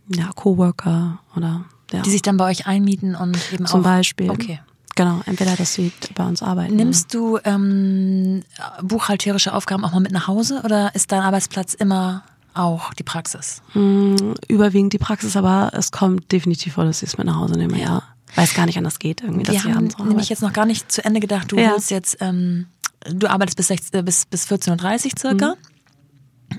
ja, 0.08 0.30
Coworker 0.34 1.20
oder 1.36 1.64
ja. 1.92 2.02
Die 2.02 2.10
sich 2.10 2.22
dann 2.22 2.36
bei 2.36 2.50
euch 2.50 2.66
einmieten 2.66 3.14
und 3.14 3.38
eben 3.52 3.66
Zum 3.66 3.80
auch. 3.80 3.84
Beispiel. 3.84 4.30
Okay. 4.30 4.60
Genau, 4.96 5.20
entweder, 5.26 5.56
dass 5.56 5.74
sie 5.74 5.92
bei 6.14 6.24
uns 6.24 6.42
arbeiten. 6.42 6.76
Nimmst 6.76 7.12
du 7.14 7.38
ähm, 7.44 8.42
buchhalterische 8.82 9.52
Aufgaben 9.52 9.84
auch 9.84 9.92
mal 9.92 10.00
mit 10.00 10.12
nach 10.12 10.28
Hause 10.28 10.62
oder 10.64 10.94
ist 10.94 11.10
dein 11.10 11.20
Arbeitsplatz 11.20 11.74
immer 11.74 12.22
auch 12.54 12.94
die 12.94 13.02
Praxis? 13.02 13.62
Mm, 13.74 14.34
überwiegend 14.48 14.92
die 14.92 14.98
Praxis, 14.98 15.36
aber 15.36 15.72
es 15.74 15.90
kommt 15.90 16.30
definitiv 16.30 16.74
vor, 16.74 16.84
dass 16.84 17.02
ich 17.02 17.08
es 17.08 17.18
mit 17.18 17.26
nach 17.26 17.36
Hause 17.36 17.54
nehme, 17.54 17.78
ja. 17.78 17.84
ja. 17.84 18.02
Weil 18.36 18.44
es 18.44 18.54
gar 18.54 18.66
nicht 18.66 18.78
anders 18.78 18.98
geht, 18.98 19.22
irgendwie, 19.22 19.44
dass 19.44 19.64
Wir 19.64 19.74
haben 19.74 19.88
nämlich 20.06 20.28
jetzt 20.28 20.42
noch 20.42 20.52
gar 20.52 20.66
nicht 20.66 20.90
zu 20.90 21.04
Ende 21.04 21.20
gedacht, 21.20 21.52
du 21.52 21.56
ja. 21.56 21.76
jetzt, 21.88 22.18
ähm, 22.20 22.66
du 23.08 23.28
arbeitest 23.28 23.56
bis, 23.56 23.68
16, 23.68 24.00
äh, 24.00 24.02
bis, 24.02 24.26
bis 24.26 24.46
14.30 24.46 25.04
Uhr 25.04 25.10
circa. 25.18 25.48
Mhm 25.48 25.56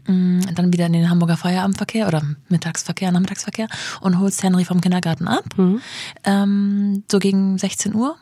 dann 0.05 0.73
wieder 0.73 0.85
in 0.85 0.93
den 0.93 1.09
Hamburger 1.09 1.37
Feierabendverkehr 1.37 2.07
oder 2.07 2.23
Mittagsverkehr, 2.49 3.11
Nachmittagsverkehr 3.11 3.67
und 4.01 4.19
holst 4.19 4.43
Henry 4.43 4.65
vom 4.65 4.81
Kindergarten 4.81 5.27
ab. 5.27 5.45
Mhm. 5.57 5.81
Ähm, 6.23 7.03
so 7.09 7.19
gegen 7.19 7.57
16 7.57 7.95
Uhr. 7.95 8.15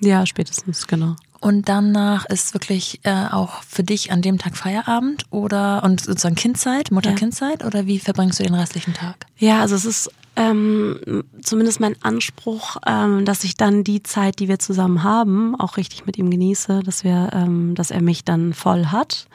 Ja, 0.00 0.26
spätestens, 0.26 0.86
genau. 0.86 1.16
Und 1.40 1.68
danach 1.68 2.26
ist 2.26 2.52
wirklich 2.52 3.00
äh, 3.04 3.26
auch 3.30 3.62
für 3.62 3.84
dich 3.84 4.10
an 4.10 4.22
dem 4.22 4.38
Tag 4.38 4.56
Feierabend 4.56 5.24
oder 5.30 5.84
und 5.84 6.00
sozusagen 6.00 6.34
Kindzeit, 6.34 6.90
Mutter-Kindzeit 6.90 7.60
ja. 7.60 7.66
oder 7.66 7.86
wie 7.86 8.00
verbringst 8.00 8.40
du 8.40 8.42
den 8.42 8.54
restlichen 8.54 8.92
Tag? 8.92 9.26
Ja, 9.38 9.60
also 9.60 9.76
es 9.76 9.84
ist 9.84 10.10
ähm, 10.38 11.24
zumindest 11.42 11.80
mein 11.80 11.96
Anspruch, 12.00 12.76
ähm, 12.86 13.24
dass 13.24 13.42
ich 13.42 13.56
dann 13.56 13.82
die 13.82 14.04
Zeit, 14.04 14.38
die 14.38 14.46
wir 14.46 14.60
zusammen 14.60 15.02
haben, 15.02 15.58
auch 15.58 15.76
richtig 15.76 16.06
mit 16.06 16.16
ihm 16.16 16.30
genieße, 16.30 16.84
dass 16.84 17.02
wir, 17.02 17.30
ähm, 17.32 17.74
dass 17.74 17.90
er 17.90 18.00
mich 18.00 18.24
dann 18.24 18.54
voll 18.54 18.86
hat. 18.86 19.26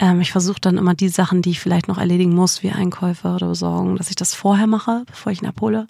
Ähm, 0.00 0.20
ich 0.20 0.32
versuche 0.32 0.60
dann 0.60 0.78
immer 0.78 0.94
die 0.94 1.10
Sachen, 1.10 1.42
die 1.42 1.50
ich 1.50 1.60
vielleicht 1.60 1.86
noch 1.86 1.96
erledigen 1.96 2.34
muss, 2.34 2.64
wie 2.64 2.72
Einkäufe 2.72 3.28
oder 3.28 3.46
Besorgen, 3.46 3.96
dass 3.96 4.10
ich 4.10 4.16
das 4.16 4.34
vorher 4.34 4.66
mache, 4.66 5.04
bevor 5.06 5.30
ich 5.30 5.42
ihn 5.42 5.48
abhole. 5.48 5.86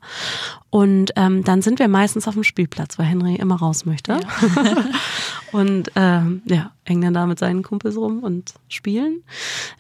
Und 0.69 1.13
ähm, 1.17 1.45
dann 1.45 1.63
sind 1.63 1.79
wir 1.79 1.89
meistens 1.89 2.29
auf 2.29 2.35
dem 2.35 2.45
Spielplatz, 2.45 2.99
weil 2.99 3.07
Henry 3.07 3.37
immer 3.37 3.57
raus 3.57 3.87
möchte. 3.87 4.13
Ja. 4.13 4.21
und 5.53 5.91
ähm, 5.97 6.43
ja, 6.45 6.73
hängen 6.85 7.03
dann 7.03 7.15
da 7.15 7.27
mit 7.27 7.39
seinen 7.39 7.63
Kumpels 7.63 7.97
rum 7.97 8.23
und 8.23 8.55
spielen. 8.69 9.23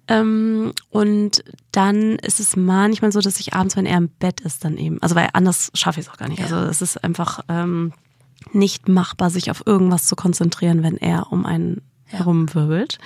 Ähm, 0.08 0.72
und 0.90 1.44
dann 1.72 2.16
ist 2.16 2.40
es 2.40 2.56
manchmal 2.56 3.12
so, 3.12 3.20
dass 3.20 3.40
ich 3.40 3.54
abends, 3.54 3.76
wenn 3.76 3.86
er 3.86 3.98
im 3.98 4.08
Bett 4.08 4.40
ist, 4.40 4.64
dann 4.64 4.76
eben, 4.76 5.02
also 5.02 5.14
weil 5.14 5.28
anders 5.32 5.70
schaffe 5.74 6.00
ich 6.00 6.06
es 6.06 6.12
auch 6.12 6.18
gar 6.18 6.28
nicht. 6.28 6.38
Ja. 6.38 6.44
Also 6.44 6.56
es 6.58 6.80
ist 6.80 7.02
einfach 7.02 7.40
ähm, 7.48 7.92
nicht 8.52 8.88
machbar, 8.88 9.30
sich 9.30 9.50
auf 9.50 9.66
irgendwas 9.66 10.06
zu 10.06 10.16
konzentrieren, 10.16 10.82
wenn 10.82 10.96
er 10.96 11.32
um 11.32 11.44
einen 11.44 11.82
ja. 12.10 12.18
herumwirbelt. 12.20 12.98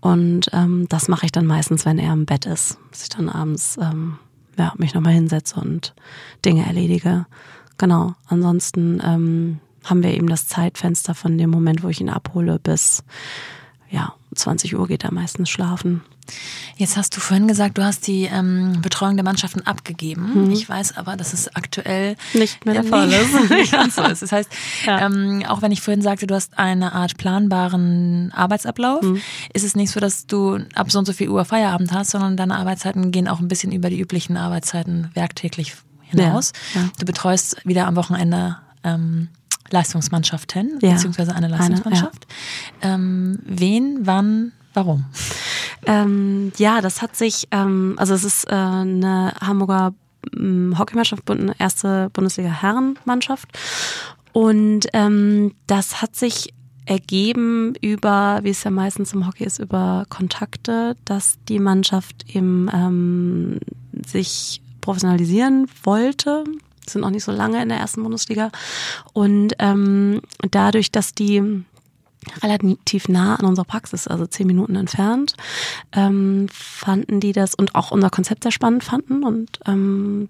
Und 0.00 0.50
ähm, 0.52 0.86
das 0.88 1.08
mache 1.08 1.26
ich 1.26 1.32
dann 1.32 1.46
meistens, 1.46 1.84
wenn 1.86 1.98
er 1.98 2.12
im 2.12 2.26
Bett 2.26 2.46
ist, 2.46 2.78
dass 2.90 3.02
ich 3.02 3.08
dann 3.10 3.28
abends 3.28 3.78
ähm, 3.80 4.18
ja, 4.58 4.72
mich 4.76 4.94
nochmal 4.94 5.12
hinsetze 5.12 5.60
und 5.60 5.94
Dinge 6.44 6.66
erledige. 6.66 7.26
Genau. 7.78 8.14
Ansonsten 8.26 9.00
ähm, 9.04 9.60
haben 9.84 10.02
wir 10.02 10.12
eben 10.12 10.28
das 10.28 10.46
Zeitfenster 10.46 11.14
von 11.14 11.38
dem 11.38 11.50
Moment, 11.50 11.82
wo 11.82 11.88
ich 11.88 12.00
ihn 12.00 12.10
abhole, 12.10 12.58
bis 12.58 13.02
ja, 13.90 14.14
20 14.34 14.76
Uhr 14.76 14.86
geht 14.86 15.04
er 15.04 15.12
meistens 15.12 15.50
schlafen. 15.50 16.02
Jetzt 16.76 16.96
hast 16.96 17.16
du 17.16 17.20
vorhin 17.20 17.48
gesagt, 17.48 17.76
du 17.76 17.82
hast 17.82 18.06
die 18.06 18.24
ähm, 18.24 18.80
Betreuung 18.82 19.16
der 19.16 19.24
Mannschaften 19.24 19.66
abgegeben. 19.66 20.46
Mhm. 20.46 20.52
Ich 20.52 20.68
weiß 20.68 20.96
aber, 20.96 21.16
dass 21.16 21.32
es 21.32 21.54
aktuell 21.56 22.16
nicht 22.34 22.64
mehr 22.64 22.74
der 22.74 22.84
Fall 22.84 23.10
ist. 23.10 23.50
nicht 23.50 23.74
so 23.92 24.02
ist. 24.04 24.22
Das 24.22 24.30
heißt, 24.30 24.50
ja. 24.86 25.06
ähm, 25.06 25.44
auch 25.48 25.60
wenn 25.60 25.72
ich 25.72 25.80
vorhin 25.80 26.02
sagte, 26.02 26.28
du 26.28 26.34
hast 26.34 26.58
eine 26.58 26.92
Art 26.92 27.16
planbaren 27.16 28.32
Arbeitsablauf, 28.32 29.02
mhm. 29.02 29.20
ist 29.52 29.64
es 29.64 29.74
nicht 29.74 29.90
so, 29.90 29.98
dass 29.98 30.26
du 30.26 30.60
ab 30.74 30.90
so 30.92 31.00
und 31.00 31.06
so 31.06 31.12
viel 31.12 31.28
Uhr 31.28 31.44
Feierabend 31.44 31.92
hast, 31.92 32.12
sondern 32.12 32.36
deine 32.36 32.56
Arbeitszeiten 32.56 33.10
gehen 33.10 33.26
auch 33.26 33.40
ein 33.40 33.48
bisschen 33.48 33.72
über 33.72 33.90
die 33.90 34.00
üblichen 34.00 34.36
Arbeitszeiten 34.36 35.10
werktäglich 35.14 35.74
hinaus. 36.02 36.52
Ja. 36.74 36.82
Ja. 36.82 36.88
Du 36.98 37.06
betreust 37.06 37.56
wieder 37.66 37.86
am 37.86 37.96
Wochenende 37.96 38.58
ähm, 38.84 39.28
Leistungsmannschaften, 39.70 40.78
ja. 40.82 40.92
beziehungsweise 40.92 41.34
eine 41.34 41.48
Leistungsmannschaft. 41.48 42.26
Eine, 42.80 42.90
ja. 42.90 42.94
ähm, 42.94 43.38
wen, 43.44 43.98
wann, 44.02 44.52
warum? 44.74 45.06
Ähm, 45.86 46.52
ja, 46.58 46.80
das 46.80 47.02
hat 47.02 47.16
sich, 47.16 47.48
ähm, 47.50 47.94
also 47.96 48.14
es 48.14 48.24
ist 48.24 48.44
äh, 48.48 48.54
eine 48.54 49.32
Hamburger 49.40 49.94
ähm, 50.36 50.74
Hockeymannschaft, 50.78 51.30
eine 51.30 51.54
erste 51.58 52.10
Bundesliga-Herrenmannschaft. 52.12 53.48
Und 54.32 54.86
ähm, 54.92 55.54
das 55.66 56.02
hat 56.02 56.14
sich 56.14 56.52
ergeben 56.86 57.74
über, 57.80 58.40
wie 58.42 58.50
es 58.50 58.64
ja 58.64 58.70
meistens 58.70 59.12
im 59.12 59.26
Hockey 59.26 59.44
ist, 59.44 59.58
über 59.58 60.04
Kontakte, 60.08 60.96
dass 61.04 61.38
die 61.48 61.58
Mannschaft 61.58 62.34
eben 62.34 62.68
ähm, 62.72 63.60
sich 64.06 64.60
professionalisieren 64.80 65.66
wollte, 65.84 66.44
sind 66.92 67.04
auch 67.04 67.10
nicht 67.10 67.24
so 67.24 67.32
lange 67.32 67.62
in 67.62 67.68
der 67.68 67.78
ersten 67.78 68.02
Bundesliga. 68.02 68.50
Und 69.12 69.54
ähm, 69.58 70.20
dadurch, 70.50 70.90
dass 70.92 71.14
die 71.14 71.64
relativ 72.42 73.08
nah 73.08 73.36
an 73.36 73.46
unserer 73.46 73.64
Praxis, 73.64 74.06
also 74.06 74.26
zehn 74.26 74.46
Minuten 74.46 74.76
entfernt, 74.76 75.34
ähm, 75.92 76.48
fanden 76.52 77.20
die 77.20 77.32
das 77.32 77.54
und 77.54 77.74
auch 77.74 77.90
unser 77.90 78.10
Konzept 78.10 78.42
sehr 78.42 78.52
spannend 78.52 78.84
fanden 78.84 79.24
und 79.24 79.58
ähm, 79.66 80.28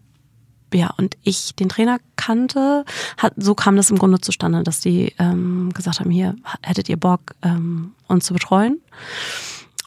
ja, 0.73 0.95
und 0.97 1.17
ich 1.25 1.55
den 1.57 1.69
Trainer 1.69 1.99
kannte, 2.15 2.85
hat, 3.17 3.35
so 3.37 3.55
kam 3.55 3.75
das 3.75 3.91
im 3.91 3.99
Grunde 3.99 4.21
zustande, 4.21 4.63
dass 4.63 4.81
die 4.81 5.13
ähm, 5.19 5.73
gesagt 5.75 6.01
haben, 6.01 6.11
hier 6.11 6.37
hättet 6.63 6.89
ihr 6.89 6.97
Bock, 6.97 7.35
ähm, 7.43 7.93
uns 8.07 8.27
zu 8.27 8.35
betreuen. 8.35 8.81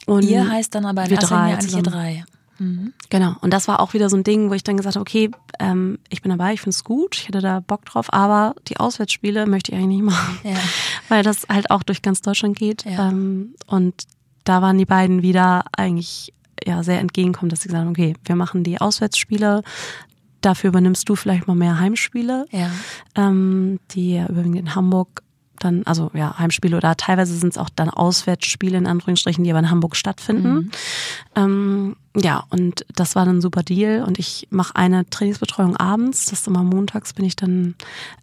Und 0.05 0.23
ihr 0.23 0.49
heißt 0.49 0.75
dann 0.75 0.85
aber 0.85 1.05
in 1.05 1.11
wir 1.11 1.17
drei, 1.17 1.53
eigentlich 1.53 1.75
ihr 1.75 1.83
drei. 1.83 2.25
Mhm. 2.59 2.93
Genau. 3.09 3.35
Und 3.41 3.51
das 3.51 3.67
war 3.67 3.79
auch 3.79 3.93
wieder 3.93 4.09
so 4.09 4.17
ein 4.17 4.23
Ding, 4.23 4.49
wo 4.49 4.53
ich 4.53 4.63
dann 4.63 4.77
gesagt 4.77 4.95
habe, 4.95 5.01
okay, 5.01 5.31
ähm, 5.59 5.99
ich 6.09 6.21
bin 6.21 6.29
dabei, 6.29 6.53
ich 6.53 6.61
finde 6.61 6.75
es 6.75 6.83
gut, 6.83 7.15
ich 7.17 7.27
hätte 7.27 7.39
da 7.39 7.59
Bock 7.59 7.85
drauf, 7.85 8.11
aber 8.13 8.55
die 8.67 8.77
Auswärtsspiele 8.77 9.45
möchte 9.45 9.71
ich 9.71 9.77
eigentlich 9.77 10.01
nicht 10.01 10.03
machen, 10.03 10.39
ja. 10.43 10.57
weil 11.09 11.23
das 11.23 11.47
halt 11.49 11.71
auch 11.71 11.83
durch 11.83 12.01
ganz 12.01 12.21
Deutschland 12.21 12.57
geht. 12.57 12.85
Ja. 12.85 13.09
Ähm, 13.09 13.55
und 13.67 14.03
da 14.43 14.61
waren 14.61 14.77
die 14.77 14.85
beiden 14.85 15.21
wieder 15.21 15.65
eigentlich 15.75 16.33
ja 16.65 16.83
sehr 16.83 16.99
entgegenkommen, 16.99 17.49
dass 17.49 17.61
sie 17.61 17.69
gesagt 17.69 17.83
haben, 17.83 17.91
okay, 17.91 18.15
wir 18.25 18.35
machen 18.35 18.63
die 18.63 18.79
Auswärtsspiele, 18.79 19.63
dafür 20.41 20.69
übernimmst 20.69 21.07
du 21.07 21.15
vielleicht 21.15 21.47
mal 21.47 21.55
mehr 21.55 21.79
Heimspiele, 21.79 22.45
ja. 22.51 22.69
ähm, 23.15 23.79
die 23.91 24.15
ja 24.15 24.27
überwiegend 24.27 24.59
in 24.59 24.75
Hamburg 24.75 25.23
dann, 25.63 25.83
also 25.85 26.11
ja, 26.13 26.37
Heimspiele 26.37 26.77
oder 26.77 26.95
teilweise 26.95 27.35
sind 27.35 27.53
es 27.53 27.57
auch 27.57 27.69
dann 27.69 27.89
Auswärtsspiele 27.89 28.77
in 28.77 28.87
Anführungsstrichen, 28.87 29.43
die 29.43 29.49
aber 29.51 29.59
in 29.59 29.69
Hamburg 29.69 29.95
stattfinden. 29.95 30.53
Mhm. 30.53 30.71
Ähm, 31.35 31.95
ja, 32.15 32.43
und 32.49 32.85
das 32.95 33.15
war 33.15 33.25
dann 33.25 33.37
ein 33.37 33.41
super 33.41 33.63
Deal. 33.63 34.03
Und 34.03 34.19
ich 34.19 34.47
mache 34.51 34.75
eine 34.75 35.09
Trainingsbetreuung 35.09 35.77
abends. 35.77 36.25
Das 36.25 36.41
ist 36.41 36.47
immer 36.47 36.63
montags, 36.63 37.13
bin 37.13 37.25
ich 37.25 37.35
dann 37.35 37.75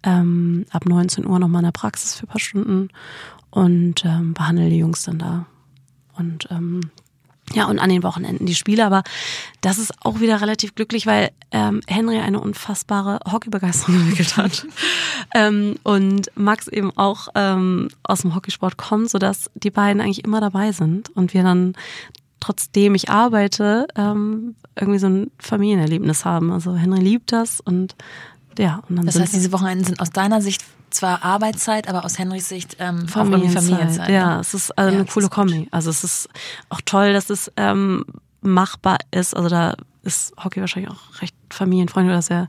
ähm, 0.03 0.66
ab 0.70 0.86
19 0.86 1.26
Uhr 1.26 1.38
nochmal 1.38 1.61
in 1.61 1.66
der 1.66 1.72
Praxis 1.72 2.14
für 2.14 2.26
ein 2.26 2.28
paar 2.28 2.41
Stunden 2.41 2.88
und 3.51 4.05
ähm, 4.05 4.34
behandle 4.34 4.70
die 4.70 4.78
Jungs 4.78 5.03
dann 5.03 5.18
da. 5.18 5.47
Und 6.16 6.49
ähm, 6.51 6.91
ja, 7.53 7.66
und 7.66 7.78
an 7.78 7.90
den 7.90 8.03
Wochenenden 8.03 8.46
die 8.46 8.55
Spiele. 8.55 8.86
Aber 8.86 9.03
das 9.61 9.78
ist 9.78 9.92
auch 10.05 10.20
wieder 10.20 10.40
relativ 10.40 10.74
glücklich, 10.74 11.07
weil 11.07 11.30
ähm, 11.51 11.80
Henry 11.86 12.18
eine 12.18 12.40
unfassbare 12.40 13.20
Hockeybegeisterung 13.30 13.94
entwickelt 14.01 14.36
hat. 14.36 14.66
ähm, 15.34 15.76
und 15.82 16.30
Max 16.36 16.68
eben 16.68 16.96
auch 16.96 17.28
ähm, 17.34 17.88
aus 18.03 18.22
dem 18.22 18.34
Hockeysport 18.34 18.76
kommt, 18.76 19.11
sodass 19.11 19.51
die 19.55 19.70
beiden 19.70 20.01
eigentlich 20.01 20.24
immer 20.24 20.40
dabei 20.40 20.72
sind 20.72 21.11
und 21.16 21.34
wir 21.34 21.42
dann 21.42 21.74
trotzdem 22.40 22.94
ich 22.94 23.11
arbeite, 23.11 23.86
ähm, 23.96 24.55
irgendwie 24.74 24.98
so 24.98 25.09
ein 25.09 25.30
Familienerlebnis 25.38 26.24
haben. 26.24 26.51
Also 26.53 26.74
Henry 26.74 27.01
liebt 27.01 27.32
das 27.32 27.61
und 27.61 27.94
ja. 28.59 28.82
Und 28.88 28.96
dann 28.96 29.07
das 29.07 29.18
heißt, 29.18 29.34
diese 29.34 29.53
Wochenenden 29.53 29.84
sind 29.84 30.01
aus 30.01 30.11
deiner 30.11 30.40
Sicht 30.40 30.62
zwar 30.91 31.24
Arbeitszeit, 31.24 31.88
aber 31.88 32.05
aus 32.05 32.18
Henrys 32.18 32.49
Sicht 32.49 32.76
ähm, 32.78 33.09
Familienzeit. 33.09 33.64
Familienzeit 33.64 34.09
ne? 34.09 34.14
ja, 34.14 34.41
es 34.41 34.55
ist 34.55 34.76
also 34.78 34.93
ja, 34.93 35.01
eine 35.01 35.09
coole 35.11 35.28
Kombi. 35.28 35.68
Also 35.70 35.91
es 35.91 36.05
ist 36.05 36.28
auch 36.68 36.80
toll, 36.84 37.12
dass 37.12 37.30
es 37.30 37.51
ähm, 37.57 38.05
machbar 38.41 38.99
ist. 39.11 39.36
Also 39.36 39.49
da 39.49 39.74
ist 40.03 40.34
Hockey 40.43 40.61
wahrscheinlich 40.61 40.91
auch 40.91 41.22
recht 41.22 41.34
familienfreundlich 41.51 42.12
oder 42.12 42.22
sehr 42.22 42.49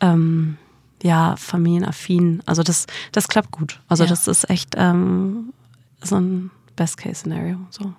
ähm, 0.00 0.56
ja 1.02 1.36
familienaffin. 1.36 2.42
Also 2.46 2.62
das 2.62 2.86
das 3.12 3.28
klappt 3.28 3.50
gut. 3.50 3.80
Also 3.88 4.04
ja. 4.04 4.10
das 4.10 4.28
ist 4.28 4.48
echt 4.50 4.74
ähm, 4.76 5.52
so 6.02 6.16
ein 6.16 6.50
Best-Case-Szenario. 6.82 7.58
So. 7.70 7.92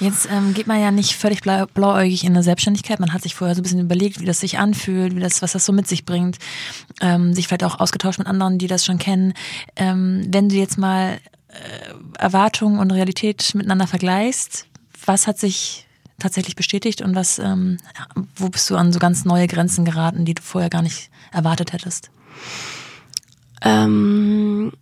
Jetzt 0.00 0.28
ähm, 0.30 0.52
geht 0.52 0.66
man 0.66 0.78
ja 0.78 0.90
nicht 0.90 1.16
völlig 1.16 1.40
blau, 1.40 1.64
blauäugig 1.72 2.24
in 2.24 2.34
eine 2.34 2.42
Selbstständigkeit. 2.42 3.00
Man 3.00 3.14
hat 3.14 3.22
sich 3.22 3.34
vorher 3.34 3.54
so 3.54 3.60
ein 3.60 3.62
bisschen 3.62 3.80
überlegt, 3.80 4.20
wie 4.20 4.26
das 4.26 4.40
sich 4.40 4.58
anfühlt, 4.58 5.16
wie 5.16 5.20
das, 5.20 5.40
was 5.40 5.52
das 5.52 5.64
so 5.64 5.72
mit 5.72 5.88
sich 5.88 6.04
bringt. 6.04 6.36
Ähm, 7.00 7.32
sich 7.32 7.48
vielleicht 7.48 7.64
auch 7.64 7.80
ausgetauscht 7.80 8.18
mit 8.18 8.28
anderen, 8.28 8.58
die 8.58 8.66
das 8.66 8.84
schon 8.84 8.98
kennen. 8.98 9.32
Ähm, 9.76 10.26
wenn 10.28 10.50
du 10.50 10.56
jetzt 10.56 10.76
mal 10.76 11.20
äh, 11.48 12.18
Erwartungen 12.18 12.78
und 12.80 12.90
Realität 12.90 13.54
miteinander 13.54 13.86
vergleichst, 13.86 14.66
was 15.06 15.26
hat 15.26 15.38
sich 15.38 15.86
tatsächlich 16.18 16.54
bestätigt 16.54 17.00
und 17.00 17.14
was, 17.14 17.38
ähm, 17.38 17.78
wo 18.36 18.50
bist 18.50 18.68
du 18.68 18.76
an 18.76 18.92
so 18.92 18.98
ganz 18.98 19.24
neue 19.24 19.46
Grenzen 19.46 19.86
geraten, 19.86 20.26
die 20.26 20.34
du 20.34 20.42
vorher 20.42 20.68
gar 20.68 20.82
nicht 20.82 21.08
erwartet 21.32 21.72
hättest? 21.72 22.10
Ähm 23.62 24.72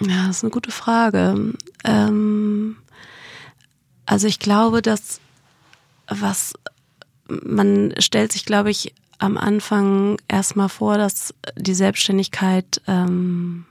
ja, 0.00 0.26
das 0.26 0.38
ist 0.38 0.44
eine 0.44 0.50
gute 0.50 0.70
Frage. 0.70 1.54
Ähm, 1.84 2.76
also 4.06 4.26
ich 4.26 4.38
glaube, 4.38 4.82
dass 4.82 5.20
was 6.08 6.54
man 7.28 7.94
stellt 7.98 8.32
sich, 8.32 8.44
glaube 8.44 8.70
ich, 8.70 8.94
am 9.18 9.36
Anfang 9.36 10.16
erstmal 10.28 10.68
vor, 10.68 10.96
dass 10.96 11.34
die 11.56 11.74
Selbstständigkeit 11.74 12.80
ähm, 12.86 13.66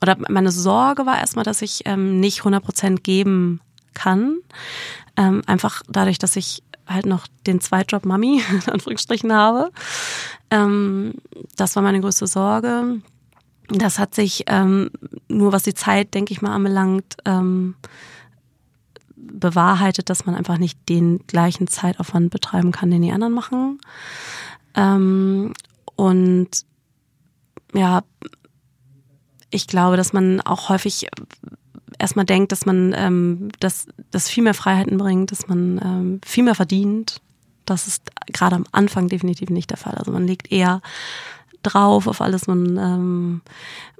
oder 0.00 0.16
meine 0.28 0.50
Sorge 0.50 1.06
war 1.06 1.18
erstmal, 1.18 1.44
dass 1.44 1.62
ich 1.62 1.82
ähm, 1.84 2.20
nicht 2.20 2.40
100 2.40 2.64
Prozent 2.64 3.04
geben 3.04 3.60
kann. 3.94 4.38
Ähm, 5.16 5.42
einfach 5.46 5.82
dadurch, 5.88 6.18
dass 6.18 6.36
ich 6.36 6.62
halt 6.86 7.06
noch 7.06 7.26
den 7.46 7.60
Zweitjob 7.60 8.04
Mami 8.04 8.42
in 8.66 8.72
Anführungsstrichen 8.72 9.32
habe. 9.32 9.70
Ähm, 10.50 11.14
das 11.56 11.74
war 11.74 11.82
meine 11.82 12.00
größte 12.00 12.26
Sorge. 12.26 13.00
Das 13.68 13.98
hat 13.98 14.14
sich 14.14 14.44
ähm, 14.46 14.90
nur, 15.28 15.52
was 15.52 15.64
die 15.64 15.74
Zeit, 15.74 16.14
denke 16.14 16.32
ich 16.32 16.42
mal, 16.42 16.54
anbelangt, 16.54 17.16
ähm, 17.24 17.74
bewahrheitet, 19.16 20.08
dass 20.08 20.26
man 20.26 20.34
einfach 20.34 20.58
nicht 20.58 20.88
den 20.88 21.26
gleichen 21.26 21.66
Zeitaufwand 21.66 22.30
betreiben 22.30 22.70
kann, 22.70 22.90
den 22.90 23.02
die 23.02 23.12
anderen 23.12 23.32
machen. 23.32 23.80
Ähm, 24.74 25.52
und 25.96 26.48
ja, 27.74 28.02
ich 29.50 29.66
glaube, 29.66 29.96
dass 29.96 30.12
man 30.12 30.40
auch 30.42 30.68
häufig 30.68 31.08
erstmal 31.98 32.24
denkt, 32.24 32.52
dass 32.52 32.66
man 32.66 32.94
ähm, 32.96 33.48
dass 33.60 33.86
das 34.10 34.28
viel 34.28 34.44
mehr 34.44 34.54
Freiheiten 34.54 34.98
bringt, 34.98 35.32
dass 35.32 35.48
man 35.48 35.80
ähm, 35.82 36.20
viel 36.24 36.44
mehr 36.44 36.54
verdient. 36.54 37.20
Das 37.64 37.86
ist 37.86 38.10
gerade 38.28 38.56
am 38.56 38.64
Anfang 38.72 39.08
definitiv 39.08 39.50
nicht 39.50 39.70
der 39.70 39.76
Fall. 39.76 39.94
Also 39.94 40.12
man 40.12 40.26
legt 40.26 40.52
eher 40.52 40.82
drauf 41.66 42.06
auf 42.06 42.20
alles. 42.20 42.46
Man, 42.46 42.76
ähm, 42.76 43.40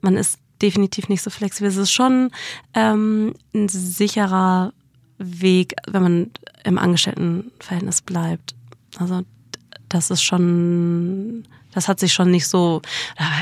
man 0.00 0.16
ist 0.16 0.38
definitiv 0.62 1.08
nicht 1.08 1.22
so 1.22 1.30
flexibel. 1.30 1.68
Es 1.68 1.76
ist 1.76 1.92
schon 1.92 2.30
ähm, 2.74 3.34
ein 3.54 3.68
sicherer 3.68 4.72
Weg, 5.18 5.74
wenn 5.86 6.02
man 6.02 6.30
im 6.64 6.78
Angestelltenverhältnis 6.78 8.02
bleibt. 8.02 8.54
Also 8.98 9.22
das 9.88 10.10
ist 10.10 10.22
schon, 10.22 11.46
das 11.72 11.88
hat 11.88 12.00
sich 12.00 12.12
schon 12.12 12.30
nicht 12.30 12.46
so, 12.46 12.82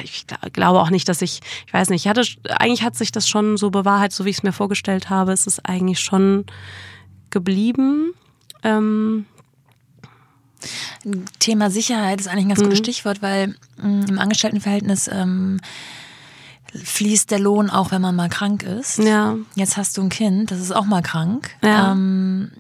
ich 0.03 0.27
glaube 0.53 0.81
auch 0.81 0.91
nicht, 0.91 1.09
dass 1.09 1.23
ich, 1.23 1.41
ich 1.67 1.73
weiß 1.73 1.91
nicht, 1.91 2.05
ich 2.05 2.09
hatte, 2.09 2.27
eigentlich 2.59 2.83
hat 2.83 2.97
sich 2.97 3.13
das 3.13 3.29
schon 3.29 3.57
so 3.57 3.71
bewahrheit, 3.71 4.13
so 4.13 4.25
wie 4.25 4.31
ich 4.31 4.39
es 4.39 4.43
mir 4.43 4.53
vorgestellt 4.53 5.11
habe. 5.11 5.33
Es 5.33 5.47
ist 5.47 5.65
eigentlich 5.67 6.01
schon 6.01 6.45
geblieben. 7.31 8.13
Ähm, 8.63 9.27
Thema 11.39 11.71
Sicherheit 11.71 12.21
ist 12.21 12.29
eigentlich 12.29 12.47
ein 12.47 12.49
ganz 12.49 12.61
mhm. 12.61 12.65
gutes 12.65 12.79
Stichwort, 12.79 13.23
weil 13.23 13.55
mh, 13.77 13.89
mm, 13.89 14.05
im 14.09 14.19
Angestelltenverhältnis 14.19 15.09
ähm, 15.09 15.61
fließt 16.83 17.31
der 17.31 17.39
Lohn 17.39 17.71
auch, 17.71 17.91
wenn 17.91 18.03
man 18.03 18.17
mal 18.17 18.29
krank 18.29 18.63
ist. 18.63 18.99
Ja. 18.99 19.37
Jetzt 19.55 19.77
hast 19.77 19.97
du 19.97 20.03
ein 20.03 20.09
Kind, 20.09 20.51
das 20.51 20.61
ist 20.61 20.73
auch 20.73 20.85
mal 20.85 21.03
krank. 21.03 21.51
Ja. 21.63 21.93
Ähm, 21.93 22.51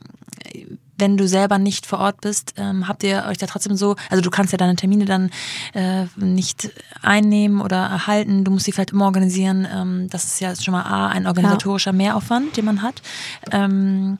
wenn 0.98 1.16
du 1.16 1.26
selber 1.26 1.58
nicht 1.58 1.86
vor 1.86 1.98
Ort 1.98 2.20
bist, 2.20 2.54
ähm, 2.56 2.86
habt 2.86 3.02
ihr 3.02 3.24
euch 3.28 3.38
da 3.38 3.46
trotzdem 3.46 3.76
so, 3.76 3.96
also 4.10 4.22
du 4.22 4.30
kannst 4.30 4.52
ja 4.52 4.58
deine 4.58 4.76
Termine 4.76 5.04
dann 5.04 5.30
äh, 5.74 6.06
nicht 6.16 6.70
einnehmen 7.02 7.60
oder 7.60 7.78
erhalten, 7.78 8.44
du 8.44 8.52
musst 8.52 8.66
sie 8.66 8.72
vielleicht 8.72 8.92
immer 8.92 9.06
organisieren. 9.06 9.66
Ähm, 9.70 10.08
das 10.10 10.24
ist 10.24 10.40
ja 10.40 10.54
schon 10.54 10.72
mal 10.72 10.82
A, 10.82 11.08
ein 11.08 11.26
organisatorischer 11.26 11.90
ja. 11.90 11.96
Mehraufwand, 11.96 12.56
den 12.56 12.64
man 12.64 12.82
hat. 12.82 13.02
Ähm, 13.50 14.18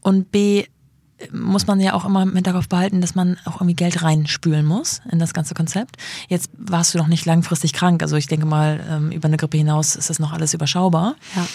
und 0.00 0.30
B, 0.30 0.64
muss 1.32 1.66
man 1.66 1.80
ja 1.80 1.94
auch 1.94 2.04
immer 2.04 2.22
im 2.22 2.34
Hinterkopf 2.34 2.68
behalten, 2.68 3.00
dass 3.00 3.14
man 3.14 3.38
auch 3.44 3.56
irgendwie 3.56 3.74
Geld 3.74 4.02
reinspülen 4.02 4.66
muss 4.66 5.00
in 5.10 5.18
das 5.18 5.32
ganze 5.32 5.54
Konzept. 5.54 5.96
Jetzt 6.28 6.50
warst 6.56 6.94
du 6.94 6.98
noch 6.98 7.06
nicht 7.06 7.24
langfristig 7.24 7.72
krank, 7.72 8.02
also 8.02 8.16
ich 8.16 8.26
denke 8.26 8.46
mal, 8.46 8.84
ähm, 8.88 9.10
über 9.10 9.26
eine 9.26 9.36
Grippe 9.36 9.56
hinaus 9.56 9.96
ist 9.96 10.10
das 10.10 10.18
noch 10.18 10.32
alles 10.32 10.52
überschaubar. 10.54 11.16
Ja. 11.34 11.46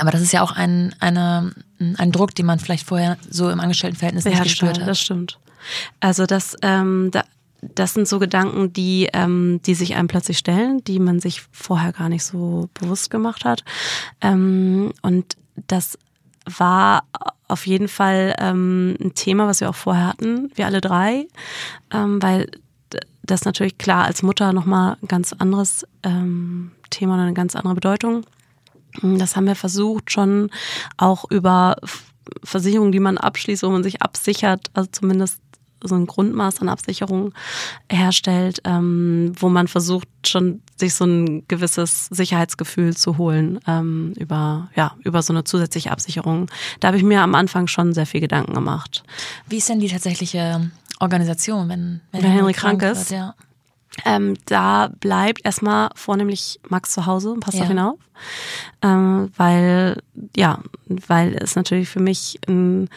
Aber 0.00 0.10
das 0.10 0.22
ist 0.22 0.32
ja 0.32 0.42
auch 0.42 0.52
ein, 0.52 0.94
eine, 0.98 1.52
ein 1.78 2.10
Druck, 2.10 2.34
den 2.34 2.46
man 2.46 2.58
vielleicht 2.58 2.86
vorher 2.86 3.16
so 3.30 3.50
im 3.50 3.60
Angestelltenverhältnis 3.60 4.24
nicht 4.24 4.38
ja, 4.38 4.42
gespürt 4.42 4.80
hat. 4.80 4.88
Das 4.88 5.00
stimmt. 5.00 5.38
Also 6.00 6.26
das, 6.26 6.56
ähm, 6.62 7.10
da, 7.12 7.24
das 7.60 7.94
sind 7.94 8.08
so 8.08 8.18
Gedanken, 8.18 8.72
die, 8.72 9.08
ähm, 9.12 9.60
die 9.64 9.74
sich 9.74 9.94
einem 9.94 10.08
plötzlich 10.08 10.38
stellen, 10.38 10.82
die 10.84 10.98
man 10.98 11.20
sich 11.20 11.42
vorher 11.52 11.92
gar 11.92 12.08
nicht 12.08 12.24
so 12.24 12.68
bewusst 12.74 13.10
gemacht 13.10 13.44
hat. 13.44 13.62
Ähm, 14.20 14.92
und 15.02 15.36
das 15.68 15.98
war 16.46 17.04
auf 17.48 17.66
jeden 17.66 17.88
Fall 17.88 18.34
ähm, 18.38 18.96
ein 19.00 19.14
Thema, 19.14 19.46
was 19.46 19.60
wir 19.60 19.68
auch 19.68 19.74
vorher 19.74 20.06
hatten, 20.06 20.50
wir 20.54 20.66
alle 20.66 20.80
drei, 20.80 21.26
ähm, 21.92 22.22
weil 22.22 22.50
das 23.22 23.44
natürlich 23.44 23.78
klar 23.78 24.04
als 24.04 24.22
Mutter 24.22 24.52
nochmal 24.52 24.96
ein 25.02 25.08
ganz 25.08 25.32
anderes 25.32 25.86
ähm, 26.02 26.72
Thema 26.90 27.14
und 27.14 27.20
eine 27.20 27.34
ganz 27.34 27.56
andere 27.56 27.74
Bedeutung. 27.74 28.24
Das 29.02 29.34
haben 29.34 29.46
wir 29.46 29.56
versucht 29.56 30.12
schon 30.12 30.50
auch 30.96 31.30
über 31.30 31.76
Versicherungen, 32.42 32.92
die 32.92 33.00
man 33.00 33.18
abschließt, 33.18 33.62
wo 33.62 33.70
man 33.70 33.82
sich 33.82 34.02
absichert, 34.02 34.70
also 34.72 34.88
zumindest 34.90 35.40
so 35.84 35.94
ein 35.94 36.06
Grundmaß 36.06 36.60
an 36.60 36.68
Absicherung 36.68 37.32
herstellt, 37.90 38.60
ähm, 38.64 39.32
wo 39.38 39.48
man 39.48 39.68
versucht 39.68 40.08
schon 40.26 40.60
sich 40.76 40.94
so 40.94 41.04
ein 41.04 41.46
gewisses 41.48 42.06
Sicherheitsgefühl 42.06 42.96
zu 42.96 43.18
holen 43.18 43.60
ähm, 43.66 44.12
über 44.16 44.70
ja 44.74 44.96
über 45.04 45.22
so 45.22 45.32
eine 45.32 45.44
zusätzliche 45.44 45.90
Absicherung. 45.90 46.50
Da 46.80 46.88
habe 46.88 46.96
ich 46.96 47.04
mir 47.04 47.22
am 47.22 47.34
Anfang 47.34 47.66
schon 47.66 47.92
sehr 47.94 48.06
viel 48.06 48.20
Gedanken 48.20 48.54
gemacht. 48.54 49.04
Wie 49.48 49.58
ist 49.58 49.68
denn 49.68 49.80
die 49.80 49.88
tatsächliche 49.88 50.70
Organisation, 51.00 51.68
wenn, 51.68 52.00
wenn, 52.12 52.22
wenn 52.22 52.30
Henry 52.30 52.52
krank, 52.52 52.80
krank 52.80 52.96
ist? 52.96 53.10
Wird, 53.10 53.20
ja. 53.20 53.34
Ähm, 54.04 54.34
da 54.46 54.90
bleibt 55.00 55.44
erstmal 55.44 55.90
vornehmlich 55.94 56.60
Max 56.68 56.90
zu 56.92 57.06
Hause 57.06 57.32
und 57.32 57.40
passt 57.40 57.58
ja. 57.58 57.64
auf 57.64 57.70
ihn 57.70 57.78
auf. 57.78 57.98
Ähm, 58.82 59.30
weil, 59.36 60.02
ja, 60.36 60.60
weil 60.86 61.34
es 61.34 61.56
natürlich 61.56 61.88
für 61.88 62.00
mich 62.00 62.38
ein 62.46 62.88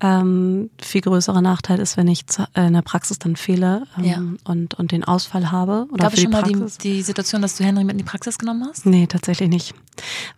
ähm, 0.00 0.70
viel 0.80 1.00
größerer 1.00 1.42
Nachteil 1.42 1.78
ist, 1.78 1.96
wenn 1.96 2.08
ich 2.08 2.24
äh, 2.54 2.66
in 2.66 2.74
der 2.74 2.82
Praxis 2.82 3.18
dann 3.18 3.36
fehle 3.36 3.84
ähm, 3.98 4.04
ja. 4.04 4.22
und, 4.44 4.74
und 4.74 4.92
den 4.92 5.04
Ausfall 5.04 5.50
habe. 5.50 5.86
Oder 5.90 6.04
Gab 6.04 6.14
es 6.14 6.20
schon 6.22 6.32
mal 6.32 6.42
die, 6.42 6.64
die 6.82 7.02
Situation, 7.02 7.42
dass 7.42 7.56
du 7.56 7.64
Henry 7.64 7.84
mit 7.84 7.92
in 7.92 7.98
die 7.98 8.04
Praxis 8.04 8.38
genommen 8.38 8.66
hast? 8.68 8.86
Nee, 8.86 9.06
tatsächlich 9.06 9.48
nicht. 9.48 9.74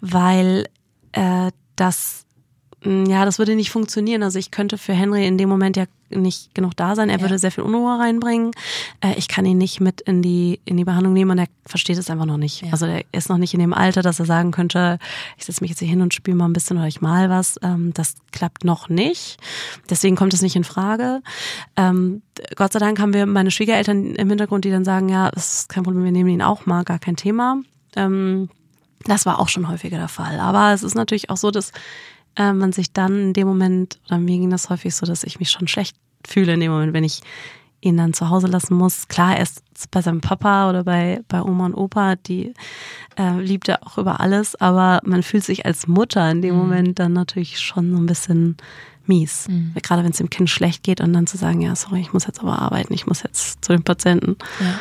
Weil 0.01 0.69
äh, 1.13 1.51
das 1.77 2.25
ja, 2.85 3.25
das 3.25 3.39
würde 3.39 3.57
nicht 3.57 3.71
funktionieren. 3.71 4.23
Also 4.23 4.39
ich 4.39 4.51
könnte 4.51 4.77
für 4.77 4.93
Henry 4.93 5.27
in 5.27 5.39
dem 5.39 5.49
Moment 5.49 5.77
ja 5.77 5.87
nicht 6.15 6.55
genug 6.55 6.77
da 6.77 6.95
sein. 6.95 7.09
Er 7.09 7.17
ja. 7.17 7.23
würde 7.23 7.39
sehr 7.39 7.51
viel 7.51 7.65
Unruhe 7.65 7.99
reinbringen. 7.99 8.53
Äh, 9.01 9.15
ich 9.17 9.29
kann 9.29 9.45
ihn 9.47 9.59
nicht 9.59 9.81
mit 9.81 10.01
in 10.03 10.23
die, 10.23 10.61
in 10.65 10.77
die 10.77 10.85
Behandlung 10.85 11.13
nehmen 11.13 11.33
und 11.33 11.39
er 11.39 11.47
versteht 11.67 11.99
es 11.99 12.11
einfach 12.11 12.27
noch 12.27 12.37
nicht. 12.37 12.63
Ja. 12.63 12.73
Also 12.73 12.87
er 12.87 13.05
ist 13.13 13.29
noch 13.29 13.39
nicht 13.39 13.55
in 13.55 13.61
dem 13.61 13.73
Alter, 13.73 14.03
dass 14.03 14.21
er 14.21 14.27
sagen 14.27 14.51
könnte, 14.51 14.99
ich 15.39 15.45
setze 15.45 15.63
mich 15.63 15.71
jetzt 15.71 15.81
hier 15.81 15.89
hin 15.89 16.01
und 16.01 16.15
spiele 16.15 16.37
mal 16.37 16.47
ein 16.47 16.53
bisschen 16.53 16.77
oder 16.77 16.87
ich 16.87 17.01
mal 17.01 17.31
was. 17.31 17.59
Ähm, 17.63 17.93
das 17.95 18.15
klappt 18.33 18.65
noch 18.65 18.89
nicht. 18.89 19.39
Deswegen 19.91 20.17
kommt 20.17 20.35
es 20.35 20.43
nicht 20.43 20.57
in 20.57 20.65
Frage. 20.65 21.23
Ähm, 21.77 22.23
Gott 22.57 22.73
sei 22.73 22.79
Dank 22.79 22.99
haben 23.01 23.15
wir 23.15 23.27
meine 23.27 23.51
Schwiegereltern 23.51 24.15
im 24.15 24.29
Hintergrund, 24.29 24.65
die 24.65 24.71
dann 24.71 24.85
sagen, 24.85 25.09
ja, 25.09 25.31
das 25.31 25.61
ist 25.61 25.69
kein 25.69 25.85
Problem, 25.85 26.05
wir 26.05 26.13
nehmen 26.13 26.31
ihn 26.31 26.43
auch 26.43 26.67
mal, 26.67 26.85
gar 26.85 26.99
kein 26.99 27.17
Thema. 27.17 27.59
Ähm, 27.97 28.49
das 29.05 29.27
war 29.27 29.39
auch 29.39 29.49
schon 29.49 29.69
häufiger 29.69 29.99
der 29.99 30.09
Fall. 30.09 30.41
Aber 30.41 30.73
es 30.73 30.83
ist 30.83 30.95
natürlich 30.95 31.31
auch 31.31 31.37
so, 31.37 31.51
dass 31.51 31.73
äh, 32.37 32.53
man 32.53 32.73
sich 32.73 32.93
dann 32.93 33.19
in 33.19 33.33
dem 33.33 33.47
Moment, 33.47 33.99
oder 34.07 34.19
mir 34.19 34.39
ging 34.39 34.51
das 34.51 34.71
häufig 34.71 34.95
so, 34.95 35.07
dass 35.07 35.25
ich 35.25 35.39
mich 35.39 35.51
schon 35.51 35.69
schlecht 35.69 35.97
fühle 36.27 36.55
in 36.55 36.61
dem 36.61 36.73
Moment, 36.73 36.93
wenn 36.93 37.05
ich 37.05 37.21
ihn 37.85 37.97
dann 37.97 38.15
zu 38.15 38.31
Hause 38.31 38.47
lassen 38.47 38.75
muss. 38.75 39.09
Klar, 39.09 39.37
er 39.37 39.43
ist 39.43 39.63
bei 39.91 40.01
seinem 40.01 40.21
Papa 40.21 40.71
oder 40.71 40.85
bei, 40.85 41.21
bei 41.29 41.43
Oma 41.43 41.67
und 41.67 41.75
Opa, 41.75 42.17
die 42.17 42.55
äh, 43.19 43.39
liebt 43.41 43.69
er 43.69 43.87
auch 43.87 43.99
über 43.99 44.21
alles, 44.21 44.57
aber 44.57 45.01
man 45.05 45.23
fühlt 45.23 45.45
sich 45.45 45.67
als 45.67 45.87
Mutter 45.87 46.31
in 46.31 46.41
dem 46.41 46.55
mhm. 46.55 46.61
Moment 46.61 46.99
dann 46.99 47.13
natürlich 47.13 47.61
schon 47.61 47.93
so 47.93 47.99
ein 47.99 48.07
bisschen 48.07 48.57
mies. 49.07 49.49
Mhm. 49.49 49.75
Gerade 49.83 50.03
wenn 50.03 50.13
es 50.13 50.19
dem 50.19 50.31
Kind 50.31 50.49
schlecht 50.49 50.83
geht 50.83 51.01
und 51.01 51.13
dann 51.13 51.27
zu 51.27 51.37
sagen, 51.37 51.61
ja, 51.61 51.77
sorry, 51.77 52.01
ich 52.01 52.13
muss 52.13 52.27
jetzt 52.27 52.41
aber 52.41 52.59
arbeiten, 52.59 52.95
ich 52.95 53.07
muss 53.07 53.23
jetzt 53.23 53.63
zu 53.65 53.73
den 53.73 53.83
Patienten. 53.83 54.37
Ja. 54.61 54.81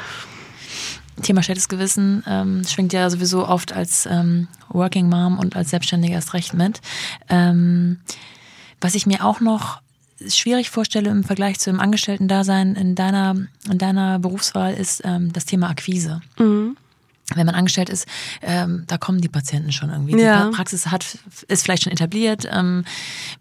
Thema 1.21 1.43
schlechtes 1.43 1.69
Gewissen 1.69 2.23
ähm, 2.25 2.63
schwingt 2.67 2.91
ja 2.91 3.09
sowieso 3.09 3.47
oft 3.47 3.73
als 3.73 4.07
ähm, 4.07 4.47
Working 4.69 5.09
Mom 5.09 5.37
und 5.37 5.55
als 5.55 5.69
Selbstständiger 5.69 6.15
erst 6.15 6.33
recht 6.33 6.53
mit. 6.53 6.81
Ähm, 7.29 7.99
was 8.81 8.95
ich 8.95 9.05
mir 9.05 9.23
auch 9.23 9.39
noch 9.39 9.81
schwierig 10.27 10.69
vorstelle 10.69 11.09
im 11.09 11.23
Vergleich 11.23 11.59
zu 11.59 11.69
dem 11.69 11.79
Angestellten-Dasein 11.79 12.75
in 12.75 12.95
deiner, 12.95 13.35
in 13.69 13.77
deiner 13.77 14.19
Berufswahl 14.19 14.73
ist 14.73 15.01
ähm, 15.05 15.33
das 15.33 15.45
Thema 15.45 15.69
Akquise. 15.69 16.21
Mhm 16.37 16.77
wenn 17.35 17.45
man 17.45 17.55
angestellt 17.55 17.89
ist, 17.89 18.05
ähm, 18.41 18.83
da 18.87 18.97
kommen 18.97 19.21
die 19.21 19.29
Patienten 19.29 19.71
schon 19.71 19.89
irgendwie. 19.89 20.19
Ja. 20.19 20.45
Die 20.45 20.55
Praxis 20.55 20.87
hat, 20.87 21.17
ist 21.47 21.63
vielleicht 21.63 21.83
schon 21.83 21.93
etabliert. 21.93 22.47
Ähm, 22.51 22.83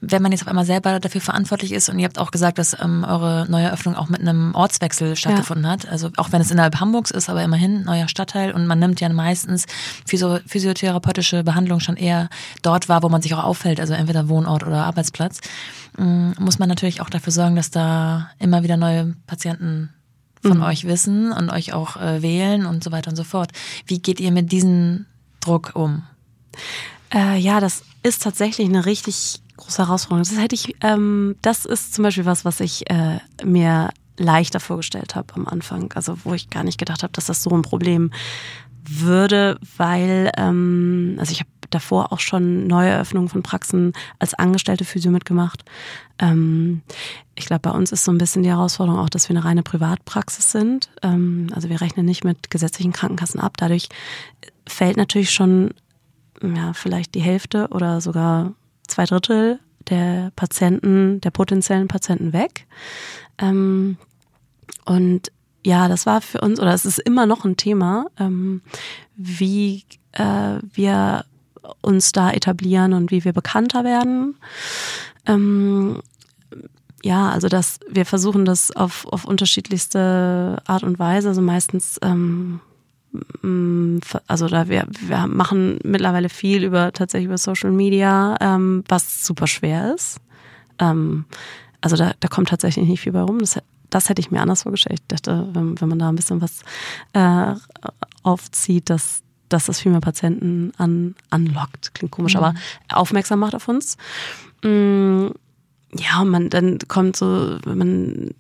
wenn 0.01 0.23
man 0.23 0.31
jetzt 0.31 0.43
auf 0.43 0.49
einmal 0.49 0.65
selber 0.65 1.01
dafür 1.01 1.21
verantwortlich 1.21 1.73
ist 1.73 1.89
und 1.89 1.99
ihr 1.99 2.05
habt 2.05 2.19
auch 2.19 2.31
gesagt, 2.31 2.59
dass 2.59 2.77
ähm, 2.81 3.05
eure 3.05 3.47
neue 3.51 3.65
Eröffnung 3.65 3.97
auch 3.97 4.09
mit 4.09 4.21
einem 4.21 4.55
Ortswechsel 4.55 5.17
stattgefunden 5.17 5.65
ja. 5.65 5.73
hat, 5.73 5.89
also 5.89 6.11
auch 6.17 6.31
wenn 6.33 6.41
es 6.41 6.51
innerhalb 6.51 6.79
Hamburgs 6.79 7.11
ist, 7.11 7.29
aber 7.29 7.43
immerhin 7.43 7.83
neuer 7.83 8.09
Stadtteil 8.09 8.53
und 8.53 8.67
man 8.67 8.79
nimmt 8.79 9.01
ja 9.01 9.09
meistens 9.09 9.67
physio 10.07 10.39
physiotherapeutische 10.47 11.43
Behandlung 11.43 11.81
schon 11.81 11.97
eher 11.97 12.29
dort 12.63 12.89
wahr, 12.89 13.03
wo 13.03 13.09
man 13.09 13.23
sich 13.23 13.35
auch 13.35 13.43
auffällt, 13.43 13.81
also 13.81 13.95
entweder 13.95 14.29
Wohnort 14.29 14.65
oder 14.65 14.85
Arbeitsplatz, 14.85 15.41
ähm, 15.99 16.35
muss 16.39 16.59
man 16.59 16.69
natürlich 16.69 17.01
auch 17.01 17.11
dafür 17.11 17.33
sorgen, 17.33 17.57
dass 17.57 17.71
da 17.71 18.31
immer 18.39 18.63
wieder 18.63 18.77
neue 18.77 19.15
Patienten 19.27 19.91
von 20.43 20.59
mhm. 20.59 20.65
euch 20.65 20.87
wissen 20.87 21.33
und 21.33 21.51
euch 21.51 21.73
auch 21.73 21.97
äh, 21.97 22.23
wählen 22.23 22.67
und 22.67 22.83
so 22.83 22.93
weiter 22.93 23.11
und 23.11 23.17
so 23.17 23.25
fort. 23.25 23.53
Wie 23.87 24.01
geht 24.01 24.21
ihr 24.21 24.33
mit 24.33 24.53
diesem 24.53 25.07
Druck 25.41 25.73
um? 25.75 26.03
Äh, 27.15 27.39
ja, 27.39 27.61
das 27.61 27.83
ist 28.03 28.23
tatsächlich 28.23 28.69
eine 28.69 28.85
richtig 28.85 29.41
große 29.57 29.87
Herausforderung. 29.87 30.29
Das 30.29 30.43
hätte 30.43 30.55
ich, 30.55 30.75
ähm, 30.81 31.37
das 31.43 31.65
ist 31.65 31.95
zum 31.95 32.03
Beispiel 32.03 32.25
was, 32.25 32.45
was 32.45 32.61
ich 32.61 32.91
äh, 32.91 33.19
mir 33.45 33.91
leichter 34.19 34.61
vorgestellt 34.61 35.15
habe 35.15 35.35
am 35.35 35.47
Anfang. 35.47 35.93
Also 35.95 36.17
wo 36.25 36.35
ich 36.35 36.51
gar 36.51 36.65
nicht 36.65 36.79
gedacht 36.79 37.03
habe, 37.03 37.13
dass 37.13 37.27
das 37.27 37.43
so 37.43 37.51
ein 37.51 37.63
Problem 37.63 38.11
würde, 38.85 39.59
weil 39.77 40.33
ähm, 40.37 41.17
also 41.19 41.33
ich 41.33 41.41
habe 41.41 41.51
davor 41.75 42.13
auch 42.13 42.21
schon 42.21 42.67
Neueröffnungen 42.67 43.29
von 43.29 43.43
Praxen 43.43 43.93
als 44.19 44.35
angestellte 44.35 44.85
Physio 44.85 45.11
mitgemacht. 45.11 45.65
Ähm, 46.19 46.83
ich 47.35 47.47
glaube, 47.47 47.61
bei 47.61 47.71
uns 47.71 47.93
ist 47.93 48.05
so 48.05 48.13
ein 48.13 48.19
bisschen 48.19 48.43
die 48.43 48.51
Herausforderung 48.51 49.01
auch, 49.01 49.09
dass 49.09 49.29
wir 49.29 49.37
eine 49.37 49.45
reine 49.45 49.63
Privatpraxis 49.63 50.53
sind. 50.53 50.91
Ähm, 51.03 51.49
also 51.53 51.69
wir 51.69 51.81
rechnen 51.81 52.07
nicht 52.07 52.25
mit 52.25 52.51
gesetzlichen 52.51 52.93
Krankenkassen 52.93 53.41
ab. 53.41 53.57
Dadurch 53.57 53.89
fällt 54.67 54.97
natürlich 54.97 55.31
schon 55.31 55.75
ja, 56.43 56.73
vielleicht 56.73 57.15
die 57.15 57.21
Hälfte 57.21 57.69
oder 57.71 58.01
sogar 58.01 58.55
zwei 58.87 59.05
Drittel 59.05 59.61
der 59.89 60.33
Patienten, 60.37 61.21
der 61.21 61.31
potenziellen 61.31 61.89
Patienten 61.89 62.33
weg. 62.33 62.67
Ähm, 63.39 63.97
und 64.85 65.33
ja, 65.65 65.89
das 65.89 66.07
war 66.07 66.21
für 66.21 66.41
uns, 66.41 66.61
oder 66.61 66.75
es 66.75 66.85
ist 66.85 66.99
immer 66.99 67.27
noch 67.27 67.45
ein 67.45 67.57
Thema, 67.57 68.07
ähm, 68.19 68.63
wie 69.17 69.85
äh, 70.13 70.59
wir 70.75 71.25
uns 71.81 72.13
da 72.13 72.31
etablieren 72.31 72.93
und 72.93 73.11
wie 73.11 73.25
wir 73.25 73.33
bekannter 73.33 73.85
werden. 73.85 74.37
Ähm, 75.27 76.03
ja, 77.05 77.31
also 77.31 77.49
dass 77.49 77.81
wir 77.89 78.07
versuchen 78.07 78.45
das 78.45 78.75
auf, 78.75 79.07
auf 79.07 79.25
unterschiedlichste 79.25 80.59
Art 80.67 80.85
und 80.85 80.99
Weise. 80.99 81.29
Also 81.29 81.43
meistens, 81.43 81.99
ähm, 82.03 82.61
mm, 83.43 83.99
also 84.27 84.47
da 84.47 84.69
wir, 84.69 84.87
wir 85.01 85.27
machen 85.27 85.79
mittlerweile 85.83 86.29
viel 86.29 86.63
über 86.65 86.93
tatsächlich 86.93 87.27
über 87.27 87.39
Social 87.39 87.73
Media, 87.73 88.37
ähm, 88.41 88.85
was 88.89 89.27
super 89.27 89.47
schwer 89.47 89.95
ist. 89.95 90.21
Ähm, 90.79 91.25
also 91.81 91.97
da, 91.97 92.13
da 92.21 92.29
kommt 92.29 92.49
tatsächlich 92.49 92.87
nicht 92.89 93.01
viel 93.01 93.13
bei 93.13 93.23
rum. 93.23 93.41
Das, 93.41 93.59
das 93.91 94.09
hätte 94.09 94.21
ich 94.21 94.31
mir 94.31 94.41
anders 94.41 94.63
vorgestellt. 94.63 95.01
Ich 95.01 95.07
dachte, 95.09 95.49
wenn, 95.53 95.81
wenn 95.81 95.89
man 95.89 95.99
da 95.99 96.09
ein 96.09 96.17
bisschen 96.17 96.41
was 96.41 96.63
äh, 97.13 97.55
aufzieht, 98.23 98.89
dass, 98.91 99.22
dass 99.53 99.67
das 99.67 99.81
viel 99.81 99.93
mehr 99.93 100.01
Patienten 100.01 100.73
an, 100.79 101.15
anlockt. 101.31 101.95
Klingt 101.95 102.13
komisch, 102.13 102.35
mhm. 102.35 102.41
aber 102.41 102.55
aufmerksam 102.91 103.41
macht 103.41 103.55
auf 103.55 103.69
uns. 103.69 103.97
Mm, 104.63 105.29
ja, 105.95 106.25
man 106.25 106.51
dann 106.51 106.79
kommt 106.89 107.17
so, 107.17 107.59
wenn 107.65 107.79
man 107.79 108.31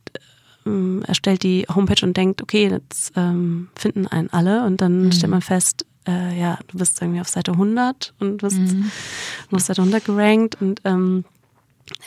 ähm, 0.66 1.02
erstellt 1.06 1.42
die 1.42 1.66
Homepage 1.72 2.04
und 2.04 2.16
denkt, 2.16 2.42
okay, 2.42 2.68
jetzt 2.68 3.12
ähm, 3.16 3.68
finden 3.74 4.06
einen 4.06 4.30
alle 4.30 4.64
und 4.64 4.80
dann 4.80 5.06
mhm. 5.06 5.12
stellt 5.12 5.30
man 5.30 5.42
fest, 5.42 5.86
äh, 6.06 6.38
ja, 6.38 6.58
du 6.68 6.78
bist 6.78 7.00
irgendwie 7.00 7.20
auf 7.20 7.28
Seite 7.28 7.52
100 7.52 8.14
und 8.18 8.38
bist, 8.38 8.58
mhm. 8.58 8.90
du 9.50 9.56
bist 9.56 9.66
Seite 9.66 9.82
100 9.82 10.04
gerankt 10.04 10.60
und 10.60 10.80
ähm, 10.84 11.24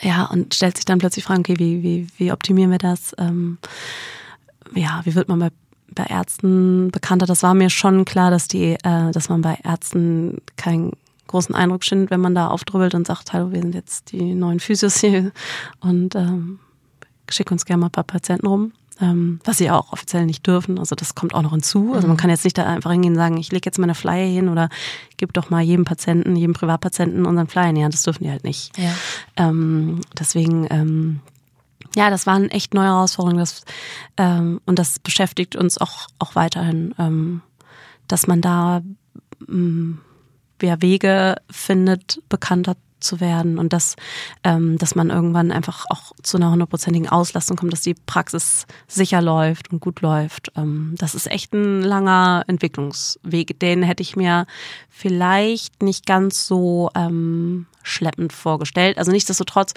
ja, 0.00 0.24
und 0.24 0.54
stellt 0.54 0.76
sich 0.76 0.84
dann 0.84 0.98
plötzlich 0.98 1.24
Fragen, 1.24 1.40
okay, 1.40 1.58
wie, 1.58 1.82
wie, 1.82 2.06
wie 2.18 2.32
optimieren 2.32 2.70
wir 2.70 2.78
das? 2.78 3.14
Ähm, 3.18 3.58
ja, 4.74 5.00
wie 5.04 5.14
wird 5.14 5.28
man 5.28 5.38
bei 5.38 5.50
bei 5.94 6.04
Ärzten 6.04 6.90
bekannter. 6.90 7.26
Das 7.26 7.42
war 7.42 7.54
mir 7.54 7.70
schon 7.70 8.04
klar, 8.04 8.30
dass 8.30 8.48
die, 8.48 8.72
äh, 8.82 9.12
dass 9.12 9.28
man 9.28 9.42
bei 9.42 9.58
Ärzten 9.62 10.38
keinen 10.56 10.92
großen 11.26 11.54
Eindruck 11.54 11.84
schindet, 11.84 12.10
wenn 12.10 12.20
man 12.20 12.34
da 12.34 12.48
aufdrübbelt 12.48 12.94
und 12.94 13.06
sagt, 13.06 13.32
hallo, 13.32 13.52
wir 13.52 13.60
sind 13.60 13.74
jetzt 13.74 14.12
die 14.12 14.34
neuen 14.34 14.60
Physios 14.60 15.00
hier 15.00 15.32
und 15.80 16.14
ähm, 16.14 16.60
schick 17.28 17.50
uns 17.50 17.64
gerne 17.64 17.80
mal 17.80 17.86
ein 17.86 17.92
paar 17.92 18.04
Patienten 18.04 18.46
rum. 18.46 18.72
Ähm, 18.98 19.40
was 19.44 19.58
sie 19.58 19.70
auch 19.70 19.92
offiziell 19.92 20.24
nicht 20.24 20.46
dürfen. 20.46 20.78
Also 20.78 20.94
das 20.94 21.14
kommt 21.14 21.34
auch 21.34 21.42
noch 21.42 21.50
hinzu. 21.50 21.92
Also 21.92 22.06
man 22.06 22.16
mhm. 22.16 22.20
kann 22.20 22.30
jetzt 22.30 22.44
nicht 22.44 22.56
da 22.56 22.64
einfach 22.64 22.92
hingehen 22.92 23.12
und 23.12 23.18
sagen, 23.18 23.36
ich 23.36 23.52
lege 23.52 23.66
jetzt 23.66 23.78
meine 23.78 23.94
Flyer 23.94 24.26
hin 24.26 24.48
oder 24.48 24.70
gib 25.18 25.34
doch 25.34 25.50
mal 25.50 25.60
jedem 25.60 25.84
Patienten, 25.84 26.34
jedem 26.34 26.54
Privatpatienten 26.54 27.26
unseren 27.26 27.46
Flyer 27.46 27.68
in 27.68 27.74
die 27.74 27.84
Hand. 27.84 27.92
Das 27.92 28.04
dürfen 28.04 28.24
die 28.24 28.30
halt 28.30 28.44
nicht. 28.44 28.72
Ja. 28.78 28.94
Ähm, 29.36 30.00
deswegen 30.18 30.66
ähm, 30.70 31.20
ja, 31.96 32.10
das 32.10 32.26
waren 32.26 32.50
echt 32.50 32.74
neue 32.74 32.88
Herausforderungen. 32.88 33.40
Das, 33.40 33.64
ähm, 34.18 34.60
und 34.66 34.78
das 34.78 34.98
beschäftigt 34.98 35.56
uns 35.56 35.78
auch, 35.78 36.08
auch 36.18 36.34
weiterhin, 36.34 36.94
ähm, 36.98 37.40
dass 38.06 38.26
man 38.26 38.42
da 38.42 38.82
ähm, 39.48 40.00
ja, 40.60 40.80
Wege 40.82 41.36
findet, 41.50 42.20
bekannter 42.28 42.76
zu 43.00 43.20
werden 43.20 43.58
und 43.58 43.72
dass, 43.72 43.96
ähm, 44.44 44.76
dass 44.76 44.94
man 44.94 45.08
irgendwann 45.08 45.52
einfach 45.52 45.86
auch 45.88 46.12
zu 46.22 46.36
einer 46.36 46.50
hundertprozentigen 46.50 47.08
Auslastung 47.08 47.56
kommt, 47.56 47.72
dass 47.72 47.80
die 47.82 47.94
Praxis 47.94 48.66
sicher 48.88 49.22
läuft 49.22 49.72
und 49.72 49.80
gut 49.80 50.02
läuft. 50.02 50.52
Ähm, 50.54 50.94
das 50.98 51.14
ist 51.14 51.30
echt 51.30 51.54
ein 51.54 51.80
langer 51.80 52.44
Entwicklungsweg. 52.46 53.58
Den 53.58 53.82
hätte 53.82 54.02
ich 54.02 54.16
mir 54.16 54.46
vielleicht 54.90 55.82
nicht 55.82 56.04
ganz 56.04 56.46
so 56.46 56.90
ähm, 56.94 57.66
schleppend 57.82 58.34
vorgestellt. 58.34 58.98
Also 58.98 59.12
nichtsdestotrotz 59.12 59.72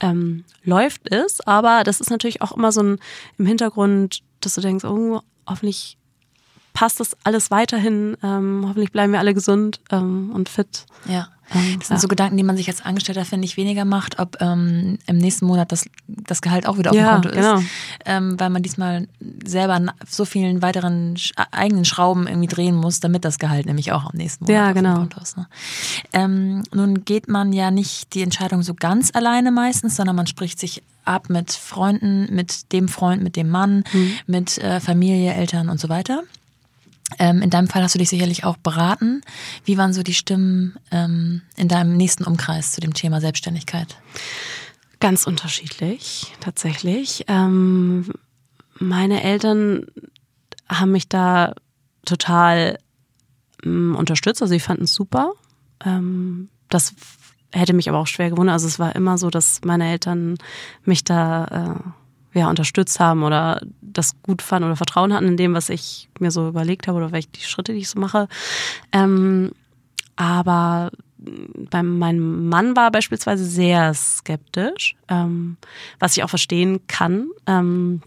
ähm, 0.00 0.44
läuft 0.64 1.10
es, 1.12 1.40
aber 1.46 1.84
das 1.84 2.00
ist 2.00 2.10
natürlich 2.10 2.42
auch 2.42 2.52
immer 2.52 2.72
so 2.72 2.82
ein 2.82 2.98
im 3.38 3.46
Hintergrund, 3.46 4.22
dass 4.40 4.54
du 4.54 4.60
denkst, 4.60 4.84
oh, 4.84 5.20
hoffentlich 5.46 5.98
passt 6.72 7.00
das 7.00 7.16
alles 7.24 7.50
weiterhin, 7.50 8.16
ähm, 8.22 8.64
hoffentlich 8.66 8.92
bleiben 8.92 9.12
wir 9.12 9.18
alle 9.18 9.34
gesund 9.34 9.80
ähm, 9.90 10.30
und 10.32 10.48
fit. 10.48 10.86
Ja. 11.06 11.28
Das 11.50 11.88
sind 11.88 11.96
ja. 11.96 11.98
so 11.98 12.08
Gedanken, 12.08 12.36
die 12.36 12.42
man 12.42 12.56
sich 12.56 12.68
als 12.68 12.84
Angestellter, 12.84 13.24
finde 13.24 13.44
ich, 13.44 13.56
weniger 13.56 13.84
macht, 13.84 14.18
ob 14.18 14.40
ähm, 14.40 14.98
im 15.06 15.18
nächsten 15.18 15.46
Monat 15.46 15.72
das, 15.72 15.84
das 16.06 16.42
Gehalt 16.42 16.66
auch 16.66 16.78
wieder 16.78 16.90
auf 16.90 16.96
ja, 16.96 17.18
dem 17.18 17.22
Konto 17.22 17.30
genau. 17.30 17.58
ist. 17.58 17.66
Ähm, 18.04 18.38
weil 18.38 18.50
man 18.50 18.62
diesmal 18.62 19.08
selber 19.44 19.80
so 20.08 20.24
vielen 20.24 20.62
weiteren 20.62 21.16
eigenen 21.50 21.84
Schrauben 21.84 22.26
irgendwie 22.26 22.48
drehen 22.48 22.76
muss, 22.76 23.00
damit 23.00 23.24
das 23.24 23.38
Gehalt 23.38 23.66
nämlich 23.66 23.92
auch 23.92 24.04
am 24.04 24.16
nächsten 24.16 24.44
Monat 24.44 24.56
ja, 24.56 24.68
auf 24.68 24.74
genau. 24.74 24.94
dem 24.94 24.98
Konto 24.98 25.20
ist. 25.20 25.36
Ne? 25.36 25.46
Ähm, 26.12 26.62
nun 26.72 27.04
geht 27.04 27.28
man 27.28 27.52
ja 27.52 27.70
nicht 27.70 28.14
die 28.14 28.22
Entscheidung 28.22 28.62
so 28.62 28.74
ganz 28.74 29.10
alleine 29.14 29.50
meistens, 29.50 29.96
sondern 29.96 30.16
man 30.16 30.26
spricht 30.26 30.60
sich 30.60 30.82
ab 31.04 31.28
mit 31.28 31.50
Freunden, 31.50 32.32
mit 32.34 32.72
dem 32.72 32.88
Freund, 32.88 33.22
mit 33.22 33.36
dem 33.36 33.48
Mann, 33.48 33.84
mhm. 33.92 34.12
mit 34.26 34.58
äh, 34.58 34.80
Familie, 34.80 35.34
Eltern 35.34 35.68
und 35.68 35.80
so 35.80 35.88
weiter. 35.88 36.22
Ähm, 37.18 37.42
in 37.42 37.50
deinem 37.50 37.68
Fall 37.68 37.82
hast 37.82 37.94
du 37.94 37.98
dich 37.98 38.08
sicherlich 38.08 38.44
auch 38.44 38.56
beraten. 38.56 39.22
Wie 39.64 39.76
waren 39.78 39.92
so 39.92 40.02
die 40.02 40.14
Stimmen 40.14 40.76
ähm, 40.90 41.42
in 41.56 41.68
deinem 41.68 41.96
nächsten 41.96 42.24
Umkreis 42.24 42.72
zu 42.72 42.80
dem 42.80 42.94
Thema 42.94 43.20
Selbstständigkeit? 43.20 43.96
Ganz 45.00 45.26
unterschiedlich, 45.26 46.32
tatsächlich. 46.40 47.24
Ähm, 47.28 48.12
meine 48.78 49.22
Eltern 49.22 49.86
haben 50.68 50.92
mich 50.92 51.08
da 51.08 51.54
total 52.04 52.78
ähm, 53.64 53.96
unterstützt, 53.96 54.42
also 54.42 54.52
sie 54.52 54.60
fanden 54.60 54.84
es 54.84 54.94
super. 54.94 55.32
Ähm, 55.84 56.48
das 56.68 56.94
hätte 57.52 57.72
mich 57.72 57.88
aber 57.88 57.98
auch 57.98 58.06
schwer 58.06 58.30
gewundert. 58.30 58.54
Also 58.54 58.68
es 58.68 58.78
war 58.78 58.94
immer 58.94 59.18
so, 59.18 59.30
dass 59.30 59.60
meine 59.64 59.90
Eltern 59.90 60.36
mich 60.84 61.04
da 61.04 61.44
äh, 61.76 61.90
ja, 62.32 62.48
unterstützt 62.48 63.00
haben 63.00 63.22
oder 63.22 63.60
das 63.80 64.20
gut 64.22 64.42
fanden 64.42 64.66
oder 64.66 64.76
Vertrauen 64.76 65.12
hatten 65.12 65.28
in 65.28 65.36
dem, 65.36 65.54
was 65.54 65.68
ich 65.68 66.08
mir 66.18 66.30
so 66.30 66.48
überlegt 66.48 66.86
habe 66.86 66.98
oder 66.98 67.12
welche 67.12 67.28
die 67.28 67.40
Schritte, 67.40 67.72
die 67.72 67.80
ich 67.80 67.88
so 67.88 67.98
mache. 67.98 68.28
Ähm, 68.92 69.52
aber 70.16 70.90
bei 71.70 71.82
meinem 71.82 72.48
Mann 72.48 72.76
war 72.76 72.90
beispielsweise 72.90 73.44
sehr 73.44 73.92
skeptisch, 73.94 74.96
ähm, 75.08 75.56
was 75.98 76.16
ich 76.16 76.24
auch 76.24 76.30
verstehen 76.30 76.86
kann. 76.86 77.28
Ähm, 77.46 78.02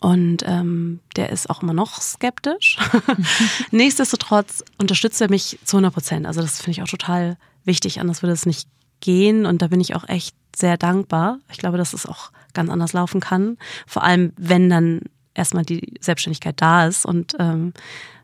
und 0.00 0.44
ähm, 0.46 1.00
der 1.16 1.30
ist 1.30 1.48
auch 1.48 1.62
immer 1.62 1.72
noch 1.72 2.00
skeptisch. 2.00 2.78
Nichtsdestotrotz 3.70 4.62
unterstützt 4.78 5.20
er 5.20 5.30
mich 5.30 5.58
zu 5.64 5.78
100 5.78 5.92
Prozent. 5.92 6.26
Also 6.26 6.42
das 6.42 6.60
finde 6.60 6.72
ich 6.72 6.82
auch 6.82 6.88
total 6.88 7.38
wichtig, 7.64 7.98
anders 7.98 8.22
würde 8.22 8.34
es 8.34 8.46
nicht 8.46 8.68
gehen. 9.00 9.46
Und 9.46 9.62
da 9.62 9.68
bin 9.68 9.80
ich 9.80 9.94
auch 9.94 10.08
echt 10.08 10.36
sehr 10.58 10.76
dankbar. 10.76 11.38
Ich 11.50 11.58
glaube, 11.58 11.78
dass 11.78 11.92
es 11.92 12.06
auch 12.06 12.30
ganz 12.54 12.70
anders 12.70 12.92
laufen 12.92 13.20
kann. 13.20 13.58
Vor 13.86 14.02
allem, 14.02 14.32
wenn 14.36 14.70
dann 14.70 15.00
erstmal 15.34 15.64
die 15.64 15.94
Selbstständigkeit 16.00 16.60
da 16.60 16.86
ist 16.86 17.04
und 17.04 17.36
ähm, 17.38 17.72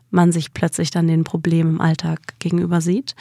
man 0.09 0.31
sich 0.31 0.53
plötzlich 0.53 0.91
dann 0.91 1.07
den 1.07 1.23
Problemen 1.23 1.75
im 1.75 1.81
Alltag 1.81 2.35
gegenüber 2.39 2.81
sieht. 2.81 3.15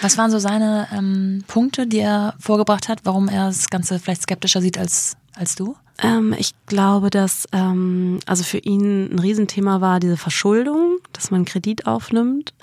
Was 0.00 0.16
waren 0.16 0.30
so 0.30 0.38
seine 0.38 0.88
ähm, 0.92 1.44
Punkte, 1.46 1.86
die 1.86 1.98
er 1.98 2.34
vorgebracht 2.38 2.88
hat, 2.88 3.00
warum 3.04 3.28
er 3.28 3.46
das 3.46 3.68
Ganze 3.68 3.98
vielleicht 3.98 4.22
skeptischer 4.22 4.62
sieht 4.62 4.78
als, 4.78 5.16
als 5.36 5.54
du? 5.54 5.76
Ähm, 6.02 6.34
ich 6.38 6.54
glaube, 6.66 7.10
dass 7.10 7.46
ähm, 7.52 8.20
also 8.26 8.44
für 8.44 8.58
ihn 8.58 9.12
ein 9.12 9.18
Riesenthema 9.18 9.80
war 9.80 10.00
diese 10.00 10.16
Verschuldung, 10.16 10.98
dass 11.12 11.30
man 11.30 11.44
Kredit 11.44 11.86
aufnimmt 11.86 12.54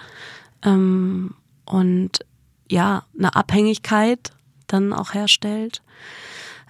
ähm, 0.64 1.36
und 1.66 2.20
ja, 2.70 3.04
eine 3.18 3.36
Abhängigkeit 3.36 4.32
dann 4.68 4.94
auch 4.94 5.14
herstellt. 5.14 5.84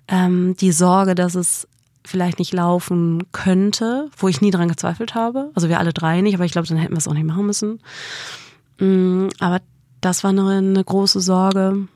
Ähm, 0.08 0.56
die 0.58 0.72
Sorge, 0.72 1.16
dass 1.16 1.36
es 1.36 1.68
vielleicht 2.06 2.40
nicht 2.40 2.54
laufen 2.54 3.24
könnte, 3.32 4.10
wo 4.18 4.28
ich 4.28 4.42
nie 4.42 4.52
dran 4.52 4.70
gezweifelt 4.70 5.16
habe. 5.16 5.52
Also 5.56 5.70
wir 5.70 5.80
alle 5.80 5.94
drei 5.94 6.22
nicht, 6.22 6.36
aber 6.36 6.46
ich 6.46 6.52
glaube, 6.52 6.68
dann 6.68 6.78
hätten 6.78 6.94
wir 6.94 7.00
es 7.00 7.08
auch 7.08 7.14
nicht 7.14 7.26
machen 7.26 7.46
müssen. 7.46 7.80
Mm, 8.80 9.30
aber 9.40 9.62
das 10.02 10.24
war 10.24 10.30
eine, 10.30 10.48
eine 10.50 10.84
große 10.84 11.20
Sorge. 11.20 11.88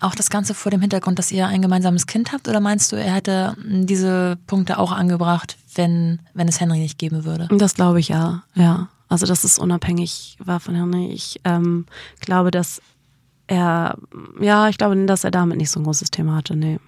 Auch 0.00 0.14
das 0.14 0.30
Ganze 0.30 0.54
vor 0.54 0.70
dem 0.70 0.80
Hintergrund, 0.80 1.18
dass 1.18 1.30
ihr 1.30 1.46
ein 1.46 1.62
gemeinsames 1.62 2.06
Kind 2.06 2.32
habt, 2.32 2.48
oder 2.48 2.60
meinst 2.60 2.92
du, 2.92 2.96
er 2.96 3.14
hätte 3.14 3.56
diese 3.62 4.38
Punkte 4.46 4.78
auch 4.78 4.90
angebracht, 4.90 5.56
wenn, 5.74 6.20
wenn 6.34 6.48
es 6.48 6.60
Henry 6.60 6.78
nicht 6.78 6.98
geben 6.98 7.24
würde? 7.24 7.48
Das 7.52 7.74
glaube 7.74 8.00
ich 8.00 8.08
ja, 8.08 8.42
ja. 8.54 8.88
Also 9.08 9.26
dass 9.26 9.44
es 9.44 9.58
unabhängig 9.58 10.36
war 10.42 10.58
von 10.58 10.74
Henry. 10.74 11.12
Ich 11.12 11.40
ähm, 11.44 11.86
glaube, 12.20 12.50
dass 12.50 12.82
er, 13.46 13.96
ja, 14.40 14.68
ich 14.68 14.78
glaube, 14.78 14.96
dass 15.06 15.24
er 15.24 15.30
damit 15.30 15.58
nicht 15.58 15.70
so 15.70 15.80
ein 15.80 15.84
großes 15.84 16.10
Thema 16.10 16.36
hatte. 16.36 16.56
Nee. 16.56 16.78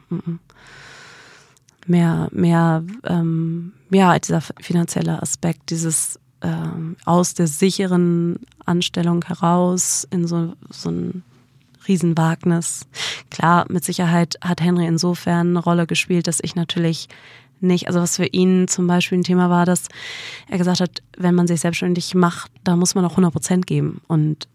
Mehr, 1.86 2.28
mehr, 2.32 2.84
ähm, 3.04 3.72
ja, 3.90 4.18
dieser 4.18 4.40
finanzielle 4.40 5.22
Aspekt, 5.22 5.70
dieses 5.70 6.18
ähm, 6.42 6.96
aus 7.04 7.34
der 7.34 7.46
sicheren 7.46 8.40
Anstellung 8.64 9.24
heraus 9.24 10.06
in 10.10 10.26
so, 10.26 10.54
so 10.70 10.90
ein 10.90 11.22
Riesenwagnis. 11.86 12.86
Klar, 13.30 13.66
mit 13.68 13.84
Sicherheit 13.84 14.36
hat 14.42 14.60
Henry 14.60 14.86
insofern 14.86 15.48
eine 15.48 15.60
Rolle 15.60 15.86
gespielt, 15.86 16.26
dass 16.26 16.40
ich 16.42 16.54
natürlich 16.54 17.08
nicht, 17.60 17.88
also 17.88 18.00
was 18.00 18.16
für 18.16 18.26
ihn 18.26 18.68
zum 18.68 18.86
Beispiel 18.86 19.18
ein 19.18 19.24
Thema 19.24 19.50
war, 19.50 19.66
dass 19.66 19.88
er 20.48 20.58
gesagt 20.58 20.80
hat, 20.80 21.02
wenn 21.16 21.34
man 21.34 21.46
sich 21.46 21.60
selbstständig 21.60 22.14
macht, 22.14 22.52
da 22.62 22.76
muss 22.76 22.94
man 22.94 23.04
auch 23.04 23.12
100 23.12 23.32
Prozent 23.32 23.66
geben. 23.66 24.00
Und 24.06 24.46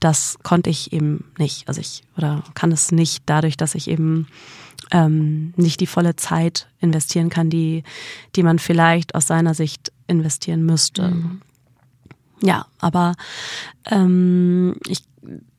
das 0.00 0.38
konnte 0.42 0.70
ich 0.70 0.92
eben 0.92 1.30
nicht. 1.38 1.68
Also 1.68 1.80
ich, 1.80 2.02
oder 2.16 2.42
kann 2.54 2.72
es 2.72 2.90
nicht 2.90 3.22
dadurch, 3.26 3.56
dass 3.56 3.74
ich 3.74 3.88
eben 3.88 4.26
ähm, 4.90 5.52
nicht 5.56 5.80
die 5.80 5.86
volle 5.86 6.16
Zeit 6.16 6.68
investieren 6.80 7.28
kann, 7.28 7.50
die, 7.50 7.84
die 8.34 8.42
man 8.42 8.58
vielleicht 8.58 9.14
aus 9.14 9.26
seiner 9.26 9.54
Sicht 9.54 9.92
investieren 10.06 10.64
müsste. 10.64 11.10
Mhm. 11.10 11.42
Ja, 12.42 12.66
aber 12.78 13.14
ähm, 13.90 14.76
ich 14.86 15.04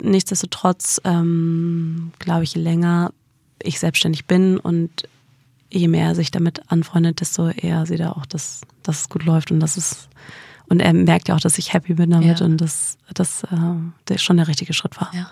nichtsdestotrotz 0.01 0.99
ähm, 1.03 2.11
glaube 2.19 2.43
ich, 2.43 2.55
je 2.55 2.61
länger 2.61 3.13
ich 3.61 3.79
selbstständig 3.79 4.25
bin 4.25 4.57
und 4.57 5.07
je 5.69 5.87
mehr 5.87 6.07
er 6.07 6.15
sich 6.15 6.31
damit 6.31 6.71
anfreundet, 6.71 7.21
desto 7.21 7.49
eher 7.49 7.85
sieht 7.85 7.99
er 7.99 8.17
auch, 8.17 8.25
dass, 8.25 8.61
dass 8.83 9.01
es 9.01 9.09
gut 9.09 9.23
läuft 9.23 9.51
und 9.51 9.59
dass 9.59 9.77
es 9.77 10.09
und 10.71 10.79
er 10.79 10.93
merkt 10.93 11.27
ja 11.27 11.35
auch, 11.35 11.41
dass 11.41 11.57
ich 11.57 11.73
happy 11.73 11.95
bin 11.95 12.11
damit 12.11 12.39
ja. 12.39 12.45
und 12.45 12.61
dass 12.61 12.97
das 13.13 13.43
äh, 13.43 14.17
schon 14.17 14.37
der 14.37 14.47
richtige 14.47 14.71
Schritt 14.71 14.99
war. 15.01 15.11
Ja. 15.13 15.29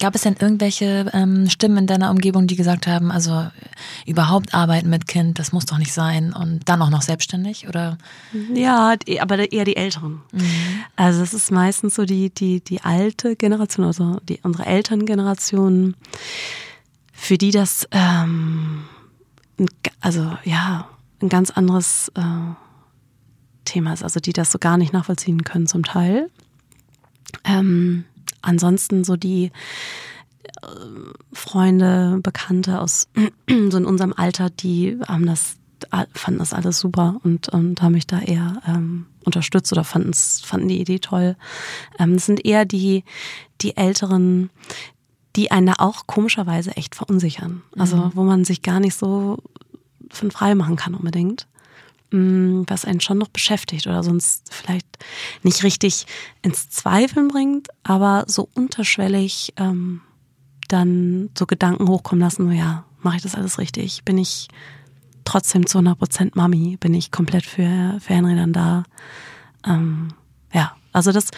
Gab 0.00 0.14
es 0.14 0.22
denn 0.22 0.36
irgendwelche 0.38 1.10
ähm, 1.12 1.50
Stimmen 1.50 1.76
in 1.76 1.86
deiner 1.86 2.10
Umgebung, 2.10 2.46
die 2.46 2.56
gesagt 2.56 2.86
haben, 2.86 3.12
also 3.12 3.48
überhaupt 4.06 4.54
arbeiten 4.54 4.88
mit 4.88 5.06
Kind, 5.06 5.38
das 5.38 5.52
muss 5.52 5.66
doch 5.66 5.76
nicht 5.76 5.92
sein 5.92 6.32
und 6.32 6.66
dann 6.70 6.80
auch 6.80 6.88
noch 6.88 7.02
selbstständig 7.02 7.68
oder? 7.68 7.98
Ja, 8.54 8.94
aber 9.20 9.52
eher 9.52 9.66
die 9.66 9.76
Älteren. 9.76 10.22
Mhm. 10.32 10.42
Also 10.96 11.22
es 11.22 11.34
ist 11.34 11.50
meistens 11.50 11.94
so 11.94 12.06
die 12.06 12.30
die 12.30 12.60
die 12.60 12.80
alte 12.80 13.36
Generation, 13.36 13.84
also 13.84 14.20
die 14.26 14.40
unsere 14.42 14.64
Elterngeneration, 14.64 15.96
für 17.12 17.36
die 17.36 17.50
das 17.50 17.86
ähm, 17.90 18.84
also 20.00 20.32
ja 20.44 20.88
ein 21.20 21.28
ganz 21.28 21.50
anderes 21.50 22.10
äh, 22.14 22.22
Thema 23.66 23.92
ist, 23.92 24.02
also 24.02 24.20
die 24.20 24.32
das 24.32 24.50
so 24.50 24.58
gar 24.58 24.78
nicht 24.78 24.94
nachvollziehen 24.94 25.44
können 25.44 25.66
zum 25.66 25.84
Teil. 25.84 26.30
Ähm, 27.44 28.04
ansonsten 28.42 29.04
so 29.04 29.16
die 29.16 29.50
äh, 30.44 30.66
Freunde, 31.32 32.18
Bekannte 32.22 32.80
aus 32.80 33.08
so 33.48 33.76
in 33.76 33.84
unserem 33.84 34.14
Alter, 34.16 34.50
die 34.50 34.98
haben 35.06 35.26
das, 35.26 35.56
fanden 36.14 36.38
das 36.38 36.54
alles 36.54 36.78
super 36.78 37.20
und, 37.22 37.48
und 37.50 37.82
haben 37.82 37.92
mich 37.92 38.06
da 38.06 38.20
eher 38.20 38.62
ähm, 38.66 39.06
unterstützt 39.24 39.72
oder 39.72 39.84
fanden 39.84 40.14
fanden 40.14 40.68
die 40.68 40.80
Idee 40.80 40.98
toll. 40.98 41.36
Ähm, 41.98 42.14
das 42.14 42.26
sind 42.26 42.44
eher 42.44 42.64
die, 42.64 43.04
die 43.60 43.76
Älteren, 43.76 44.50
die 45.34 45.50
einen 45.50 45.66
da 45.66 45.74
auch 45.78 46.06
komischerweise 46.06 46.76
echt 46.76 46.94
verunsichern. 46.94 47.62
Also 47.76 47.96
mhm. 47.96 48.10
wo 48.14 48.22
man 48.22 48.44
sich 48.44 48.62
gar 48.62 48.80
nicht 48.80 48.94
so 48.94 49.38
von 50.10 50.30
frei 50.30 50.54
machen 50.54 50.76
kann 50.76 50.94
unbedingt. 50.94 51.46
Was 52.66 52.84
einen 52.84 53.00
schon 53.00 53.18
noch 53.18 53.28
beschäftigt 53.28 53.86
oder 53.86 54.02
sonst 54.02 54.52
vielleicht 54.52 54.86
nicht 55.42 55.62
richtig 55.62 56.06
ins 56.42 56.68
Zweifeln 56.70 57.28
bringt, 57.28 57.68
aber 57.82 58.24
so 58.26 58.48
unterschwellig 58.54 59.52
ähm, 59.56 60.00
dann 60.68 61.30
so 61.36 61.46
Gedanken 61.46 61.88
hochkommen 61.88 62.22
lassen, 62.22 62.50
ja, 62.52 62.84
mache 63.00 63.16
ich 63.16 63.22
das 63.22 63.34
alles 63.34 63.58
richtig? 63.58 64.04
Bin 64.04 64.18
ich 64.18 64.48
trotzdem 65.24 65.66
zu 65.66 65.78
100% 65.78 66.32
Mami? 66.34 66.76
Bin 66.78 66.94
ich 66.94 67.10
komplett 67.10 67.44
für, 67.44 67.98
für 68.00 68.14
Henry 68.14 68.36
dann 68.36 68.52
da? 68.52 68.84
Ähm, 69.66 70.08
ja, 70.52 70.76
also 70.92 71.12
das, 71.12 71.30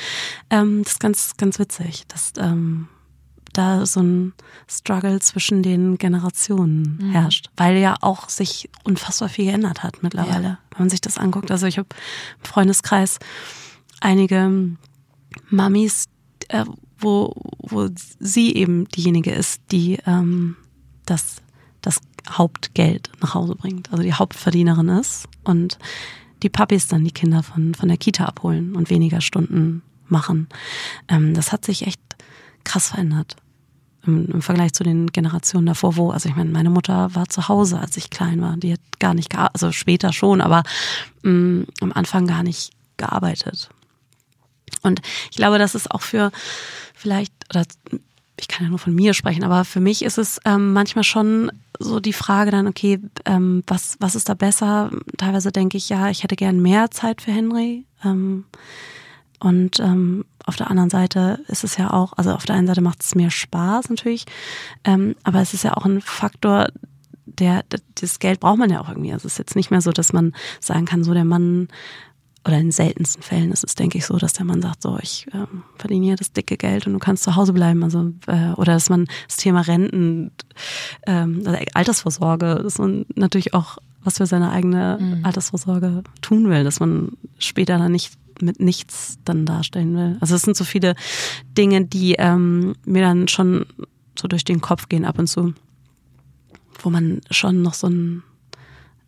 ähm, 0.51 0.83
das 0.85 0.93
ist 0.93 1.01
ganz, 1.01 1.37
ganz 1.37 1.59
witzig. 1.59 2.05
Das, 2.09 2.33
ähm, 2.39 2.89
da 3.59 3.85
so 3.85 4.01
ein 4.01 4.33
Struggle 4.69 5.19
zwischen 5.19 5.63
den 5.63 5.99
Generationen 5.99 6.99
mhm. 7.01 7.11
herrscht, 7.11 7.51
weil 7.57 7.77
ja 7.77 7.97
auch 8.01 8.29
sich 8.29 8.71
unfassbar 8.85 9.29
viel 9.29 9.47
geändert 9.47 9.83
hat 9.83 10.03
mittlerweile, 10.03 10.45
ja. 10.45 10.59
wenn 10.71 10.79
man 10.79 10.91
sich 10.91 11.01
das 11.01 11.19
anguckt. 11.19 11.51
Also 11.51 11.67
ich 11.67 11.79
habe 11.79 11.89
im 12.39 12.45
Freundeskreis 12.45 13.19
einige 14.01 14.77
Mamis, 15.51 16.07
äh, 16.49 16.65
wo, 17.01 17.35
wo 17.59 17.89
sie 18.21 18.55
eben 18.55 18.87
diejenige 18.89 19.33
ist, 19.33 19.61
die 19.73 19.99
ähm, 20.07 20.57
das, 21.05 21.37
das 21.81 22.01
Hauptgeld 22.31 23.11
nach 23.21 23.35
Hause 23.35 23.57
bringt, 23.57 23.91
also 23.91 24.03
die 24.05 24.15
Hauptverdienerin 24.15 24.89
ist 24.89 25.27
und 25.45 25.79
die 26.45 26.49
Papis 26.49 26.87
dann 26.87 27.05
die 27.05 27.11
Kinder 27.11 27.43
von, 27.43 27.75
von 27.75 27.89
der 27.89 27.99
Kita 27.99 28.25
abholen 28.25 28.77
und 28.77 28.91
weniger 28.91 29.21
Stunden 29.21 29.83
machen. 30.07 30.49
Ähm, 31.09 31.35
das 31.35 31.51
hat 31.51 31.65
sich 31.65 31.87
echt 31.87 32.01
krass 32.63 32.89
verändert 32.89 33.37
im, 34.09 34.43
Vergleich 34.43 34.73
zu 34.73 34.83
den 34.83 35.09
Generationen 35.09 35.67
davor, 35.67 35.97
wo, 35.97 36.11
also 36.11 36.29
ich 36.29 36.35
meine, 36.35 36.51
meine 36.51 36.71
Mutter 36.71 37.15
war 37.15 37.29
zu 37.29 37.49
Hause, 37.49 37.79
als 37.79 37.97
ich 37.97 38.11
klein 38.11 38.41
war. 38.41 38.57
Die 38.57 38.73
hat 38.73 38.81
gar 38.99 39.15
nicht 39.15 39.37
also 39.37 39.71
später 39.73 40.13
schon, 40.13 40.41
aber 40.41 40.63
mh, 41.23 41.33
mm, 41.33 41.67
am 41.81 41.93
Anfang 41.93 42.27
gar 42.27 42.43
nicht 42.43 42.73
gearbeitet. 42.97 43.69
Und 44.83 45.01
ich 45.31 45.37
glaube, 45.37 45.59
das 45.59 45.75
ist 45.75 45.91
auch 45.91 46.03
für 46.03 46.31
vielleicht, 46.95 47.33
oder 47.51 47.65
ich 48.41 48.49
kann 48.49 48.65
ja 48.65 48.71
nur 48.71 48.79
von 48.79 48.95
mir 48.95 49.15
sprechen, 49.15 49.45
aber 49.45 49.65
für 49.65 49.81
mich 49.81 50.03
ist 50.03 50.19
es 50.19 50.41
ähm, 50.45 50.73
manchmal 50.73 51.05
schon 51.05 51.51
so 51.79 52.01
die 52.01 52.13
Frage 52.13 52.51
dann, 52.51 52.67
okay, 52.67 53.01
ähm, 53.25 53.63
was, 53.67 53.97
was 54.01 54.15
ist 54.15 54.29
da 54.29 54.35
besser? 54.35 54.91
Teilweise 55.17 55.53
denke 55.53 55.77
ich, 55.77 55.89
ja, 55.89 56.09
ich 56.11 56.23
hätte 56.23 56.37
gern 56.37 56.61
mehr 56.61 56.91
Zeit 56.91 57.23
für 57.23 57.33
Henry. 57.33 57.85
Ähm, 58.05 58.45
Und 59.41 59.79
ähm, 59.81 60.25
auf 60.49 60.57
der 60.57 60.71
anderen 60.71 60.91
Seite 60.91 61.41
ist 61.49 61.65
es 61.65 61.77
ja 61.77 61.93
auch, 61.93 62.15
also 62.17 62.33
auf 62.33 62.45
der 62.45 62.57
einen 62.57 62.67
Seite 62.67 62.81
macht 62.81 63.03
es 63.03 63.15
mir 63.15 63.31
Spaß 63.31 63.91
natürlich, 63.91 64.25
ähm, 64.85 65.15
aber 65.23 65.41
es 65.41 65.55
ist 65.55 65.65
ja 65.65 65.77
auch 65.77 65.85
ein 65.85 66.01
Faktor, 66.01 66.69
der, 67.27 67.65
das 67.95 68.19
Geld 68.19 68.41
braucht 68.41 68.59
man 68.59 68.71
ja 68.71 68.81
auch 68.81 68.89
irgendwie. 68.89 69.13
Also 69.13 69.27
es 69.27 69.35
ist 69.35 69.39
jetzt 69.39 69.57
nicht 69.57 69.71
mehr 69.71 69.81
so, 69.81 69.93
dass 69.93 70.13
man 70.13 70.33
sagen 70.61 70.87
kann, 70.87 71.05
so 71.05 71.15
der 71.15 71.25
Mann 71.25 71.69
oder 72.47 72.59
in 72.59 72.73
seltensten 72.73 73.23
Fällen 73.23 73.53
ist 73.53 73.63
es, 73.63 73.75
denke 73.75 73.99
ich, 73.99 74.07
so, 74.07 74.17
dass 74.17 74.33
der 74.33 74.47
Mann 74.47 74.63
sagt, 74.63 74.83
so, 74.83 74.99
ich 75.03 75.27
ähm, 75.35 75.65
verdiene 75.77 76.07
hier 76.07 76.17
das 76.17 76.33
dicke 76.33 76.57
Geld 76.57 76.87
und 76.87 76.95
du 76.95 76.99
kannst 76.99 77.25
zu 77.25 77.37
Hause 77.37 77.53
bleiben. 77.53 77.83
Also, 77.85 78.13
äh, 78.27 78.53
oder 78.57 78.73
dass 78.73 78.89
man 78.89 79.07
das 79.27 79.37
Thema 79.37 79.61
Renten, 79.61 80.31
ähm, 81.07 81.43
also 81.45 81.59
Altersvorsorge, 81.75 82.61
dass 82.63 82.79
man 82.79 83.05
natürlich 83.15 83.53
auch 83.55 83.79
was 84.03 84.17
für 84.17 84.27
seine 84.27 84.51
eigene 84.51 84.99
mhm. 84.99 85.25
Altersvorsorge 85.25 86.03
tun 86.23 86.49
will, 86.49 86.65
dass 86.65 86.81
man 86.81 87.13
später 87.39 87.77
dann 87.77 87.93
nicht 87.93 88.15
mit 88.43 88.61
nichts 88.61 89.19
dann 89.25 89.47
darstellen 89.47 89.97
will. 89.97 90.17
Also 90.21 90.35
es 90.35 90.43
sind 90.43 90.57
so 90.57 90.65
viele 90.65 90.95
Dinge, 91.57 91.85
die 91.85 92.15
ähm, 92.15 92.75
mir 92.85 93.03
dann 93.03 93.29
schon 93.29 93.67
so 94.19 94.29
durch 94.29 94.45
den 94.45 94.61
Kopf 94.61 94.89
gehen 94.89 95.05
ab 95.05 95.19
und 95.19 95.27
zu, 95.29 95.55
wo 96.81 96.91
man 96.91 97.21
schon 97.31 97.63
noch 97.63 97.75
so 97.75 97.89
ein, 97.89 98.23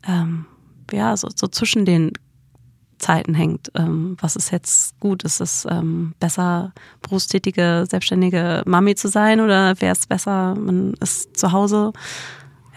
ähm, 0.07 0.47
ja, 0.93 1.17
so, 1.17 1.29
so 1.35 1.49
zwischen 1.49 1.85
den 1.85 2.13
Zeiten 2.99 3.35
hängt. 3.35 3.73
Ähm, 3.75 4.17
was 4.21 4.37
ist 4.37 4.51
jetzt 4.53 4.99
gut? 5.01 5.25
Ist 5.25 5.41
es 5.41 5.67
ähm, 5.69 6.15
besser, 6.21 6.73
berufstätige, 7.03 7.87
selbstständige 7.89 8.63
Mami 8.67 8.95
zu 8.95 9.09
sein 9.09 9.41
oder 9.41 9.81
wäre 9.81 9.95
es 9.95 10.07
besser, 10.07 10.55
man 10.55 10.95
ist 11.01 11.37
zu 11.37 11.53
Hause? 11.53 11.93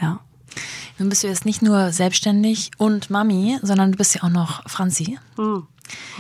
Ja. 0.02 0.22
Nun 0.98 1.10
bist 1.10 1.24
du 1.24 1.28
jetzt 1.28 1.46
nicht 1.46 1.62
nur 1.62 1.92
selbstständig 1.92 2.72
und 2.78 3.10
Mami, 3.10 3.58
sondern 3.62 3.92
du 3.92 3.98
bist 3.98 4.16
ja 4.16 4.24
auch 4.24 4.30
noch 4.30 4.68
Franzi. 4.70 5.18
Mhm. 5.38 5.68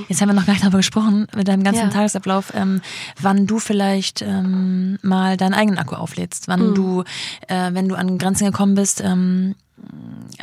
Jetzt 0.07 0.22
haben 0.22 0.30
wir 0.30 0.34
noch 0.34 0.45
gar 0.45 0.53
nicht 0.53 0.64
darüber 0.64 0.80
gesprochen, 0.80 1.28
mit 1.36 1.47
deinem 1.47 1.64
ganzen 1.64 1.84
ja. 1.84 1.89
Tagesablauf, 1.89 2.53
ähm, 2.55 2.82
wann 3.20 3.47
du 3.47 3.59
vielleicht 3.59 4.22
ähm, 4.22 4.99
mal 5.01 5.38
deinen 5.38 5.53
eigenen 5.53 5.80
Akku 5.80 5.95
auflädst, 5.95 6.47
wann 6.47 6.70
mhm. 6.70 6.76
du, 6.76 7.03
äh, 7.47 7.74
wenn 7.74 7.88
du 7.88 7.95
an 7.95 8.18
Grenzen 8.18 8.45
gekommen 8.45 8.76
bist, 8.76 9.01
ähm, 9.01 9.55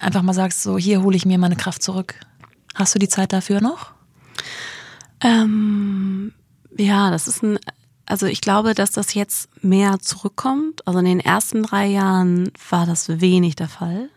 einfach 0.00 0.22
mal 0.22 0.32
sagst, 0.32 0.62
so 0.62 0.78
hier 0.78 1.02
hole 1.02 1.16
ich 1.16 1.26
mir 1.26 1.38
meine 1.38 1.56
Kraft 1.56 1.82
zurück. 1.82 2.14
Hast 2.74 2.94
du 2.94 2.98
die 2.98 3.08
Zeit 3.08 3.32
dafür 3.32 3.60
noch? 3.60 3.92
Ähm, 5.20 6.32
ja, 6.76 7.10
das 7.10 7.28
ist 7.28 7.42
ein, 7.42 7.58
also 8.06 8.26
ich 8.26 8.40
glaube, 8.40 8.74
dass 8.74 8.90
das 8.90 9.14
jetzt 9.14 9.48
mehr 9.62 9.98
zurückkommt. 10.00 10.86
Also 10.86 10.98
in 11.00 11.04
den 11.04 11.20
ersten 11.20 11.62
drei 11.62 11.86
Jahren 11.86 12.50
war 12.70 12.86
das 12.86 13.20
wenig 13.20 13.56
der 13.56 13.68
Fall. 13.68 14.08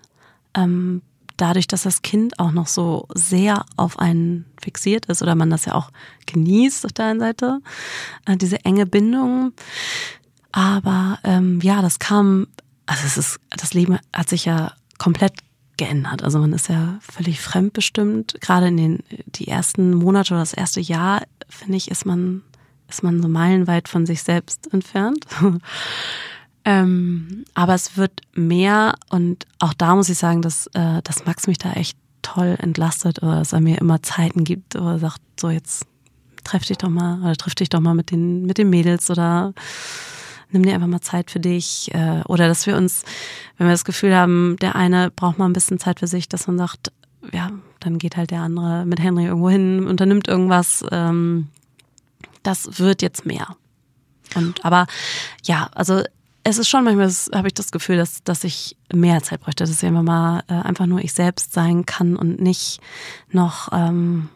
Ähm, 0.56 1.02
dadurch, 1.38 1.68
dass 1.68 1.84
das 1.84 2.02
Kind 2.02 2.40
auch 2.40 2.52
noch 2.52 2.68
so 2.68 3.08
sehr 3.14 3.66
auf 3.76 4.00
einen 4.00 4.46
fixiert 4.62 5.08
ist 5.08 5.22
oder 5.22 5.36
man 5.36 5.50
das 5.50 5.66
ja 5.66 5.76
auch 5.76 5.92
genießt 6.26 6.86
auf 6.86 6.94
der 6.94 7.06
einen 7.06 7.20
Seite, 7.20 7.60
äh, 8.26 8.38
diese 8.38 8.64
enge 8.66 8.86
Bindung. 8.86 9.54
Aber 10.52 11.20
ähm, 11.24 11.60
ja, 11.62 11.82
das 11.82 12.00
kam, 12.00 12.48
also 12.86 13.06
es 13.06 13.18
ist, 13.18 13.40
das 13.50 13.74
Leben 13.74 13.98
hat 14.14 14.30
sich 14.30 14.46
ja 14.46 14.74
komplett 14.98 15.34
geändert. 15.78 16.24
Also 16.24 16.40
man 16.40 16.54
ist 16.54 16.70
ja 16.70 17.00
völlig 17.02 17.42
fremdbestimmt. 17.42 18.36
Gerade 18.42 18.68
in 18.68 18.78
den 18.78 19.04
die 19.10 19.48
ersten 19.48 19.94
Monate 19.94 20.34
oder 20.34 20.42
das 20.42 20.54
erste 20.54 20.80
Jahr, 20.80 21.24
finde 21.50 21.78
ich, 21.78 21.90
ist 21.90 22.06
man, 22.06 22.44
ist 22.88 23.04
man 23.04 23.22
so 23.22 23.28
meilenweit 23.28 23.90
von 23.90 24.06
sich 24.06 24.24
selbst 24.24 24.72
entfernt. 24.72 25.26
ähm, 26.66 27.46
aber 27.54 27.74
es 27.74 27.98
wird 27.98 28.22
mehr 28.34 28.96
und 29.10 29.46
auch 29.60 29.74
da 29.74 29.96
muss 29.96 30.10
ich 30.10 30.18
sagen, 30.18 30.42
dass, 30.42 30.68
äh, 30.68 31.02
dass 31.04 31.26
Max 31.26 31.48
mich 31.48 31.58
da 31.58 31.74
echt 31.74 31.98
toll 32.22 32.56
entlastet 32.60 33.22
oder 33.22 33.40
dass 33.40 33.54
er 33.54 33.62
mir 33.62 33.80
immer 33.80 34.02
Zeiten 34.02 34.44
gibt 34.44 34.76
oder 34.76 34.98
sagt, 35.00 35.22
so 35.40 35.50
jetzt 35.50 35.86
treff 36.44 36.64
dich 36.64 36.78
doch 36.78 36.90
mal 36.90 37.22
oder 37.22 37.36
triff 37.36 37.56
dich 37.56 37.70
doch 37.70 37.80
mal 37.80 37.94
mit 37.94 38.12
den, 38.12 38.46
mit 38.46 38.58
den 38.58 38.70
Mädels 38.70 39.10
oder 39.10 39.54
nimm 40.52 40.64
dir 40.64 40.74
einfach 40.74 40.88
mal 40.88 41.02
Zeit 41.02 41.32
für 41.32 41.40
dich. 41.40 41.94
Äh, 41.94 42.22
oder 42.28 42.48
dass 42.48 42.66
wir 42.66 42.78
uns, 42.78 43.04
wenn 43.58 43.68
wir 43.68 43.74
das 43.74 43.86
Gefühl 43.86 44.16
haben, 44.16 44.56
der 44.62 44.76
eine 44.76 45.12
braucht 45.12 45.38
mal 45.38 45.46
ein 45.46 45.54
bisschen 45.54 45.80
Zeit 45.80 46.00
für 46.00 46.08
sich, 46.08 46.30
dass 46.30 46.48
man 46.48 46.58
sagt, 46.58 46.92
ja, 47.32 47.52
dann 47.80 47.98
geht 47.98 48.18
halt 48.18 48.32
der 48.32 48.42
andere 48.42 48.86
mit 48.86 49.02
Henry 49.02 49.26
irgendwo 49.26 49.50
hin, 49.50 49.86
unternimmt 49.86 50.28
irgendwas. 50.28 50.86
Ähm, 50.92 51.50
das 52.44 52.80
wird 52.80 53.02
jetzt 53.02 53.26
mehr. 53.26 53.56
Und 54.36 54.64
aber 54.66 54.88
ja, 55.44 55.70
also 55.74 56.04
es 56.44 56.58
ist 56.58 56.68
schon 56.68 56.84
manchmal, 56.84 57.10
habe 57.34 57.48
ich 57.48 57.54
das 57.54 57.72
Gefühl, 57.72 57.98
dass, 57.98 58.24
dass 58.24 58.44
ich 58.44 58.76
mehr 58.94 59.24
Zeit 59.24 59.42
bräuchte, 59.42 59.64
dass 59.64 59.72
ich 59.72 59.84
immer 59.84 60.04
mal 60.04 60.44
äh, 60.48 60.54
einfach 60.54 60.86
nur 60.86 61.00
ich 61.00 61.14
selbst 61.14 61.54
sein 61.54 61.86
kann 61.86 62.16
und 62.16 62.42
nicht 62.42 62.82
noch 63.32 63.70
ähm, 63.72 64.30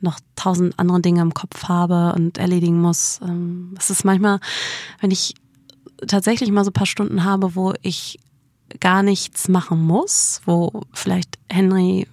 noch 0.00 0.20
tausend 0.36 0.78
andere 0.78 1.00
Dinge 1.00 1.22
im 1.22 1.34
Kopf 1.34 1.64
habe 1.64 2.12
und 2.14 2.38
erledigen 2.38 2.80
muss. 2.80 3.20
Ähm, 3.22 3.74
es 3.78 3.90
ist 3.90 4.04
manchmal, 4.04 4.38
wenn 5.00 5.10
ich 5.10 5.34
tatsächlich 6.06 6.50
mal 6.50 6.64
so 6.64 6.70
paar 6.70 6.86
Stunden 6.86 7.24
habe, 7.24 7.56
wo 7.56 7.72
ich 7.82 8.18
gar 8.80 9.02
nichts 9.02 9.48
machen 9.48 9.80
muss, 9.80 10.42
wo 10.44 10.82
vielleicht 10.92 11.38
Henry 11.50 12.06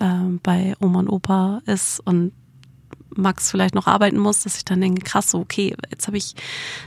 äh, 0.00 0.38
bei 0.42 0.74
Oma 0.80 1.00
und 1.00 1.08
Opa 1.08 1.62
ist 1.66 2.00
und 2.00 2.32
Max 3.18 3.50
vielleicht 3.50 3.74
noch 3.74 3.86
arbeiten 3.86 4.18
muss, 4.18 4.44
dass 4.44 4.56
ich 4.56 4.64
dann 4.64 4.80
denke, 4.80 5.02
krass, 5.02 5.30
so, 5.30 5.38
okay, 5.38 5.76
jetzt 5.90 6.06
habe 6.06 6.16
ich 6.16 6.34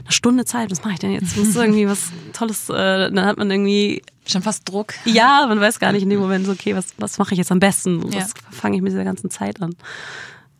eine 0.02 0.12
Stunde 0.12 0.44
Zeit, 0.44 0.70
was 0.70 0.82
mache 0.82 0.94
ich 0.94 0.98
denn 0.98 1.12
jetzt? 1.12 1.36
Muss 1.36 1.54
irgendwie 1.56 1.86
was 1.86 2.10
Tolles, 2.32 2.68
äh, 2.68 3.10
dann 3.10 3.24
hat 3.24 3.38
man 3.38 3.50
irgendwie 3.50 4.02
schon 4.26 4.42
fast 4.42 4.68
Druck. 4.68 4.94
Ja, 5.04 5.46
man 5.48 5.60
weiß 5.60 5.78
gar 5.78 5.92
nicht 5.92 6.02
in 6.02 6.10
dem 6.10 6.20
Moment, 6.20 6.46
so, 6.46 6.52
okay, 6.52 6.74
was, 6.74 6.94
was 6.98 7.18
mache 7.18 7.34
ich 7.34 7.38
jetzt 7.38 7.52
am 7.52 7.60
besten? 7.60 8.02
Was 8.04 8.14
ja. 8.14 8.26
fange 8.50 8.76
ich 8.76 8.82
mit 8.82 8.92
dieser 8.92 9.04
ganzen 9.04 9.30
Zeit 9.30 9.60
an? 9.60 9.74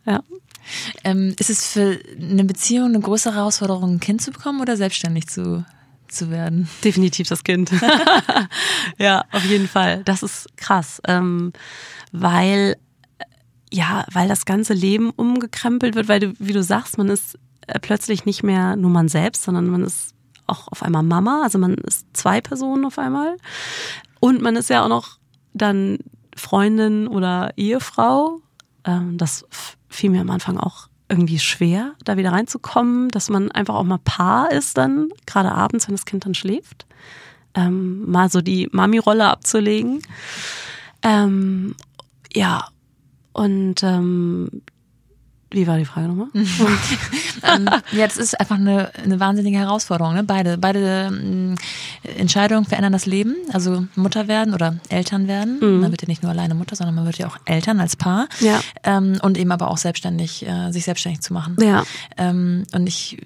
Ja. 0.05 0.23
Ähm, 1.05 1.35
ist 1.39 1.51
es 1.51 1.67
für 1.67 1.99
eine 2.21 2.45
Beziehung 2.45 2.87
eine 2.87 3.01
größere 3.01 3.35
Herausforderung, 3.35 3.95
ein 3.95 4.01
Kind 4.01 4.23
zu 4.23 4.31
bekommen 4.31 4.61
oder 4.61 4.77
selbstständig 4.77 5.27
zu, 5.27 5.65
zu 6.09 6.31
werden? 6.31 6.69
Definitiv 6.85 7.29
das 7.29 7.45
Kind. 7.45 7.71
ja, 8.99 9.25
auf 9.33 9.45
jeden 9.45 9.69
Fall. 9.69 10.03
Das 10.05 10.23
ist 10.23 10.49
krass, 10.57 11.01
ähm, 11.07 11.53
weil 12.13 12.77
ja, 13.73 14.05
weil 14.13 14.29
das 14.29 14.45
ganze 14.45 14.75
Leben 14.75 15.11
umgekrempelt 15.11 15.95
wird, 15.95 16.09
weil 16.09 16.21
du, 16.21 16.35
wie 16.39 16.53
du 16.53 16.63
sagst, 16.63 16.99
man 16.99 17.09
ist 17.09 17.39
äh, 17.67 17.79
plötzlich 17.81 18.27
nicht 18.27 18.43
mehr 18.43 18.77
nur 18.77 18.91
man 18.91 19.09
selbst, 19.09 19.45
sondern 19.45 19.69
man 19.69 19.83
ist 19.83 20.15
auch 20.47 20.69
auf 20.69 20.83
einmal 20.83 21.03
Mama, 21.03 21.43
also 21.43 21.59
man 21.59 21.75
ist 21.75 22.07
zwei 22.13 22.41
Personen 22.41 22.85
auf 22.85 22.99
einmal 22.99 23.37
und 24.21 24.43
man 24.43 24.57
ist 24.57 24.69
ja 24.69 24.85
auch 24.85 24.89
noch 24.89 25.19
dann 25.55 25.99
Freundin 26.37 27.09
oder 27.09 27.53
Ehefrau. 27.57 28.41
Ähm, 28.85 29.17
das 29.17 29.47
fiel 29.89 30.11
mir 30.11 30.21
am 30.21 30.31
Anfang 30.31 30.59
auch 30.59 30.89
irgendwie 31.09 31.39
schwer, 31.39 31.95
da 32.05 32.17
wieder 32.17 32.33
reinzukommen, 32.33 33.09
dass 33.09 33.31
man 33.31 33.51
einfach 33.51 33.75
auch 33.75 33.85
mal 33.85 33.99
Paar 33.99 34.51
ist 34.51 34.77
dann, 34.77 35.09
gerade 35.27 35.53
abends, 35.53 35.89
wenn 35.89 35.95
das 35.95 36.07
Kind 36.07 36.25
dann 36.27 36.35
schläft. 36.35 36.87
Ähm, 37.55 38.11
mal 38.11 38.31
so 38.31 38.41
die 38.41 38.69
Mami-Rolle 38.73 39.27
abzulegen. 39.27 40.03
Ähm, 41.03 41.75
ja, 42.35 42.67
und 43.33 43.83
ähm, 43.83 44.63
wie 45.53 45.67
war 45.67 45.79
die 45.79 45.85
Frage 45.85 46.09
nochmal? 46.09 46.29
ähm, 46.35 47.69
ja, 47.93 48.07
das 48.07 48.17
ist 48.17 48.39
einfach 48.41 48.57
eine, 48.57 48.91
eine 49.03 49.21
wahnsinnige 49.21 49.59
Herausforderung. 49.59 50.15
Ne? 50.15 50.25
Beide, 50.25 50.59
beide 50.59 51.11
ähm, 51.13 51.57
Entscheidungen 52.03 52.65
verändern 52.65 52.93
das 52.93 53.07
Leben. 53.07 53.37
Also 53.53 53.87
Mutter 53.95 54.29
werden 54.29 54.55
oder 54.55 54.77
Eltern 54.89 55.29
werden. 55.29 55.59
Mhm. 55.61 55.81
Man 55.81 55.91
wird 55.91 56.03
ja 56.03 56.09
nicht 56.09 56.23
nur 56.23 56.33
alleine 56.33 56.55
Mutter, 56.55 56.75
sondern 56.75 56.95
man 56.95 57.05
wird 57.05 57.19
ja 57.19 57.27
auch 57.27 57.37
Eltern 57.45 57.81
als 57.81 57.97
Paar. 57.97 58.29
Ja. 58.41 58.61
Ähm, 58.83 59.19
und 59.23 59.37
eben 59.39 59.53
aber 59.53 59.71
auch 59.71 59.79
selbstständig, 59.79 60.47
äh, 60.47 60.71
sich 60.71 60.85
selbstständig 60.85 61.21
zu 61.21 61.33
machen. 61.33 61.57
Ja. 61.61 61.85
Ähm, 62.17 62.65
und 62.73 62.87
ich 62.87 63.19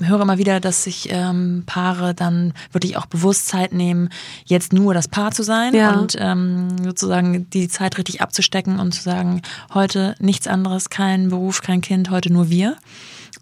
höre 0.00 0.20
immer 0.20 0.38
wieder, 0.38 0.60
dass 0.60 0.84
sich 0.84 1.08
ähm, 1.10 1.64
Paare 1.66 2.14
dann 2.14 2.52
wirklich 2.72 2.96
auch 2.96 3.06
bewusst 3.06 3.48
Zeit 3.48 3.72
nehmen, 3.72 4.10
jetzt 4.44 4.72
nur 4.72 4.94
das 4.94 5.08
Paar 5.08 5.32
zu 5.32 5.42
sein 5.42 5.74
ja. 5.74 5.94
und 5.94 6.16
ähm, 6.18 6.68
sozusagen 6.84 7.48
die 7.50 7.68
Zeit 7.68 7.98
richtig 7.98 8.20
abzustecken 8.20 8.78
und 8.78 8.92
zu 8.92 9.02
sagen, 9.02 9.42
heute 9.74 10.14
nichts 10.18 10.46
anderes, 10.46 10.90
kein 10.90 11.28
Beruf, 11.28 11.62
kein 11.62 11.80
Kind, 11.80 12.10
heute 12.10 12.32
nur 12.32 12.50
wir. 12.50 12.76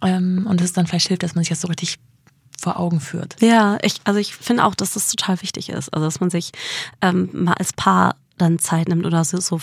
Ähm, 0.02 0.46
und 0.48 0.60
es 0.60 0.72
dann 0.72 0.86
vielleicht 0.86 1.08
hilft, 1.08 1.22
dass 1.22 1.34
man 1.34 1.44
sich 1.44 1.50
das 1.50 1.60
so 1.60 1.68
richtig 1.68 1.98
vor 2.60 2.78
Augen 2.78 3.00
führt. 3.00 3.36
Ja, 3.40 3.78
ich, 3.82 4.00
also 4.04 4.18
ich 4.18 4.34
finde 4.34 4.64
auch, 4.64 4.74
dass 4.74 4.94
das 4.94 5.10
total 5.10 5.42
wichtig 5.42 5.68
ist. 5.68 5.92
Also 5.92 6.06
dass 6.06 6.20
man 6.20 6.30
sich 6.30 6.52
ähm, 7.02 7.28
mal 7.32 7.54
als 7.54 7.72
Paar 7.72 8.16
dann 8.36 8.58
Zeit 8.58 8.88
nimmt 8.88 9.06
oder 9.06 9.24
so, 9.24 9.38
so, 9.38 9.60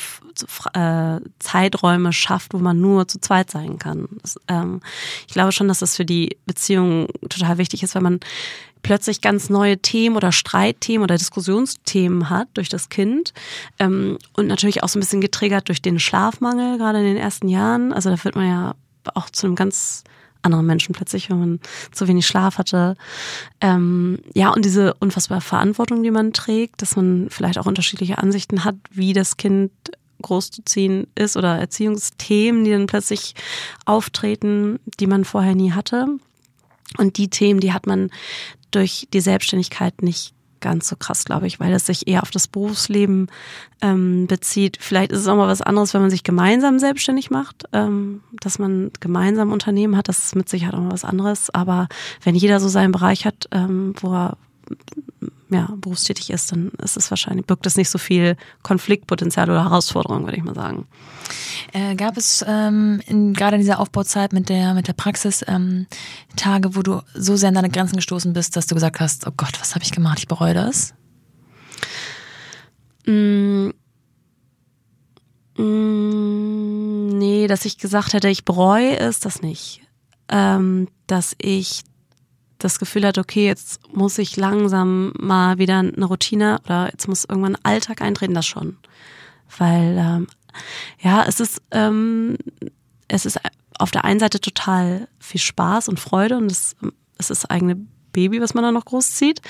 äh, 0.73 1.19
Zeiträume 1.39 2.13
schafft, 2.13 2.53
wo 2.53 2.57
man 2.57 2.79
nur 2.79 3.07
zu 3.07 3.19
zweit 3.19 3.51
sein 3.51 3.79
kann. 3.79 4.07
Das, 4.21 4.37
ähm, 4.47 4.81
ich 5.27 5.33
glaube 5.33 5.51
schon, 5.51 5.67
dass 5.67 5.79
das 5.79 5.95
für 5.95 6.05
die 6.05 6.37
Beziehung 6.45 7.07
total 7.29 7.57
wichtig 7.57 7.83
ist, 7.83 7.95
wenn 7.95 8.03
man 8.03 8.19
plötzlich 8.83 9.21
ganz 9.21 9.49
neue 9.49 9.77
Themen 9.77 10.15
oder 10.15 10.31
Streitthemen 10.31 11.03
oder 11.03 11.17
Diskussionsthemen 11.17 12.29
hat 12.29 12.47
durch 12.53 12.69
das 12.69 12.89
Kind 12.89 13.33
ähm, 13.79 14.17
und 14.33 14.47
natürlich 14.47 14.83
auch 14.83 14.89
so 14.89 14.97
ein 14.97 15.01
bisschen 15.01 15.21
getriggert 15.21 15.67
durch 15.67 15.81
den 15.81 15.99
Schlafmangel, 15.99 16.77
gerade 16.77 16.99
in 16.99 17.05
den 17.05 17.17
ersten 17.17 17.47
Jahren. 17.47 17.93
Also 17.93 18.09
da 18.09 18.23
wird 18.23 18.35
man 18.35 18.47
ja 18.47 18.75
auch 19.13 19.29
zu 19.29 19.47
einem 19.47 19.55
ganz 19.55 20.03
anderen 20.41 20.65
Menschen 20.65 20.93
plötzlich, 20.93 21.29
wenn 21.29 21.39
man 21.39 21.59
zu 21.91 22.07
wenig 22.07 22.27
Schlaf 22.27 22.57
hatte. 22.57 22.95
Ähm, 23.59 24.19
ja, 24.33 24.51
und 24.51 24.65
diese 24.65 24.93
unfassbare 24.95 25.41
Verantwortung, 25.41 26.03
die 26.03 26.11
man 26.11 26.33
trägt, 26.33 26.81
dass 26.81 26.95
man 26.95 27.27
vielleicht 27.29 27.57
auch 27.57 27.65
unterschiedliche 27.65 28.17
Ansichten 28.17 28.63
hat, 28.63 28.75
wie 28.91 29.13
das 29.13 29.37
Kind 29.37 29.71
großzuziehen 30.21 31.07
ist 31.15 31.35
oder 31.35 31.57
Erziehungsthemen, 31.57 32.63
die 32.63 32.71
dann 32.71 32.87
plötzlich 32.87 33.33
auftreten, 33.85 34.79
die 34.99 35.07
man 35.07 35.25
vorher 35.25 35.55
nie 35.55 35.71
hatte. 35.71 36.07
Und 36.97 37.17
die 37.17 37.29
Themen, 37.29 37.59
die 37.59 37.73
hat 37.73 37.87
man 37.87 38.11
durch 38.71 39.07
die 39.13 39.21
Selbstständigkeit 39.21 40.01
nicht 40.01 40.33
ganz 40.61 40.87
so 40.87 40.95
krass, 40.95 41.25
glaube 41.25 41.47
ich, 41.47 41.59
weil 41.59 41.73
es 41.73 41.85
sich 41.85 42.07
eher 42.07 42.23
auf 42.23 42.31
das 42.31 42.47
Berufsleben 42.47 43.27
ähm, 43.81 44.27
bezieht. 44.27 44.77
Vielleicht 44.79 45.11
ist 45.11 45.19
es 45.19 45.27
auch 45.27 45.35
mal 45.35 45.47
was 45.47 45.61
anderes, 45.61 45.93
wenn 45.93 46.01
man 46.01 46.09
sich 46.09 46.23
gemeinsam 46.23 46.79
selbstständig 46.79 47.31
macht, 47.31 47.65
ähm, 47.73 48.21
dass 48.39 48.59
man 48.59 48.91
gemeinsam 48.99 49.51
Unternehmen 49.51 49.97
hat. 49.97 50.07
Das 50.07 50.19
ist 50.19 50.35
mit 50.35 50.47
Sicherheit 50.47 50.75
auch 50.75 50.79
mal 50.79 50.91
was 50.91 51.05
anderes. 51.05 51.49
Aber 51.49 51.87
wenn 52.23 52.35
jeder 52.35 52.59
so 52.59 52.67
seinen 52.67 52.91
Bereich 52.91 53.25
hat, 53.25 53.47
ähm, 53.51 53.93
wo 53.99 54.13
er 54.13 54.37
ja, 55.51 55.69
berufstätig 55.75 56.29
ist, 56.29 56.51
dann 56.51 56.69
ist 56.81 56.95
es 56.95 57.11
wahrscheinlich, 57.11 57.45
birgt 57.45 57.65
es 57.65 57.75
nicht 57.75 57.89
so 57.89 57.97
viel 57.97 58.37
Konfliktpotenzial 58.63 59.49
oder 59.49 59.65
Herausforderung, 59.65 60.23
würde 60.23 60.37
ich 60.37 60.43
mal 60.43 60.55
sagen. 60.55 60.87
Äh, 61.73 61.95
gab 61.95 62.15
es 62.15 62.43
ähm, 62.47 63.01
in, 63.05 63.33
gerade 63.33 63.57
in 63.57 63.61
dieser 63.61 63.79
Aufbauzeit 63.79 64.31
mit 64.31 64.47
der, 64.47 64.73
mit 64.73 64.87
der 64.87 64.93
Praxis 64.93 65.43
ähm, 65.47 65.87
Tage, 66.37 66.75
wo 66.75 66.81
du 66.81 67.01
so 67.13 67.35
sehr 67.35 67.49
an 67.49 67.55
deine 67.55 67.69
Grenzen 67.69 67.97
gestoßen 67.97 68.31
bist, 68.31 68.55
dass 68.55 68.67
du 68.67 68.75
gesagt 68.75 69.01
hast, 69.01 69.27
oh 69.27 69.33
Gott, 69.35 69.59
was 69.59 69.75
habe 69.75 69.83
ich 69.83 69.91
gemacht, 69.91 70.19
ich 70.19 70.27
bereue 70.27 70.53
das? 70.53 70.93
Mm, 73.05 73.71
mm, 75.57 77.07
nee, 77.17 77.47
dass 77.47 77.65
ich 77.65 77.77
gesagt 77.77 78.13
hätte, 78.13 78.29
ich 78.29 78.45
bereue 78.45 78.97
es, 78.97 79.19
das 79.19 79.41
nicht. 79.41 79.81
Ähm, 80.29 80.87
dass 81.07 81.35
ich 81.41 81.83
das 82.63 82.79
Gefühl 82.79 83.05
hatte, 83.05 83.21
okay, 83.21 83.45
jetzt 83.45 83.79
muss 83.93 84.17
ich 84.17 84.37
langsam 84.37 85.13
mal 85.19 85.57
wieder 85.57 85.79
eine 85.79 86.05
Routine 86.05 86.59
oder 86.65 86.89
jetzt 86.91 87.07
muss 87.07 87.25
irgendwann 87.25 87.57
Alltag 87.63 88.01
eintreten, 88.01 88.33
das 88.33 88.45
schon. 88.45 88.77
Weil 89.57 89.97
ähm, 89.97 90.27
ja, 90.99 91.23
es 91.27 91.39
ist, 91.39 91.61
ähm, 91.71 92.37
es 93.07 93.25
ist 93.25 93.39
auf 93.77 93.91
der 93.91 94.05
einen 94.05 94.19
Seite 94.19 94.39
total 94.39 95.07
viel 95.19 95.41
Spaß 95.41 95.89
und 95.89 95.99
Freude 95.99 96.37
und 96.37 96.51
es, 96.51 96.75
es 97.17 97.29
ist 97.29 97.43
das 97.43 97.49
eigene 97.49 97.77
Baby, 98.13 98.41
was 98.41 98.53
man 98.53 98.63
da 98.63 98.71
noch 98.71 98.85
großzieht. 98.85 99.41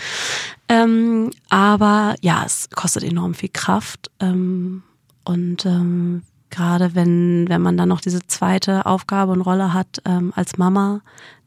Ähm, 0.69 1.31
aber 1.49 2.15
ja, 2.21 2.43
es 2.45 2.69
kostet 2.69 3.03
enorm 3.03 3.33
viel 3.33 3.49
Kraft. 3.51 4.11
Ähm, 4.19 4.83
und 5.25 5.65
ähm, 5.65 6.23
gerade 6.49 6.95
wenn, 6.95 7.49
wenn 7.49 7.61
man 7.61 7.77
dann 7.77 7.89
noch 7.89 8.01
diese 8.01 8.25
zweite 8.27 8.85
Aufgabe 8.85 9.31
und 9.31 9.41
Rolle 9.41 9.73
hat 9.73 10.01
ähm, 10.05 10.31
als 10.35 10.57
Mama, 10.57 11.01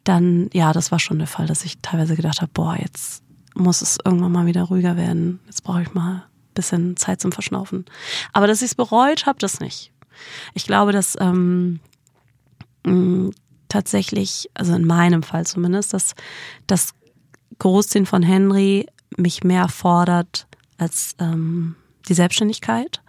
dann, 0.04 0.50
ja, 0.52 0.72
das 0.72 0.92
war 0.92 0.98
schon 0.98 1.18
der 1.18 1.26
Fall, 1.26 1.46
dass 1.46 1.64
ich 1.64 1.78
teilweise 1.78 2.16
gedacht 2.16 2.40
habe, 2.40 2.50
boah, 2.52 2.76
jetzt 2.78 3.22
muss 3.54 3.82
es 3.82 3.98
irgendwann 4.04 4.32
mal 4.32 4.46
wieder 4.46 4.64
ruhiger 4.64 4.96
werden. 4.96 5.40
Jetzt 5.46 5.64
brauche 5.64 5.82
ich 5.82 5.94
mal 5.94 6.14
ein 6.16 6.54
bisschen 6.54 6.96
Zeit 6.96 7.20
zum 7.20 7.32
Verschnaufen. 7.32 7.84
Aber 8.32 8.46
dass 8.46 8.62
ich 8.62 8.70
es 8.70 8.74
bereut 8.74 9.26
habe, 9.26 9.38
das 9.38 9.60
nicht. 9.60 9.92
Ich 10.52 10.66
glaube, 10.66 10.92
dass 10.92 11.16
ähm, 11.20 11.80
tatsächlich, 13.68 14.50
also 14.54 14.74
in 14.74 14.84
meinem 14.84 15.22
Fall 15.22 15.46
zumindest, 15.46 15.94
dass 15.94 16.14
das 16.66 16.94
Großziehen 17.58 18.06
von 18.06 18.22
Henry 18.22 18.86
mich 19.16 19.44
mehr 19.44 19.68
fordert 19.68 20.46
als 20.76 21.14
ähm, 21.18 21.76
die 22.08 22.14
Selbstständigkeit, 22.14 23.00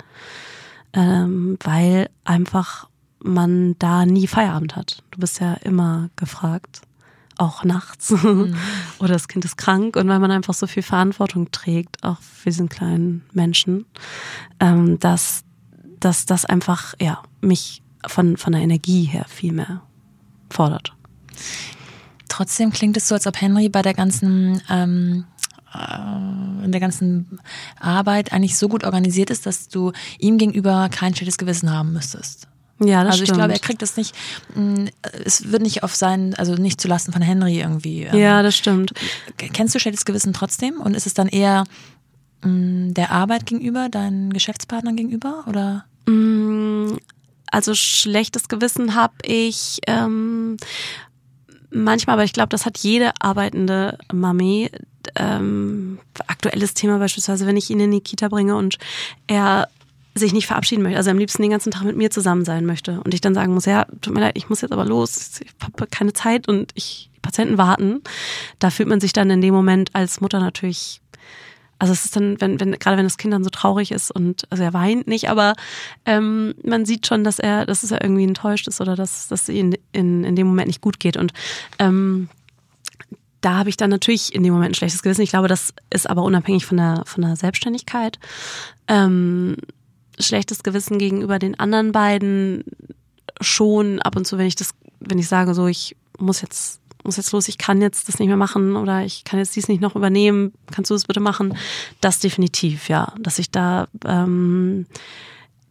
ähm, 0.94 1.58
weil 1.64 2.10
einfach 2.24 2.88
man 3.20 3.76
da 3.80 4.06
nie 4.06 4.28
Feierabend 4.28 4.76
hat. 4.76 5.04
Du 5.12 5.20
bist 5.20 5.40
ja 5.40 5.54
immer 5.56 6.10
gefragt, 6.16 6.82
auch 7.38 7.64
nachts. 7.64 8.12
Mhm. 8.12 8.56
Oder 9.00 9.14
das 9.14 9.28
Kind 9.28 9.46
ist 9.46 9.58
krank 9.58 9.96
und 9.96 10.08
weil 10.08 10.20
man 10.20 10.32
einfach 10.32 10.54
so 10.54 10.68
viel 10.68 10.84
Verantwortung 10.84 11.52
trägt, 11.52 12.04
auch 12.04 12.22
für 12.22 12.50
diesen 12.50 12.70
kleinen 12.70 13.24
Menschen, 13.34 13.86
ähm, 14.60 15.00
dass, 15.00 15.44
dass 16.00 16.26
das 16.26 16.46
einfach 16.46 16.94
ja, 17.00 17.22
mich 17.42 17.82
von, 18.08 18.38
von 18.38 18.54
der 18.54 18.62
Energie 18.62 19.04
her 19.04 19.26
viel 19.28 19.52
mehr 19.52 19.82
fordert. 20.50 20.94
Trotzdem 22.30 22.72
klingt 22.72 22.98
es 22.98 23.08
so, 23.08 23.16
als 23.16 23.28
ob 23.28 23.40
Henry 23.40 23.70
bei 23.70 23.82
der 23.82 23.94
ganzen 23.94 24.62
ähm, 24.70 25.26
äh, 25.74 26.66
in 26.66 26.72
der 26.72 26.82
ganzen 26.82 27.40
Arbeit 27.80 28.34
eigentlich 28.34 28.58
so 28.58 28.68
gut 28.68 28.84
organisiert 28.84 29.30
ist, 29.30 29.46
dass 29.46 29.68
du 29.68 29.92
ihm 30.20 30.38
gegenüber 30.38 30.90
kein 30.90 31.14
schlechtes 31.14 31.38
Gewissen 31.38 31.72
haben 31.72 31.94
müsstest. 31.94 32.48
Ja, 32.80 33.04
das 33.04 33.14
also 33.14 33.24
ich 33.24 33.28
stimmt. 33.30 33.40
glaube, 33.40 33.54
er 33.54 33.60
kriegt 33.60 33.82
das 33.82 33.96
nicht, 33.96 34.14
mm, 34.54 34.86
es 35.24 35.52
wird 35.52 35.62
nicht 35.62 35.84
auf 35.84 35.96
sein, 35.96 36.34
also 36.36 36.56
nicht 36.56 36.82
zulasten 36.82 37.14
von 37.14 37.22
Henry 37.22 37.60
irgendwie. 37.60 38.04
ähm, 38.04 38.18
Ja, 38.18 38.44
das 38.44 38.58
stimmt. 38.58 38.92
Kennst 39.38 39.74
du 39.76 39.80
schlechtes 39.80 40.04
Gewissen 40.06 40.34
trotzdem? 40.34 40.82
Und 40.82 40.94
ist 40.94 41.08
es 41.08 41.14
dann 41.14 41.28
eher 41.30 41.64
mh, 42.44 42.92
der 42.94 43.12
Arbeit 43.12 43.46
gegenüber, 43.46 43.88
deinen 43.90 44.34
Geschäftspartnern 44.34 44.96
gegenüber? 44.98 45.46
Oder? 45.48 45.86
Mm, 46.06 46.98
Also 47.50 47.74
schlechtes 47.76 48.50
Gewissen 48.50 48.94
habe 48.96 49.14
ich 49.24 49.80
ähm, 49.88 50.58
manchmal, 51.72 52.16
aber 52.16 52.24
ich 52.26 52.34
glaube, 52.34 52.50
das 52.50 52.66
hat 52.66 52.78
jede 52.80 53.12
arbeitende 53.22 53.98
Mami. 54.12 54.70
Ähm, 55.16 56.00
aktuelles 56.28 56.74
Thema 56.74 56.98
beispielsweise, 56.98 57.46
wenn 57.46 57.56
ich 57.58 57.70
ihn 57.70 57.80
in 57.80 57.92
die 57.92 58.02
Kita 58.02 58.28
bringe 58.28 58.56
und 58.56 58.78
er 59.28 59.70
sich 60.18 60.34
nicht 60.34 60.48
verabschieden 60.48 60.82
möchte, 60.82 60.98
also 60.98 61.12
am 61.12 61.18
liebsten 61.18 61.42
den 61.42 61.52
ganzen 61.52 61.72
Tag 61.72 61.84
mit 61.84 61.98
mir 61.98 62.10
zusammen 62.10 62.46
sein 62.46 62.66
möchte 62.66 63.02
und 63.02 63.14
ich 63.14 63.22
dann 63.22 63.36
sagen 63.36 63.54
muss, 63.54 63.66
ja, 63.66 63.86
tut 64.02 64.14
mir 64.14 64.22
leid, 64.22 64.38
ich 64.38 64.50
muss 64.50 64.62
jetzt 64.62 64.72
aber 64.72 64.86
los, 64.86 65.42
ich 65.44 65.52
habe 65.62 65.88
keine 65.88 66.14
Zeit 66.14 66.48
und 66.48 66.72
ich 66.74 67.10
die 67.16 67.20
Patienten 67.20 67.58
warten. 67.58 68.02
Da 68.60 68.70
fühlt 68.70 68.88
man 68.88 69.02
sich 69.02 69.12
dann 69.12 69.30
in 69.30 69.42
dem 69.42 69.54
Moment 69.54 69.90
als 69.94 70.22
Mutter 70.22 70.40
natürlich 70.40 71.02
also 71.78 71.92
es 71.92 72.06
ist 72.06 72.16
dann, 72.16 72.40
wenn, 72.40 72.60
wenn, 72.60 72.72
gerade 72.72 72.98
wenn 72.98 73.06
das 73.06 73.18
Kind 73.18 73.34
dann 73.34 73.44
so 73.44 73.50
traurig 73.50 73.92
ist 73.92 74.10
und 74.10 74.50
also 74.50 74.64
er 74.64 74.74
weint 74.74 75.08
nicht, 75.08 75.30
aber 75.30 75.56
ähm, 76.06 76.56
man 76.64 76.86
sieht 76.86 77.06
schon, 77.06 77.24
dass 77.24 77.38
er, 77.38 77.66
dass 77.66 77.84
es 77.84 77.92
er 77.92 78.02
irgendwie 78.02 78.24
enttäuscht 78.24 78.68
ist 78.68 78.80
oder 78.80 78.96
dass, 78.96 79.28
dass 79.28 79.44
es 79.44 79.50
ihm 79.50 79.74
in, 79.92 80.24
in 80.24 80.36
dem 80.36 80.48
Moment 80.48 80.68
nicht 80.68 80.82
gut 80.82 81.02
geht. 81.02 81.18
Und 81.18 81.34
ähm, 81.80 82.30
da 83.42 83.56
habe 83.56 83.70
ich 83.70 83.78
dann 83.78 83.90
natürlich 83.90 84.34
in 84.34 84.44
dem 84.44 84.54
Moment 84.54 84.72
ein 84.72 84.76
schlechtes 84.76 85.04
Gewissen. 85.04 85.22
Ich 85.22 85.32
glaube, 85.32 85.48
das 85.48 85.74
ist 85.90 86.10
aber 86.10 86.24
unabhängig 86.24 86.66
von 86.66 86.78
der, 86.78 87.04
von 87.06 87.24
der 87.24 87.36
Selbstständigkeit. 87.36 88.20
Ähm, 88.88 89.58
schlechtes 90.20 90.64
Gewissen 90.64 90.98
gegenüber 90.98 91.40
den 91.40 91.60
anderen 91.60 91.92
beiden 91.92 92.64
schon 93.42 94.00
ab 94.02 94.16
und 94.16 94.26
zu, 94.26 94.38
wenn 94.38 94.48
ich 94.48 94.56
das, 94.56 94.72
wenn 95.00 95.20
ich 95.20 95.28
sage, 95.28 95.54
so 95.54 95.68
ich 95.68 95.96
muss 96.18 96.42
jetzt 96.42 96.82
muss 97.06 97.18
jetzt 97.18 97.32
los, 97.32 97.48
ich 97.48 97.58
kann 97.58 97.82
jetzt 97.82 98.08
das 98.08 98.20
nicht 98.20 98.28
mehr 98.28 98.38
machen 98.38 98.76
oder 98.76 99.06
ich 99.06 99.24
kann 99.24 99.40
jetzt 99.40 99.56
dies 99.56 99.68
nicht 99.68 99.82
noch 99.82 99.96
übernehmen, 99.96 100.54
kannst 100.72 100.90
du 100.90 100.96
das 100.96 101.06
bitte 101.06 101.20
machen? 101.20 101.56
Das 102.02 102.20
definitiv, 102.20 102.90
ja. 102.90 103.14
Dass 103.20 103.38
ich 103.38 103.52
da 103.52 103.88
ähm, 104.06 104.88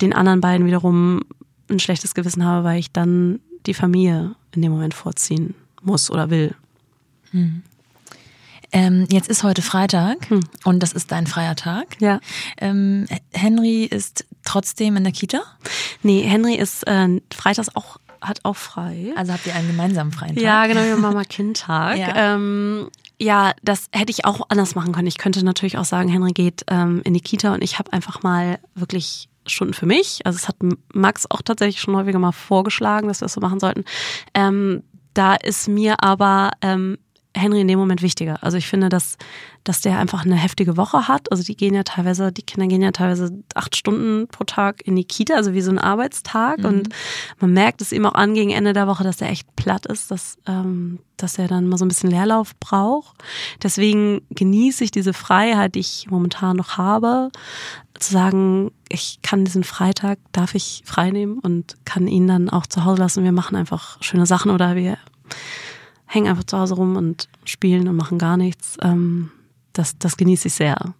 den 0.01 0.13
anderen 0.13 0.41
beiden 0.41 0.67
wiederum 0.67 1.23
ein 1.69 1.81
schlechtes 1.81 2.15
Gewissen 2.15 2.45
habe, 2.45 2.65
weil 2.65 2.79
ich 2.79 2.93
dann 2.93 3.41
die 3.67 3.75
Familie 3.75 4.37
in 4.53 4.63
dem 4.63 4.73
Moment 4.73 4.95
vorziehen 4.95 5.55
muss 5.83 6.11
oder 6.11 6.31
will. 6.31 6.55
Ähm, 8.75 9.07
jetzt 9.09 9.29
ist 9.29 9.45
heute 9.45 9.63
Freitag 9.63 10.29
Hm. 10.29 10.41
und 10.65 10.83
das 10.83 10.93
ist 10.93 11.13
dein 11.13 11.27
freier 11.29 11.55
Tag. 11.55 11.97
Ja. 12.01 12.21
Ähm, 12.59 13.07
Henry 13.33 13.85
ist 13.85 14.27
trotzdem 14.45 14.97
in 14.97 15.05
der 15.05 15.13
Kita? 15.13 15.43
Nee, 16.03 16.23
Henry 16.23 16.57
ist 16.57 16.87
äh, 16.87 17.21
freitags 17.33 17.75
auch, 17.77 17.99
hat 18.21 18.41
auch 18.43 18.57
frei. 18.57 19.13
Also 19.17 19.33
habt 19.33 19.47
ihr 19.47 19.55
einen 19.55 19.69
gemeinsamen 19.69 20.11
freien 20.13 20.35
Tag? 20.35 20.43
Ja, 20.45 20.67
genau, 20.67 20.81
wie 20.81 21.01
Mama-Kind-Tag. 21.01 21.97
Ja. 21.99 22.09
ja. 22.09 22.35
Ähm, 22.35 22.91
ja, 23.21 23.53
das 23.63 23.87
hätte 23.93 24.11
ich 24.11 24.25
auch 24.25 24.41
anders 24.49 24.75
machen 24.75 24.93
können. 24.93 25.07
Ich 25.07 25.19
könnte 25.19 25.45
natürlich 25.45 25.79
auch 25.79 25.85
sagen, 25.85 26.09
Henry 26.09 26.33
geht 26.33 26.65
ähm, 26.69 27.01
in 27.05 27.15
die 27.15 27.21
Kita 27.21 27.55
und 27.55 27.63
ich 27.63 27.79
habe 27.79 27.93
einfach 27.93 28.25
mal 28.25 28.59
wirklich 28.75 29.29
Stunden 29.47 29.73
für 29.73 29.87
mich. 29.87 30.21
Also 30.25 30.37
es 30.37 30.49
hat 30.49 30.57
Max 30.93 31.31
auch 31.31 31.43
tatsächlich 31.43 31.81
schon 31.81 31.95
häufiger 31.95 32.19
mal 32.19 32.33
vorgeschlagen, 32.33 33.07
dass 33.07 33.21
wir 33.21 33.27
das 33.27 33.35
so 33.35 33.41
machen 33.41 33.61
sollten. 33.61 33.85
Ähm, 34.35 34.83
da 35.13 35.37
ist 35.37 35.69
mir 35.69 36.03
aber 36.03 36.51
ähm, 36.61 36.99
Henry 37.35 37.61
in 37.61 37.69
dem 37.69 37.79
Moment 37.79 38.01
wichtiger. 38.01 38.39
Also 38.43 38.57
ich 38.57 38.67
finde, 38.67 38.89
dass, 38.89 39.17
dass 39.65 39.81
der 39.81 39.99
einfach 39.99 40.25
eine 40.25 40.37
heftige 40.37 40.77
Woche 40.77 41.09
hat. 41.09 41.31
Also 41.33 41.43
die 41.43 41.57
gehen 41.57 41.75
ja 41.75 41.83
teilweise, 41.83 42.33
die 42.33 42.43
Kinder 42.43 42.69
gehen 42.69 42.83
ja 42.83 42.93
teilweise 42.93 43.31
acht 43.55 43.77
Stunden 43.77 44.29
pro 44.29 44.45
Tag 44.45 44.87
in 44.87 44.95
die 44.95 45.05
Kita, 45.05 45.35
also 45.35 45.53
wie 45.53 45.61
so 45.61 45.71
ein 45.71 45.79
Arbeitstag. 45.79 46.59
Mhm. 46.59 46.65
Und 46.65 46.89
man 47.41 47.53
merkt 47.53 47.81
es 47.81 47.93
ihm 47.93 48.07
auch 48.07 48.15
an 48.15 48.35
gegen 48.35 48.51
Ende 48.51 48.73
der 48.73 48.87
Woche, 48.87 49.05
dass 49.05 49.21
er 49.21 49.31
echt 49.31 49.55
platt 49.57 49.87
ist, 49.87 50.11
dass, 50.11 50.39
ähm, 50.47 51.01
dass 51.17 51.39
er 51.39 51.49
dann 51.49 51.69
mal 51.69 51.77
so 51.77 51.85
ein 51.85 51.89
bisschen 51.89 52.11
Leerlauf 52.11 52.55
braucht. 52.61 53.17
Deswegen 53.63 54.23
genieße 54.31 54.85
ich 54.85 54.91
diese 54.93 55.13
Freiheit, 55.13 55.75
die 55.75 55.81
ich 55.81 56.07
momentan 56.09 56.57
noch 56.57 56.79
habe, 56.79 57.31
zu 57.99 58.13
sagen, 58.13 58.71
ich 58.89 59.21
kann 59.23 59.45
diesen 59.45 59.65
Freitag, 59.65 60.19
darf 60.33 60.55
ich 60.55 60.83
frei 60.85 61.11
nehmen 61.11 61.39
und 61.39 61.75
kann 61.85 62.07
ihn 62.07 62.29
dann 62.29 62.51
auch 62.51 62.67
zu 62.67 62.85
Hause 62.85 63.03
lassen. 63.03 63.25
Wir 63.25 63.33
machen 63.33 63.57
einfach 63.57 63.99
schöne 64.03 64.27
Sachen 64.27 64.51
oder 64.51 64.77
wir 64.77 64.99
hängen 66.15 66.29
einfach 66.29 66.45
zu 66.45 66.59
Hause 66.59 66.75
rum 66.75 66.97
und 66.97 67.29
spielen 67.45 67.89
und 67.89 67.97
machen 67.97 68.19
gar 68.19 68.37
nichts. 68.37 68.77
Ähm, 68.83 69.31
das, 69.73 69.99
das 69.99 70.17
genieße 70.17 70.49
ich 70.49 70.55
sehr. 70.55 70.95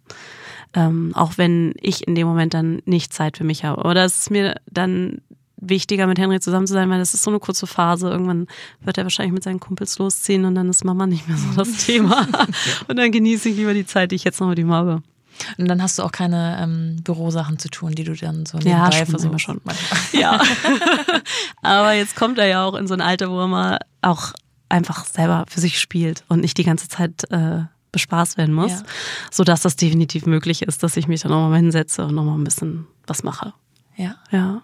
Ähm, 0.73 1.13
auch 1.15 1.37
wenn 1.37 1.73
ich 1.79 2.07
in 2.07 2.15
dem 2.15 2.27
Moment 2.27 2.53
dann 2.53 2.81
nicht 2.85 3.13
Zeit 3.13 3.37
für 3.37 3.45
mich 3.45 3.63
habe. 3.63 3.79
Aber 3.79 3.93
das 3.93 4.19
ist 4.19 4.31
mir 4.31 4.55
dann 4.69 5.21
wichtiger, 5.57 6.05
mit 6.05 6.19
Henry 6.19 6.39
zusammen 6.39 6.67
zu 6.67 6.73
sein, 6.73 6.89
weil 6.89 6.99
das 6.99 7.13
ist 7.13 7.23
so 7.23 7.31
eine 7.31 7.39
kurze 7.39 7.65
Phase. 7.65 8.09
Irgendwann 8.09 8.47
wird 8.81 8.97
er 8.97 9.05
wahrscheinlich 9.05 9.33
mit 9.33 9.43
seinen 9.43 9.59
Kumpels 9.61 9.97
losziehen 9.97 10.43
und 10.45 10.55
dann 10.55 10.69
ist 10.69 10.83
Mama 10.83 11.07
nicht 11.07 11.27
mehr 11.27 11.37
so 11.37 11.47
das 11.55 11.85
Thema. 11.85 12.27
und 12.87 12.97
dann 12.97 13.11
genieße 13.11 13.49
ich 13.49 13.55
lieber 13.55 13.73
die 13.73 13.85
Zeit, 13.85 14.11
die 14.11 14.15
ich 14.15 14.25
jetzt 14.25 14.41
noch 14.41 14.49
mit 14.49 14.59
ihm 14.59 14.71
habe. 14.71 15.01
Und 15.57 15.67
dann 15.67 15.81
hast 15.81 15.99
du 15.99 16.03
auch 16.03 16.11
keine 16.11 16.57
ähm, 16.61 16.97
Bürosachen 17.03 17.59
zu 17.59 17.69
tun, 17.69 17.91
die 17.93 18.03
du 18.03 18.13
dann 18.13 18.45
so 18.45 18.57
Ja, 18.59 18.89
nebenbei 18.89 18.97
schon, 18.97 19.07
versuchst. 19.07 19.41
schon. 19.41 19.61
Ja. 20.13 20.41
Aber 21.61 21.93
jetzt 21.93 22.15
kommt 22.15 22.37
er 22.37 22.47
ja 22.47 22.65
auch 22.65 22.75
in 22.75 22.87
so 22.87 22.93
ein 22.93 23.01
Alter, 23.01 23.29
wo 23.29 23.39
er 23.39 23.47
mal 23.47 23.79
auch 24.01 24.33
einfach 24.75 25.05
selber 25.05 25.45
für 25.47 25.59
sich 25.59 25.79
spielt 25.79 26.23
und 26.27 26.41
nicht 26.41 26.57
die 26.57 26.63
ganze 26.63 26.87
Zeit 26.89 27.23
äh, 27.31 27.63
bespaßt 27.91 28.37
werden 28.37 28.53
muss, 28.53 28.71
Ja. 28.71 28.83
sodass 29.31 29.61
das 29.61 29.75
definitiv 29.77 30.25
möglich 30.25 30.61
ist, 30.63 30.83
dass 30.83 30.97
ich 30.97 31.07
mich 31.07 31.21
dann 31.21 31.31
nochmal 31.31 31.57
hinsetze 31.57 32.05
und 32.05 32.13
nochmal 32.15 32.37
ein 32.37 32.43
bisschen 32.43 32.85
was 33.07 33.23
mache. 33.23 33.53
Ja. 33.97 34.15
Ja. 34.31 34.61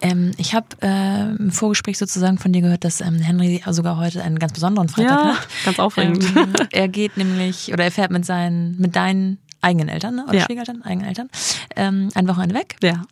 Ähm, 0.00 0.32
ich 0.38 0.54
habe 0.54 0.66
äh, 0.80 1.34
im 1.36 1.50
Vorgespräch 1.52 1.98
sozusagen 1.98 2.38
von 2.38 2.52
dir 2.52 2.62
gehört, 2.62 2.82
dass 2.84 3.02
ähm, 3.02 3.16
Henry 3.16 3.62
sogar 3.68 3.98
heute 3.98 4.22
einen 4.22 4.38
ganz 4.38 4.54
besonderen 4.54 4.88
Freitag 4.88 5.10
Ja, 5.20 5.34
hat. 5.36 5.48
ganz 5.66 5.78
aufregend. 5.78 6.24
Ähm, 6.34 6.52
er 6.72 6.88
geht 6.88 7.18
nämlich, 7.18 7.70
oder 7.72 7.84
er 7.84 7.90
fährt 7.90 8.10
mit 8.10 8.24
seinen, 8.24 8.80
mit 8.80 8.96
deinen 8.96 9.36
eigenen 9.60 9.88
Eltern, 9.90 10.14
ne? 10.14 10.24
oder 10.26 10.38
Ja. 10.38 10.44
Schwiegereltern, 10.46 10.80
eigenen 10.82 11.06
Eltern, 11.08 11.28
ähm, 11.76 12.08
ein 12.14 12.26
Wochenende 12.26 12.54
weg, 12.54 12.76
Ja. 12.82 13.02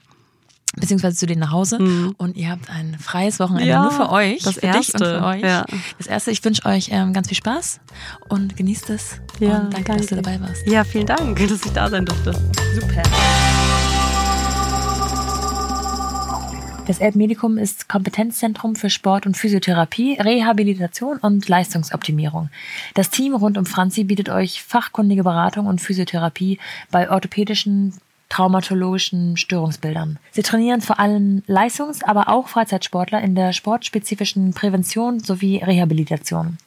Beziehungsweise 0.77 1.17
zu 1.17 1.27
denen 1.27 1.41
nach 1.41 1.51
Hause. 1.53 1.79
Mhm. 1.81 2.15
Und 2.19 2.37
ihr 2.37 2.51
habt 2.51 2.69
ein 2.71 2.97
freies 2.99 3.41
Wochenende 3.41 3.69
Ja, 3.69 3.83
nur 3.83 3.91
für 3.91 4.11
euch, 4.11 4.43
das 4.43 4.55
für 4.55 4.61
dich 4.61 4.71
und 4.71 4.77
erste, 4.77 5.05
für 5.05 5.25
euch. 5.25 5.43
ja. 5.43 5.65
Das 5.99 6.07
erste, 6.07 6.31
ich 6.31 6.45
wünsche 6.45 6.65
euch 6.67 6.89
ähm, 6.93 7.13
ganz 7.13 7.29
viel 7.29 7.37
Spaß 7.37 7.81
und 8.29 8.57
genießt 8.57 8.91
es. 8.91 9.21
Ja, 9.41 9.59
und 9.59 9.73
danke, 9.75 9.93
dass 9.97 10.07
du 10.07 10.15
danke. 10.17 10.31
dabei 10.31 10.49
warst. 10.49 10.67
Ja, 10.67 10.85
vielen 10.85 11.07
Dank, 11.07 11.39
dass 11.49 11.65
ich 11.65 11.73
da 11.73 11.89
sein 11.89 12.05
durfte. 12.05 12.33
Super. 12.75 13.03
Das 16.87 17.01
Elbmedikum 17.01 17.59
ist 17.59 17.87
Kompetenzzentrum 17.91 18.75
für 18.75 18.89
Sport- 18.89 19.27
und 19.27 19.37
Physiotherapie, 19.37 20.15
Rehabilitation 20.19 21.19
und 21.19 21.47
Leistungsoptimierung. 21.47 22.49
Das 22.95 23.11
Team 23.11 23.35
rund 23.35 23.59
um 23.59 23.67
Franzi 23.67 24.05
bietet 24.05 24.31
euch 24.31 24.63
fachkundige 24.63 25.23
Beratung 25.23 25.67
und 25.67 25.83
Physiotherapie 25.83 26.59
bei 26.91 27.11
orthopädischen, 27.11 27.93
traumatologischen 28.29 29.37
Störungsbildern. 29.37 30.19
Sie 30.31 30.43
trainieren 30.43 30.81
vor 30.81 30.99
allem 30.99 31.43
Leistungs-, 31.47 32.03
aber 32.03 32.29
auch 32.29 32.49
Freizeitsportler 32.49 33.21
in 33.23 33.35
der 33.35 33.53
sportspezifischen 33.53 34.53
Prävention 34.53 35.21
sowie 35.21 35.59
Rehabilitation. 35.59 36.59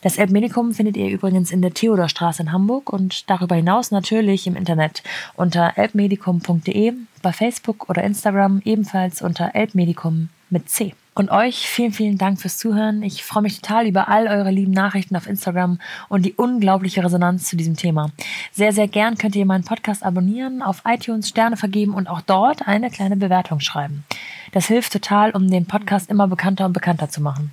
Das 0.00 0.16
Elbmedikum 0.16 0.74
findet 0.74 0.96
ihr 0.96 1.08
übrigens 1.08 1.50
in 1.50 1.60
der 1.60 1.74
Theodorstraße 1.74 2.42
in 2.42 2.52
Hamburg 2.52 2.92
und 2.92 3.28
darüber 3.28 3.56
hinaus 3.56 3.90
natürlich 3.90 4.46
im 4.46 4.54
Internet 4.54 5.02
unter 5.34 5.72
elbmedikum.de, 5.76 6.92
bei 7.20 7.32
Facebook 7.32 7.88
oder 7.90 8.04
Instagram 8.04 8.62
ebenfalls 8.64 9.22
unter 9.22 9.56
elbmedikum 9.56 10.28
mit 10.50 10.68
C. 10.68 10.94
Und 11.18 11.32
euch 11.32 11.68
vielen, 11.68 11.92
vielen 11.92 12.16
Dank 12.16 12.40
fürs 12.40 12.58
Zuhören. 12.58 13.02
Ich 13.02 13.24
freue 13.24 13.42
mich 13.42 13.60
total 13.60 13.88
über 13.88 14.06
all 14.06 14.28
eure 14.28 14.52
lieben 14.52 14.70
Nachrichten 14.70 15.16
auf 15.16 15.26
Instagram 15.26 15.80
und 16.08 16.24
die 16.24 16.34
unglaubliche 16.34 17.02
Resonanz 17.02 17.48
zu 17.48 17.56
diesem 17.56 17.74
Thema. 17.74 18.12
Sehr, 18.52 18.72
sehr 18.72 18.86
gern 18.86 19.18
könnt 19.18 19.34
ihr 19.34 19.44
meinen 19.44 19.64
Podcast 19.64 20.04
abonnieren, 20.04 20.62
auf 20.62 20.82
iTunes 20.86 21.28
Sterne 21.28 21.56
vergeben 21.56 21.94
und 21.94 22.06
auch 22.06 22.20
dort 22.20 22.68
eine 22.68 22.88
kleine 22.88 23.16
Bewertung 23.16 23.58
schreiben. 23.58 24.04
Das 24.52 24.68
hilft 24.68 24.92
total, 24.92 25.32
um 25.32 25.50
den 25.50 25.66
Podcast 25.66 26.08
immer 26.08 26.28
bekannter 26.28 26.66
und 26.66 26.72
bekannter 26.72 27.08
zu 27.08 27.20
machen. 27.20 27.50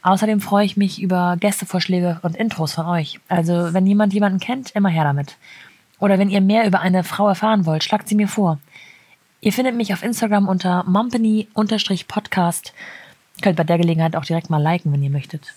Außerdem 0.00 0.40
freue 0.40 0.64
ich 0.64 0.78
mich 0.78 1.02
über 1.02 1.36
Gästevorschläge 1.38 2.20
und 2.22 2.36
Intros 2.36 2.72
von 2.72 2.86
euch. 2.86 3.20
Also, 3.28 3.74
wenn 3.74 3.86
jemand 3.86 4.14
jemanden 4.14 4.40
kennt, 4.40 4.70
immer 4.70 4.88
her 4.88 5.04
damit. 5.04 5.36
Oder 5.98 6.18
wenn 6.18 6.30
ihr 6.30 6.40
mehr 6.40 6.66
über 6.66 6.80
eine 6.80 7.04
Frau 7.04 7.28
erfahren 7.28 7.66
wollt, 7.66 7.84
schlagt 7.84 8.08
sie 8.08 8.14
mir 8.14 8.28
vor. 8.28 8.58
Ihr 9.44 9.52
findet 9.52 9.76
mich 9.76 9.92
auf 9.92 10.02
Instagram 10.02 10.48
unter 10.48 10.84
mumpany-podcast. 10.84 12.72
Könnt 13.42 13.56
bei 13.56 13.64
der 13.64 13.76
Gelegenheit 13.76 14.16
auch 14.16 14.24
direkt 14.24 14.48
mal 14.48 14.62
liken, 14.62 14.90
wenn 14.90 15.02
ihr 15.02 15.10
möchtet. 15.10 15.52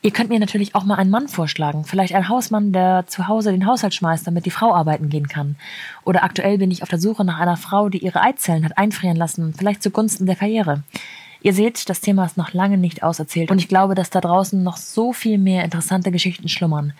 Ihr 0.00 0.12
könnt 0.12 0.30
mir 0.30 0.40
natürlich 0.40 0.74
auch 0.74 0.84
mal 0.84 0.94
einen 0.94 1.10
Mann 1.10 1.28
vorschlagen. 1.28 1.84
Vielleicht 1.84 2.14
ein 2.14 2.30
Hausmann, 2.30 2.72
der 2.72 3.04
zu 3.06 3.28
Hause 3.28 3.52
den 3.52 3.66
Haushalt 3.66 3.92
schmeißt, 3.92 4.26
damit 4.26 4.46
die 4.46 4.50
Frau 4.50 4.74
arbeiten 4.74 5.10
gehen 5.10 5.28
kann. 5.28 5.56
Oder 6.04 6.24
aktuell 6.24 6.56
bin 6.56 6.70
ich 6.70 6.82
auf 6.82 6.88
der 6.88 6.98
Suche 6.98 7.22
nach 7.22 7.38
einer 7.38 7.58
Frau, 7.58 7.90
die 7.90 7.98
ihre 7.98 8.22
Eizellen 8.22 8.64
hat 8.64 8.78
einfrieren 8.78 9.18
lassen, 9.18 9.52
vielleicht 9.52 9.82
zugunsten 9.82 10.24
der 10.24 10.36
Karriere. 10.36 10.82
Ihr 11.42 11.52
seht, 11.52 11.90
das 11.90 12.00
Thema 12.00 12.24
ist 12.24 12.38
noch 12.38 12.54
lange 12.54 12.78
nicht 12.78 13.02
auserzählt 13.02 13.50
und 13.50 13.58
ich 13.58 13.68
glaube, 13.68 13.94
dass 13.94 14.08
da 14.08 14.22
draußen 14.22 14.62
noch 14.62 14.78
so 14.78 15.12
viel 15.12 15.36
mehr 15.36 15.64
interessante 15.64 16.10
Geschichten 16.10 16.48
schlummern. 16.48 16.94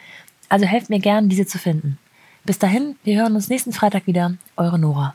Also 0.51 0.67
helft 0.67 0.91
mir 0.91 1.01
gern, 1.01 1.31
diese 1.31 1.47
zu 1.47 1.57
finden. 1.57 1.97
Bis 2.45 2.59
dahin, 2.59 2.97
wir 3.03 3.19
hören 3.19 3.35
uns 3.35 3.49
nächsten 3.49 3.73
Freitag 3.73 4.07
wieder. 4.07 4.35
Eure 4.59 4.79
Nora. 4.79 5.15